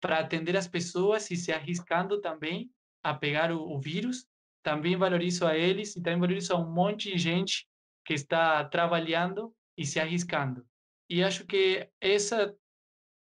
para 0.00 0.18
atender 0.18 0.56
as 0.56 0.66
pessoas 0.66 1.30
e 1.30 1.36
se 1.36 1.52
arriscando 1.52 2.20
também 2.20 2.68
a 3.00 3.14
pegar 3.14 3.52
o, 3.52 3.60
o 3.60 3.80
vírus. 3.80 4.26
Também 4.60 4.96
valorizo 4.96 5.46
a 5.46 5.56
eles 5.56 5.94
e 5.94 6.02
também 6.02 6.18
valorizo 6.18 6.52
a 6.52 6.58
um 6.58 6.74
monte 6.74 7.12
de 7.12 7.18
gente 7.18 7.68
que 8.04 8.14
está 8.14 8.64
trabalhando 8.64 9.54
e 9.76 9.86
se 9.86 10.00
arriscando. 10.00 10.66
E 11.08 11.22
acho 11.22 11.46
que 11.46 11.88
essa 12.00 12.52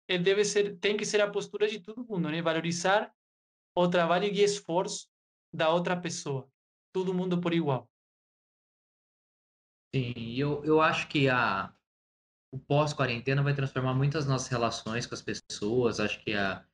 eh, 0.08 0.18
deve 0.18 0.44
ser, 0.44 0.80
tem 0.80 0.98
que 0.98 1.06
ser 1.06 1.22
a 1.22 1.30
postura 1.30 1.68
de 1.68 1.80
todo 1.80 2.04
mundo, 2.04 2.32
né? 2.32 2.42
Valorizar 2.42 3.14
o 3.76 3.88
trabalho 3.88 4.26
e 4.26 4.42
esforço 4.42 5.08
da 5.54 5.70
outra 5.70 5.96
pessoa. 5.96 6.50
Todo 6.92 7.14
mundo 7.14 7.40
por 7.40 7.54
igual. 7.54 7.88
Sim, 9.94 10.14
eu, 10.36 10.64
eu 10.64 10.82
acho 10.82 11.08
que 11.08 11.28
a, 11.30 11.74
o 12.52 12.60
pós-quarentena 12.60 13.44
vai 13.44 13.56
transformar 13.56 13.94
muitas 13.94 14.28
nossas 14.28 14.50
relações 14.50 15.08
com 15.08 15.16
as 15.16 15.22
pessoas, 15.24 16.00
acho 16.00 16.24
que 16.24 16.34
a, 16.34 16.66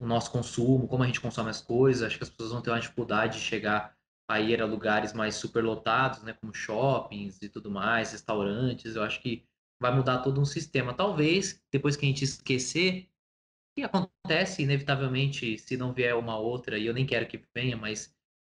o 0.00 0.06
nosso 0.06 0.32
consumo, 0.32 0.88
como 0.88 1.04
a 1.04 1.06
gente 1.06 1.20
consome 1.20 1.50
as 1.50 1.62
coisas, 1.62 2.02
acho 2.04 2.18
que 2.18 2.24
as 2.24 2.30
pessoas 2.30 2.52
vão 2.52 2.62
ter 2.62 2.70
uma 2.70 2.80
dificuldade 2.80 3.38
de 3.38 3.44
chegar 3.44 3.96
a 4.28 4.40
ir 4.40 4.62
a 4.62 4.66
lugares 4.66 5.12
mais 5.12 5.36
superlotados, 5.36 6.22
né, 6.22 6.34
como 6.34 6.54
shoppings 6.54 7.42
e 7.42 7.48
tudo 7.48 7.70
mais, 7.70 8.12
restaurantes, 8.12 8.96
eu 8.96 9.02
acho 9.04 9.20
que 9.22 9.46
vai 9.80 9.94
mudar 9.94 10.20
todo 10.20 10.40
um 10.40 10.44
sistema. 10.46 10.94
Talvez, 10.94 11.62
depois 11.72 11.96
que 11.96 12.06
a 12.06 12.08
gente 12.08 12.24
esquecer, 12.24 13.08
que 13.76 13.82
acontece 13.82 14.62
inevitavelmente, 14.62 15.58
se 15.58 15.76
não 15.76 15.92
vier 15.92 16.14
uma 16.16 16.38
outra, 16.38 16.78
e 16.78 16.86
eu 16.86 16.94
nem 16.94 17.06
quero 17.06 17.26
que 17.26 17.42
venha, 17.54 17.76
mas 17.76 18.14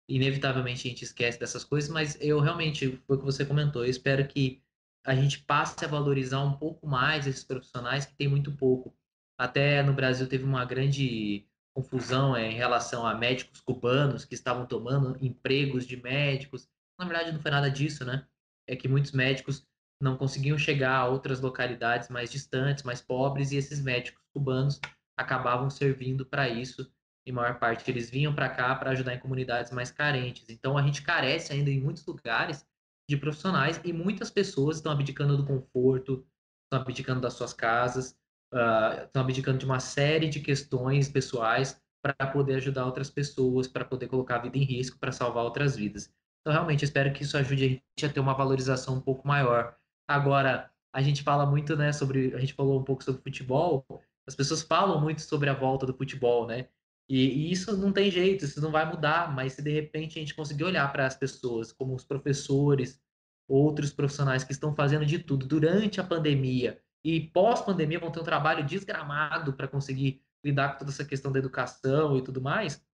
inevitavelmente 0.08 0.86
a 0.86 0.90
gente 0.90 1.04
esquece 1.04 1.38
dessas 1.38 1.64
coisas, 1.64 1.90
mas 1.90 2.16
eu 2.20 2.40
realmente, 2.40 3.00
foi 3.06 3.16
o 3.16 3.18
que 3.18 3.24
você 3.24 3.44
comentou, 3.44 3.84
eu 3.84 3.90
espero 3.90 4.26
que 4.26 4.62
a 5.04 5.14
gente 5.14 5.40
passe 5.40 5.84
a 5.84 5.88
valorizar 5.88 6.42
um 6.42 6.56
pouco 6.56 6.86
mais 6.86 7.26
esses 7.26 7.44
profissionais 7.44 8.04
que 8.04 8.14
tem 8.14 8.28
muito 8.28 8.50
pouco. 8.52 8.94
Até 9.38 9.82
no 9.82 9.92
Brasil 9.92 10.28
teve 10.28 10.44
uma 10.44 10.64
grande 10.64 11.46
confusão 11.74 12.34
é, 12.34 12.50
em 12.50 12.54
relação 12.54 13.06
a 13.06 13.14
médicos 13.14 13.60
cubanos 13.60 14.24
que 14.24 14.34
estavam 14.34 14.66
tomando 14.66 15.16
empregos 15.24 15.86
de 15.86 15.96
médicos. 15.96 16.68
Na 16.98 17.04
verdade, 17.04 17.32
não 17.32 17.40
foi 17.40 17.50
nada 17.50 17.70
disso, 17.70 18.04
né? 18.04 18.26
É 18.66 18.74
que 18.74 18.88
muitos 18.88 19.12
médicos 19.12 19.64
não 20.00 20.16
conseguiam 20.16 20.58
chegar 20.58 20.96
a 20.96 21.06
outras 21.06 21.40
localidades 21.40 22.08
mais 22.08 22.30
distantes, 22.30 22.82
mais 22.82 23.00
pobres, 23.00 23.52
e 23.52 23.56
esses 23.56 23.80
médicos 23.80 24.22
cubanos 24.32 24.80
acabavam 25.16 25.70
servindo 25.70 26.26
para 26.26 26.48
isso. 26.48 26.90
Em 27.26 27.32
maior 27.32 27.58
parte, 27.58 27.90
eles 27.90 28.08
vinham 28.08 28.34
para 28.34 28.48
cá 28.48 28.74
para 28.76 28.90
ajudar 28.90 29.14
em 29.14 29.18
comunidades 29.18 29.72
mais 29.72 29.90
carentes. 29.90 30.48
Então, 30.48 30.78
a 30.78 30.82
gente 30.82 31.02
carece 31.02 31.52
ainda 31.52 31.70
em 31.70 31.80
muitos 31.80 32.06
lugares 32.06 32.64
de 33.08 33.16
profissionais 33.16 33.80
e 33.84 33.92
muitas 33.92 34.30
pessoas 34.30 34.76
estão 34.76 34.92
abdicando 34.92 35.36
do 35.36 35.44
conforto, 35.44 36.24
estão 36.64 36.80
abdicando 36.80 37.20
das 37.20 37.34
suas 37.34 37.52
casas, 37.52 38.16
uh, 38.54 39.04
estão 39.04 39.22
abdicando 39.22 39.58
de 39.58 39.64
uma 39.64 39.80
série 39.80 40.28
de 40.28 40.40
questões 40.40 41.08
pessoais 41.08 41.80
para 42.02 42.26
poder 42.28 42.56
ajudar 42.56 42.86
outras 42.86 43.10
pessoas, 43.10 43.66
para 43.66 43.84
poder 43.84 44.06
colocar 44.06 44.36
a 44.36 44.42
vida 44.42 44.56
em 44.56 44.62
risco, 44.64 44.98
para 44.98 45.10
salvar 45.10 45.44
outras 45.44 45.76
vidas. 45.76 46.12
Então, 46.40 46.52
realmente, 46.52 46.84
espero 46.84 47.12
que 47.12 47.24
isso 47.24 47.36
ajude 47.36 47.64
a 47.64 47.68
gente 47.68 48.06
a 48.06 48.08
ter 48.08 48.20
uma 48.20 48.34
valorização 48.34 48.94
um 48.94 49.00
pouco 49.00 49.26
maior. 49.26 49.76
Agora, 50.08 50.70
a 50.94 51.02
gente 51.02 51.24
fala 51.24 51.44
muito, 51.44 51.76
né, 51.76 51.92
sobre, 51.92 52.32
a 52.34 52.38
gente 52.38 52.54
falou 52.54 52.80
um 52.80 52.84
pouco 52.84 53.02
sobre 53.02 53.20
futebol, 53.20 53.84
as 54.26 54.34
pessoas 54.34 54.62
falam 54.62 55.00
muito 55.00 55.22
sobre 55.22 55.50
a 55.50 55.54
volta 55.54 55.84
do 55.86 55.94
futebol, 55.94 56.46
né? 56.46 56.68
E, 57.08 57.48
e, 57.48 57.52
isso 57.52 57.76
não 57.76 57.92
tem 57.92 58.10
jeito, 58.10 58.44
isso 58.44 58.60
não 58.60 58.72
vai 58.72 58.84
mudar, 58.84 59.32
mas 59.32 59.52
se 59.52 59.62
de 59.62 59.70
repente 59.70 60.18
a 60.18 60.20
gente 60.20 60.34
conseguir 60.34 60.64
olhar 60.64 60.90
para 60.92 61.06
as 61.06 61.14
pessoas, 61.14 61.72
como 61.72 61.94
os 61.94 62.04
professores, 62.04 63.00
outros 63.48 63.92
profissionais 63.92 64.42
que 64.42 64.52
estão 64.52 64.74
fazendo 64.74 65.06
de 65.06 65.18
tudo 65.20 65.46
durante 65.46 66.00
a 66.00 66.04
pandemia 66.04 66.80
e 67.04 67.20
pós-pandemia 67.20 68.00
vão 68.00 68.10
ter 68.10 68.18
um 68.18 68.24
trabalho 68.24 68.66
desgramado 68.66 69.52
para 69.52 69.68
conseguir 69.68 70.20
lidar 70.44 70.72
com 70.72 70.78
toda 70.80 70.90
essa 70.90 71.04
questão 71.04 71.30
da 71.30 71.38
educação 71.38 72.16
e 72.18 72.22
tudo 72.22 72.40
mais, 72.40 72.84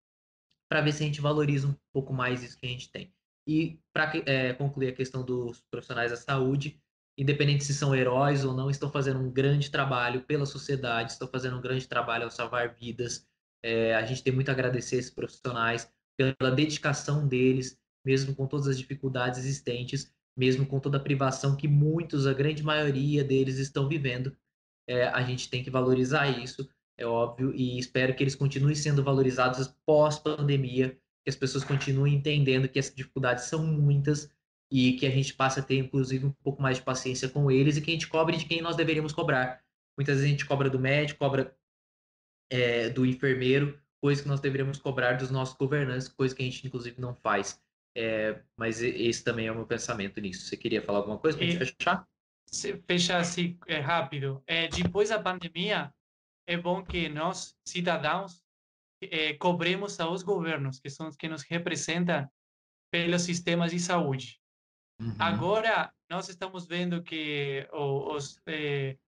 para 0.71 0.83
ver 0.83 0.93
se 0.93 1.03
a 1.03 1.07
gente 1.07 1.21
valoriza 1.21 1.69
um 1.69 1.75
pouco 1.93 2.13
mais 2.13 2.43
isso 2.43 2.59
que 2.59 2.67
a 2.67 2.69
gente 2.69 2.91
tem. 2.91 3.15
E 3.47 3.81
para 3.93 4.13
é, 4.27 4.53
concluir 4.53 4.89
a 4.89 4.95
questão 4.95 5.25
dos 5.25 5.63
profissionais 5.71 6.11
da 6.11 6.17
saúde, 6.19 6.79
independente 7.17 7.65
se 7.65 7.75
são 7.75 7.95
heróis 7.95 8.45
ou 8.45 8.55
não, 8.55 8.69
estão 8.69 8.91
fazendo 8.91 9.19
um 9.19 9.31
grande 9.31 9.71
trabalho 9.71 10.23
pela 10.23 10.45
sociedade, 10.45 11.13
estão 11.13 11.29
fazendo 11.29 11.57
um 11.57 11.61
grande 11.63 11.89
trabalho 11.89 12.25
ao 12.25 12.31
salvar 12.31 12.75
vidas, 12.75 13.27
é, 13.63 13.95
a 13.95 14.05
gente 14.05 14.23
tem 14.23 14.33
muito 14.33 14.49
a 14.49 14.53
agradecer 14.53 14.97
esses 14.97 15.11
profissionais 15.11 15.91
pela 16.17 16.51
dedicação 16.51 17.27
deles, 17.27 17.79
mesmo 18.05 18.35
com 18.35 18.47
todas 18.47 18.67
as 18.67 18.79
dificuldades 18.79 19.41
existentes, 19.41 20.13
mesmo 20.37 20.67
com 20.67 20.81
toda 20.81 20.97
a 20.97 21.01
privação 21.01 21.57
que 21.57 21.69
muitos, 21.69 22.27
a 22.27 22.33
grande 22.33 22.63
maioria 22.63 23.23
deles 23.23 23.59
estão 23.59 23.89
vivendo. 23.89 24.37
É, 24.89 25.07
a 25.07 25.23
gente 25.23 25.49
tem 25.49 25.63
que 25.63 25.71
valorizar 25.71 26.27
isso, 26.29 26.69
é 26.99 27.07
óbvio, 27.07 27.55
e 27.55 27.79
espero 27.79 28.15
que 28.15 28.23
eles 28.23 28.35
continuem 28.35 28.75
sendo 28.75 29.03
valorizados 29.03 29.69
pós-pandemia, 29.87 30.91
que 31.25 31.31
as 31.31 31.37
pessoas 31.37 31.63
continuem 31.63 32.15
entendendo 32.15 32.69
que 32.69 32.79
as 32.79 32.93
dificuldades 32.93 33.45
são 33.45 33.65
muitas 33.65 34.29
e 34.71 34.95
que 34.95 35.07
a 35.07 35.11
gente 35.11 35.35
passe 35.35 35.61
a 35.61 35.63
ter, 35.63 35.77
inclusive, 35.77 36.27
um 36.27 36.33
pouco 36.43 36.61
mais 36.61 36.79
de 36.79 36.83
paciência 36.83 37.29
com 37.29 37.51
eles 37.51 37.77
e 37.77 37.81
que 37.81 37.91
a 37.91 37.95
gente 37.95 38.09
cobre 38.09 38.37
de 38.37 38.47
quem 38.47 38.61
nós 38.61 38.75
deveríamos 38.75 39.13
cobrar. 39.13 39.63
Muitas 39.97 40.17
vezes 40.17 40.29
a 40.29 40.31
gente 40.31 40.47
cobra 40.47 40.71
do 40.71 40.81
médico, 40.81 41.19
cobra 41.19 41.55
é, 42.53 42.91
do 42.91 43.07
enfermeiro, 43.07 43.81
coisa 44.01 44.23
que 44.23 44.29
nós 44.29 44.41
deveríamos 44.41 44.79
cobrar 44.79 45.15
dos 45.15 45.31
nossos 45.31 45.57
governantes, 45.57 46.09
coisa 46.09 46.35
que 46.35 46.43
a 46.43 46.45
gente 46.45 46.67
inclusive 46.67 47.01
não 47.01 47.15
faz. 47.15 47.61
É, 47.97 48.41
mas 48.57 48.83
esse 48.83 49.25
também 49.25 49.47
é 49.47 49.53
o 49.53 49.55
meu 49.55 49.67
pensamento 49.67 50.21
nisso. 50.21 50.47
Você 50.47 50.57
queria 50.57 50.83
falar 50.83 50.99
alguma 50.99 51.19
coisa 51.19 51.37
para 51.39 51.47
gente 51.47 51.59
fechar? 51.59 52.07
Fechar 52.87 53.21
assim 53.21 53.59
é, 53.67 53.81
rápido. 53.81 54.43
É, 54.47 54.69
depois 54.69 55.09
da 55.09 55.19
pandemia, 55.19 55.93
é 56.47 56.57
bom 56.57 56.83
que 56.85 57.09
nós, 57.09 57.57
cidadãos, 57.67 58.43
é, 59.03 59.35
cobremos 59.35 59.99
aos 59.99 60.23
governos, 60.23 60.79
que 60.79 60.91
são 60.91 61.09
os 61.09 61.17
que 61.17 61.29
nos 61.29 61.43
representam, 61.43 62.29
pelos 62.91 63.23
sistemas 63.23 63.73
de 63.73 63.81
saúde. 63.81 64.39
Uhum. 65.01 65.17
Agora, 65.19 65.91
nós 66.11 66.29
estamos 66.29 66.67
vendo 66.67 67.03
que 67.03 67.67
os, 67.73 68.39
eh, 68.47 68.99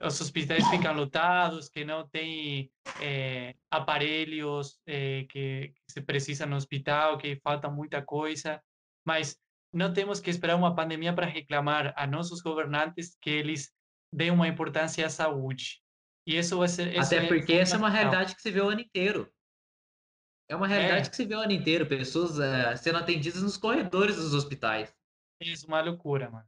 os 0.00 0.20
hospitais 0.20 0.66
ficam 0.68 0.94
lotados, 0.94 1.68
que 1.68 1.84
não 1.84 2.06
tem 2.08 2.70
eh, 3.00 3.54
aparelhos 3.70 4.78
eh, 4.86 5.24
que, 5.28 5.72
que, 5.74 5.92
se 5.92 6.00
precisa 6.02 6.46
no 6.46 6.56
hospital, 6.56 7.16
que 7.18 7.36
falta 7.36 7.70
muita 7.70 8.02
coisa, 8.02 8.60
mas 9.06 9.36
não 9.72 9.92
temos 9.92 10.20
que 10.20 10.30
esperar 10.30 10.56
uma 10.56 10.74
pandemia 10.74 11.12
para 11.12 11.26
reclamar 11.26 11.92
a 11.96 12.06
nossos 12.06 12.40
governantes 12.40 13.16
que 13.20 13.30
eles 13.30 13.72
deem 14.12 14.30
uma 14.30 14.48
importância 14.48 15.06
à 15.06 15.10
saúde. 15.10 15.80
E 16.26 16.38
isso 16.38 16.58
vai 16.58 16.68
ser. 16.68 16.94
Isso 16.94 17.14
Até 17.14 17.24
é 17.24 17.28
porque 17.28 17.52
essa 17.52 17.76
é 17.76 17.78
uma 17.78 17.90
realidade 17.90 18.34
que 18.34 18.42
se 18.42 18.50
vê 18.50 18.60
o 18.60 18.68
ano 18.68 18.80
inteiro. 18.80 19.30
É 20.48 20.54
uma 20.54 20.68
realidade 20.68 21.06
é. 21.06 21.10
que 21.10 21.16
se 21.16 21.24
vê 21.24 21.34
o 21.34 21.40
ano 21.40 21.52
inteiro, 21.52 21.86
pessoas 21.86 22.38
uh, 22.38 22.76
sendo 22.76 22.98
atendidas 22.98 23.42
nos 23.42 23.56
corredores 23.56 24.16
dos 24.16 24.34
hospitais. 24.34 24.94
Isso, 25.40 25.66
uma 25.66 25.80
loucura, 25.80 26.30
mano. 26.30 26.46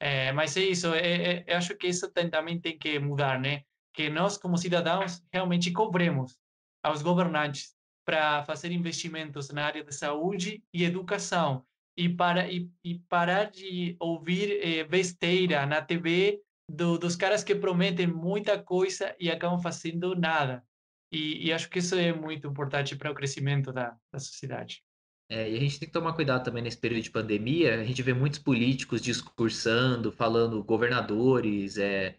É, 0.00 0.32
mas 0.32 0.56
é 0.56 0.62
isso, 0.62 0.94
é, 0.94 1.32
é, 1.32 1.44
eu 1.46 1.58
acho 1.58 1.76
que 1.76 1.86
isso 1.86 2.10
tem, 2.10 2.30
também 2.30 2.58
tem 2.58 2.78
que 2.78 2.98
mudar, 2.98 3.38
né? 3.38 3.64
Que 3.92 4.08
nós, 4.08 4.38
como 4.38 4.56
cidadãos, 4.56 5.22
realmente 5.30 5.70
cobremos 5.70 6.38
aos 6.82 7.02
governantes 7.02 7.74
para 8.02 8.42
fazer 8.44 8.72
investimentos 8.72 9.50
na 9.50 9.66
área 9.66 9.84
de 9.84 9.94
saúde 9.94 10.64
e 10.72 10.84
educação 10.84 11.66
e, 11.94 12.08
para, 12.08 12.50
e, 12.50 12.70
e 12.82 12.98
parar 12.98 13.50
de 13.50 13.94
ouvir 14.00 14.58
eh, 14.62 14.84
besteira 14.84 15.66
na 15.66 15.82
TV 15.82 16.40
do, 16.66 16.96
dos 16.96 17.14
caras 17.14 17.44
que 17.44 17.54
prometem 17.54 18.06
muita 18.06 18.60
coisa 18.60 19.14
e 19.20 19.30
acabam 19.30 19.60
fazendo 19.60 20.14
nada. 20.16 20.64
E, 21.12 21.46
e 21.46 21.52
acho 21.52 21.68
que 21.68 21.80
isso 21.80 21.94
é 21.94 22.12
muito 22.12 22.46
importante 22.46 22.96
para 22.96 23.10
o 23.10 23.14
crescimento 23.14 23.70
da, 23.70 23.96
da 24.10 24.18
sociedade. 24.18 24.82
É, 25.30 25.48
e 25.48 25.56
a 25.56 25.60
gente 25.60 25.78
tem 25.78 25.86
que 25.86 25.92
tomar 25.92 26.12
cuidado 26.14 26.42
também 26.42 26.60
nesse 26.60 26.76
período 26.76 27.04
de 27.04 27.10
pandemia. 27.10 27.80
A 27.80 27.84
gente 27.84 28.02
vê 28.02 28.12
muitos 28.12 28.40
políticos 28.40 29.00
discursando, 29.00 30.10
falando, 30.10 30.62
governadores, 30.64 31.78
é, 31.78 32.16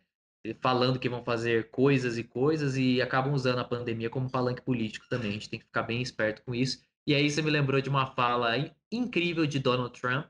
falando 0.61 0.97
que 0.97 1.09
vão 1.09 1.21
fazer 1.21 1.69
coisas 1.71 2.17
e 2.17 2.23
coisas 2.23 2.77
e 2.77 3.01
acabam 3.01 3.33
usando 3.33 3.59
a 3.59 3.65
pandemia 3.65 4.09
como 4.09 4.31
palanque 4.31 4.61
político 4.61 5.07
também. 5.09 5.31
A 5.31 5.33
gente 5.33 5.49
tem 5.49 5.59
que 5.59 5.65
ficar 5.65 5.83
bem 5.83 6.01
esperto 6.01 6.41
com 6.43 6.55
isso. 6.55 6.81
E 7.05 7.13
aí 7.13 7.29
você 7.29 7.41
me 7.41 7.51
lembrou 7.51 7.81
de 7.81 7.89
uma 7.89 8.07
fala 8.15 8.53
incrível 8.89 9.45
de 9.45 9.59
Donald 9.59 9.99
Trump, 9.99 10.27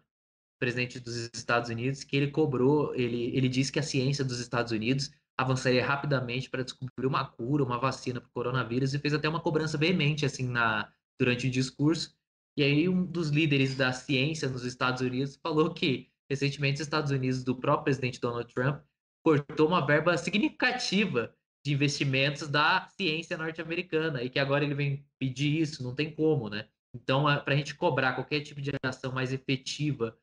presidente 0.60 1.00
dos 1.00 1.30
Estados 1.36 1.70
Unidos, 1.70 2.04
que 2.04 2.18
ele 2.18 2.32
cobrou, 2.32 2.96
ele, 2.96 3.36
ele 3.38 3.48
disse 3.48 3.72
que 3.72 3.80
a 3.80 3.84
ciência 3.84 4.26
dos 4.26 4.40
Estados 4.40 4.72
Unidos 4.72 5.12
avançaria 5.38 5.86
rapidamente 5.86 6.50
para 6.50 6.64
descobrir 6.64 7.06
uma 7.06 7.26
cura, 7.26 7.64
uma 7.64 7.78
vacina 7.78 8.20
para 8.20 8.28
o 8.28 8.32
coronavírus 8.32 8.94
e 8.96 9.00
fez 9.00 9.14
até 9.14 9.30
uma 9.30 9.40
cobrança 9.40 9.78
veemente 9.78 10.26
assim 10.26 10.48
na 10.48 10.92
durante 11.20 11.48
o 11.48 11.52
discurso 11.52 12.16
e 12.58 12.64
aí 12.64 12.90
um 12.90 13.06
dos 13.06 13.30
líderes 13.30 13.76
da 13.76 13.94
ciência 13.94 14.50
nos 14.50 14.64
Estados 14.64 15.02
Unidos 15.02 15.38
falou 15.42 15.74
que 15.74 16.10
recentemente 16.30 16.76
os 16.76 16.88
Estados 16.88 17.12
Unidos, 17.12 17.44
do 17.44 17.56
próprio 17.56 17.86
presidente 17.86 18.20
Donald 18.20 18.54
Trump, 18.54 18.82
cortou 19.24 19.68
uma 19.68 19.86
verba 19.86 20.18
significativa 20.18 21.36
de 21.64 21.74
investimentos 21.74 22.48
da 22.48 22.88
ciência 22.98 23.38
norte-americana 23.38 24.24
e 24.24 24.30
que 24.30 24.40
agora 24.40 24.64
ele 24.64 24.74
vem 24.74 25.06
pedir 25.20 25.62
isso, 25.62 25.84
não 25.84 25.94
tem 25.94 26.14
como, 26.14 26.50
né? 26.50 26.68
Então, 26.96 27.24
para 27.44 27.54
a 27.54 27.58
gente 27.58 27.76
cobrar 27.76 28.14
qualquer 28.14 28.42
tipo 28.42 28.62
de 28.62 28.72
ação 28.84 29.12
mais 29.12 29.32
efetiva 29.32 30.18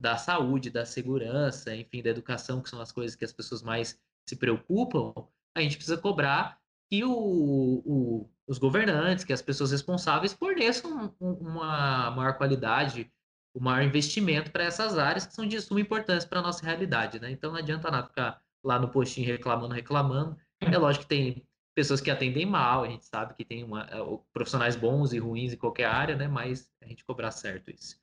da 0.00 0.16
saúde, 0.16 0.70
da 0.70 0.84
segurança, 0.84 1.74
enfim, 1.74 2.02
da 2.02 2.10
educação, 2.10 2.62
que 2.62 2.68
são 2.68 2.80
as 2.80 2.92
coisas 2.92 3.16
que 3.16 3.24
as 3.24 3.32
pessoas 3.32 3.62
mais 3.62 3.98
se 4.28 4.36
preocupam, 4.36 5.12
a 5.56 5.60
gente 5.60 5.76
precisa 5.76 5.98
cobrar 5.98 6.60
que 6.94 7.04
o, 7.04 7.82
o, 7.84 8.30
os 8.46 8.56
governantes, 8.56 9.24
que 9.24 9.32
as 9.32 9.42
pessoas 9.42 9.72
responsáveis 9.72 10.32
forneçam 10.32 11.12
uma 11.18 12.12
maior 12.12 12.36
qualidade, 12.36 13.10
um 13.52 13.60
maior 13.60 13.84
investimento 13.84 14.52
para 14.52 14.62
essas 14.62 14.96
áreas 14.96 15.26
que 15.26 15.34
são 15.34 15.44
de 15.44 15.60
suma 15.60 15.80
importância 15.80 16.28
para 16.28 16.38
a 16.38 16.42
nossa 16.42 16.64
realidade, 16.64 17.18
né? 17.18 17.32
Então 17.32 17.50
não 17.50 17.58
adianta 17.58 17.90
nada 17.90 18.06
ficar 18.06 18.40
lá 18.62 18.78
no 18.78 18.88
postinho 18.88 19.26
reclamando, 19.26 19.74
reclamando. 19.74 20.36
É 20.60 20.78
lógico 20.78 21.02
que 21.02 21.08
tem 21.08 21.48
pessoas 21.74 22.00
que 22.00 22.10
atendem 22.10 22.46
mal, 22.46 22.84
a 22.84 22.88
gente 22.88 23.04
sabe 23.04 23.34
que 23.34 23.44
tem 23.44 23.64
uma, 23.64 23.82
é, 23.86 23.96
profissionais 24.32 24.76
bons 24.76 25.12
e 25.12 25.18
ruins 25.18 25.52
em 25.52 25.56
qualquer 25.56 25.86
área, 25.86 26.14
né? 26.14 26.28
Mas 26.28 26.70
a 26.80 26.86
gente 26.86 27.04
cobrar 27.04 27.32
certo 27.32 27.72
isso. 27.72 27.96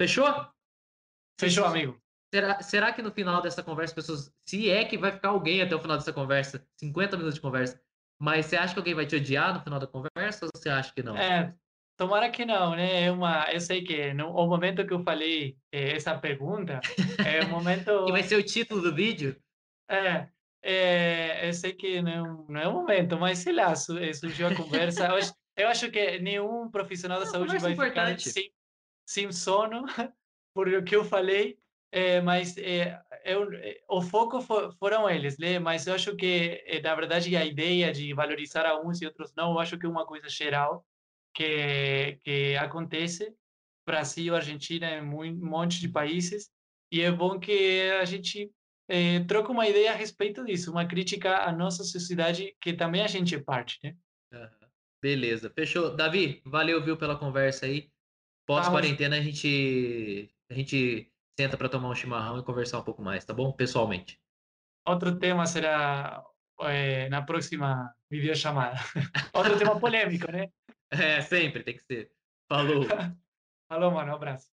Fechou? 0.00 0.28
Fechou, 1.40 1.64
amigo. 1.64 2.00
Será, 2.32 2.62
será 2.62 2.92
que 2.92 3.02
no 3.02 3.10
final 3.10 3.42
dessa 3.42 3.62
conversa, 3.62 3.94
pessoas, 3.94 4.32
se 4.48 4.70
é 4.70 4.84
que 4.84 4.96
vai 4.96 5.10
ficar 5.10 5.30
alguém 5.30 5.62
até 5.62 5.74
o 5.74 5.80
final 5.80 5.96
dessa 5.96 6.12
conversa, 6.12 6.64
50 6.76 7.16
minutos 7.16 7.34
de 7.34 7.40
conversa, 7.40 7.80
mas 8.18 8.46
você 8.46 8.56
acha 8.56 8.72
que 8.72 8.80
alguém 8.80 8.94
vai 8.94 9.06
te 9.06 9.16
odiar 9.16 9.54
no 9.54 9.60
final 9.60 9.78
da 9.78 9.86
conversa 9.86 10.46
ou 10.46 10.50
você 10.54 10.68
acha 10.68 10.92
que 10.92 11.02
não? 11.02 11.16
É, 11.16 11.54
tomara 11.96 12.30
que 12.30 12.44
não, 12.44 12.74
né? 12.74 13.04
É 13.04 13.10
uma, 13.10 13.50
eu 13.52 13.60
sei 13.60 13.82
que 13.82 14.12
no 14.14 14.30
o 14.30 14.46
momento 14.46 14.86
que 14.86 14.92
eu 14.92 15.02
falei 15.02 15.56
é, 15.72 15.96
essa 15.96 16.16
pergunta 16.16 16.80
é 17.24 17.42
o 17.42 17.48
momento. 17.48 18.06
que 18.06 18.12
vai 18.12 18.22
ser 18.22 18.36
o 18.36 18.42
título 18.42 18.80
do 18.82 18.94
vídeo? 18.94 19.36
É, 19.88 20.28
é 20.62 21.48
eu 21.48 21.52
sei 21.52 21.72
que 21.72 22.00
não, 22.02 22.46
não 22.48 22.60
é 22.60 22.68
o 22.68 22.72
momento, 22.72 23.18
mas 23.18 23.38
sei 23.38 23.52
lá, 23.52 23.72
eh, 23.72 24.12
surgiu 24.12 24.48
a 24.48 24.54
conversa. 24.54 25.06
eu, 25.06 25.16
acho, 25.16 25.34
eu 25.56 25.68
acho 25.68 25.90
que 25.90 26.18
nenhum 26.18 26.70
profissional 26.70 27.20
da 27.20 27.26
saúde 27.26 27.58
vai 27.58 27.72
importante. 27.72 28.28
ficar 28.28 28.32
sem, 28.32 28.52
sem 29.06 29.32
sono 29.32 29.84
por 30.54 30.68
o 30.68 30.82
que 30.82 30.96
eu 30.96 31.04
falei. 31.04 31.58
É, 31.92 32.20
mas 32.20 32.56
é, 32.58 33.00
eu, 33.26 33.48
o 33.88 34.00
foco 34.00 34.40
for, 34.40 34.74
foram 34.78 35.08
eles, 35.08 35.38
né? 35.38 35.58
Mas 35.58 35.86
eu 35.86 35.94
acho 35.94 36.14
que, 36.16 36.62
na 36.82 36.94
verdade, 36.94 37.36
a 37.36 37.44
ideia 37.44 37.92
de 37.92 38.12
valorizar 38.14 38.66
a 38.66 38.80
uns 38.80 39.02
e 39.02 39.06
outros 39.06 39.32
não, 39.36 39.52
eu 39.52 39.58
acho 39.58 39.78
que 39.78 39.86
é 39.86 39.88
uma 39.88 40.06
coisa 40.06 40.28
geral 40.28 40.84
que, 41.34 42.18
que 42.24 42.56
acontece. 42.56 43.34
Brasil, 43.86 44.34
Argentina, 44.34 44.90
em 44.90 45.02
um 45.02 45.34
monte 45.34 45.80
de 45.80 45.88
países. 45.88 46.50
E 46.90 47.00
é 47.02 47.10
bom 47.10 47.38
que 47.38 47.90
a 48.00 48.04
gente 48.04 48.50
é, 48.88 49.20
troca 49.20 49.52
uma 49.52 49.68
ideia 49.68 49.92
a 49.92 49.96
respeito 49.96 50.44
disso, 50.44 50.70
uma 50.70 50.86
crítica 50.86 51.38
à 51.38 51.52
nossa 51.52 51.84
sociedade, 51.84 52.56
que 52.60 52.72
também 52.72 53.02
a 53.02 53.06
gente 53.06 53.34
é 53.34 53.40
parte, 53.40 53.78
né? 53.82 53.96
Beleza, 55.02 55.50
fechou. 55.50 55.94
Davi, 55.94 56.42
valeu, 56.44 56.82
viu, 56.82 56.96
pela 56.96 57.18
conversa 57.18 57.66
aí. 57.66 57.90
Pós-quarentena, 58.46 59.16
a 59.16 59.20
gente, 59.20 60.30
a 60.50 60.54
gente 60.54 61.12
senta 61.38 61.56
para 61.56 61.68
tomar 61.68 61.90
um 61.90 61.94
chimarrão 61.94 62.38
e 62.38 62.44
conversar 62.44 62.78
um 62.78 62.84
pouco 62.84 63.02
mais, 63.02 63.24
tá 63.24 63.34
bom? 63.34 63.52
Pessoalmente. 63.52 64.18
Outro 64.86 65.18
tema 65.18 65.46
será 65.46 66.24
é, 66.62 67.08
na 67.08 67.22
próxima 67.22 67.92
videochamada. 68.10 68.78
Outro 69.34 69.58
tema 69.58 69.78
polêmico, 69.78 70.30
né? 70.30 70.48
É, 70.90 71.20
sempre 71.20 71.62
tem 71.62 71.76
que 71.76 71.82
ser. 71.82 72.10
Falou. 72.48 72.84
Falou, 73.68 73.90
mano. 73.90 74.12
Um 74.12 74.14
abraço. 74.14 74.55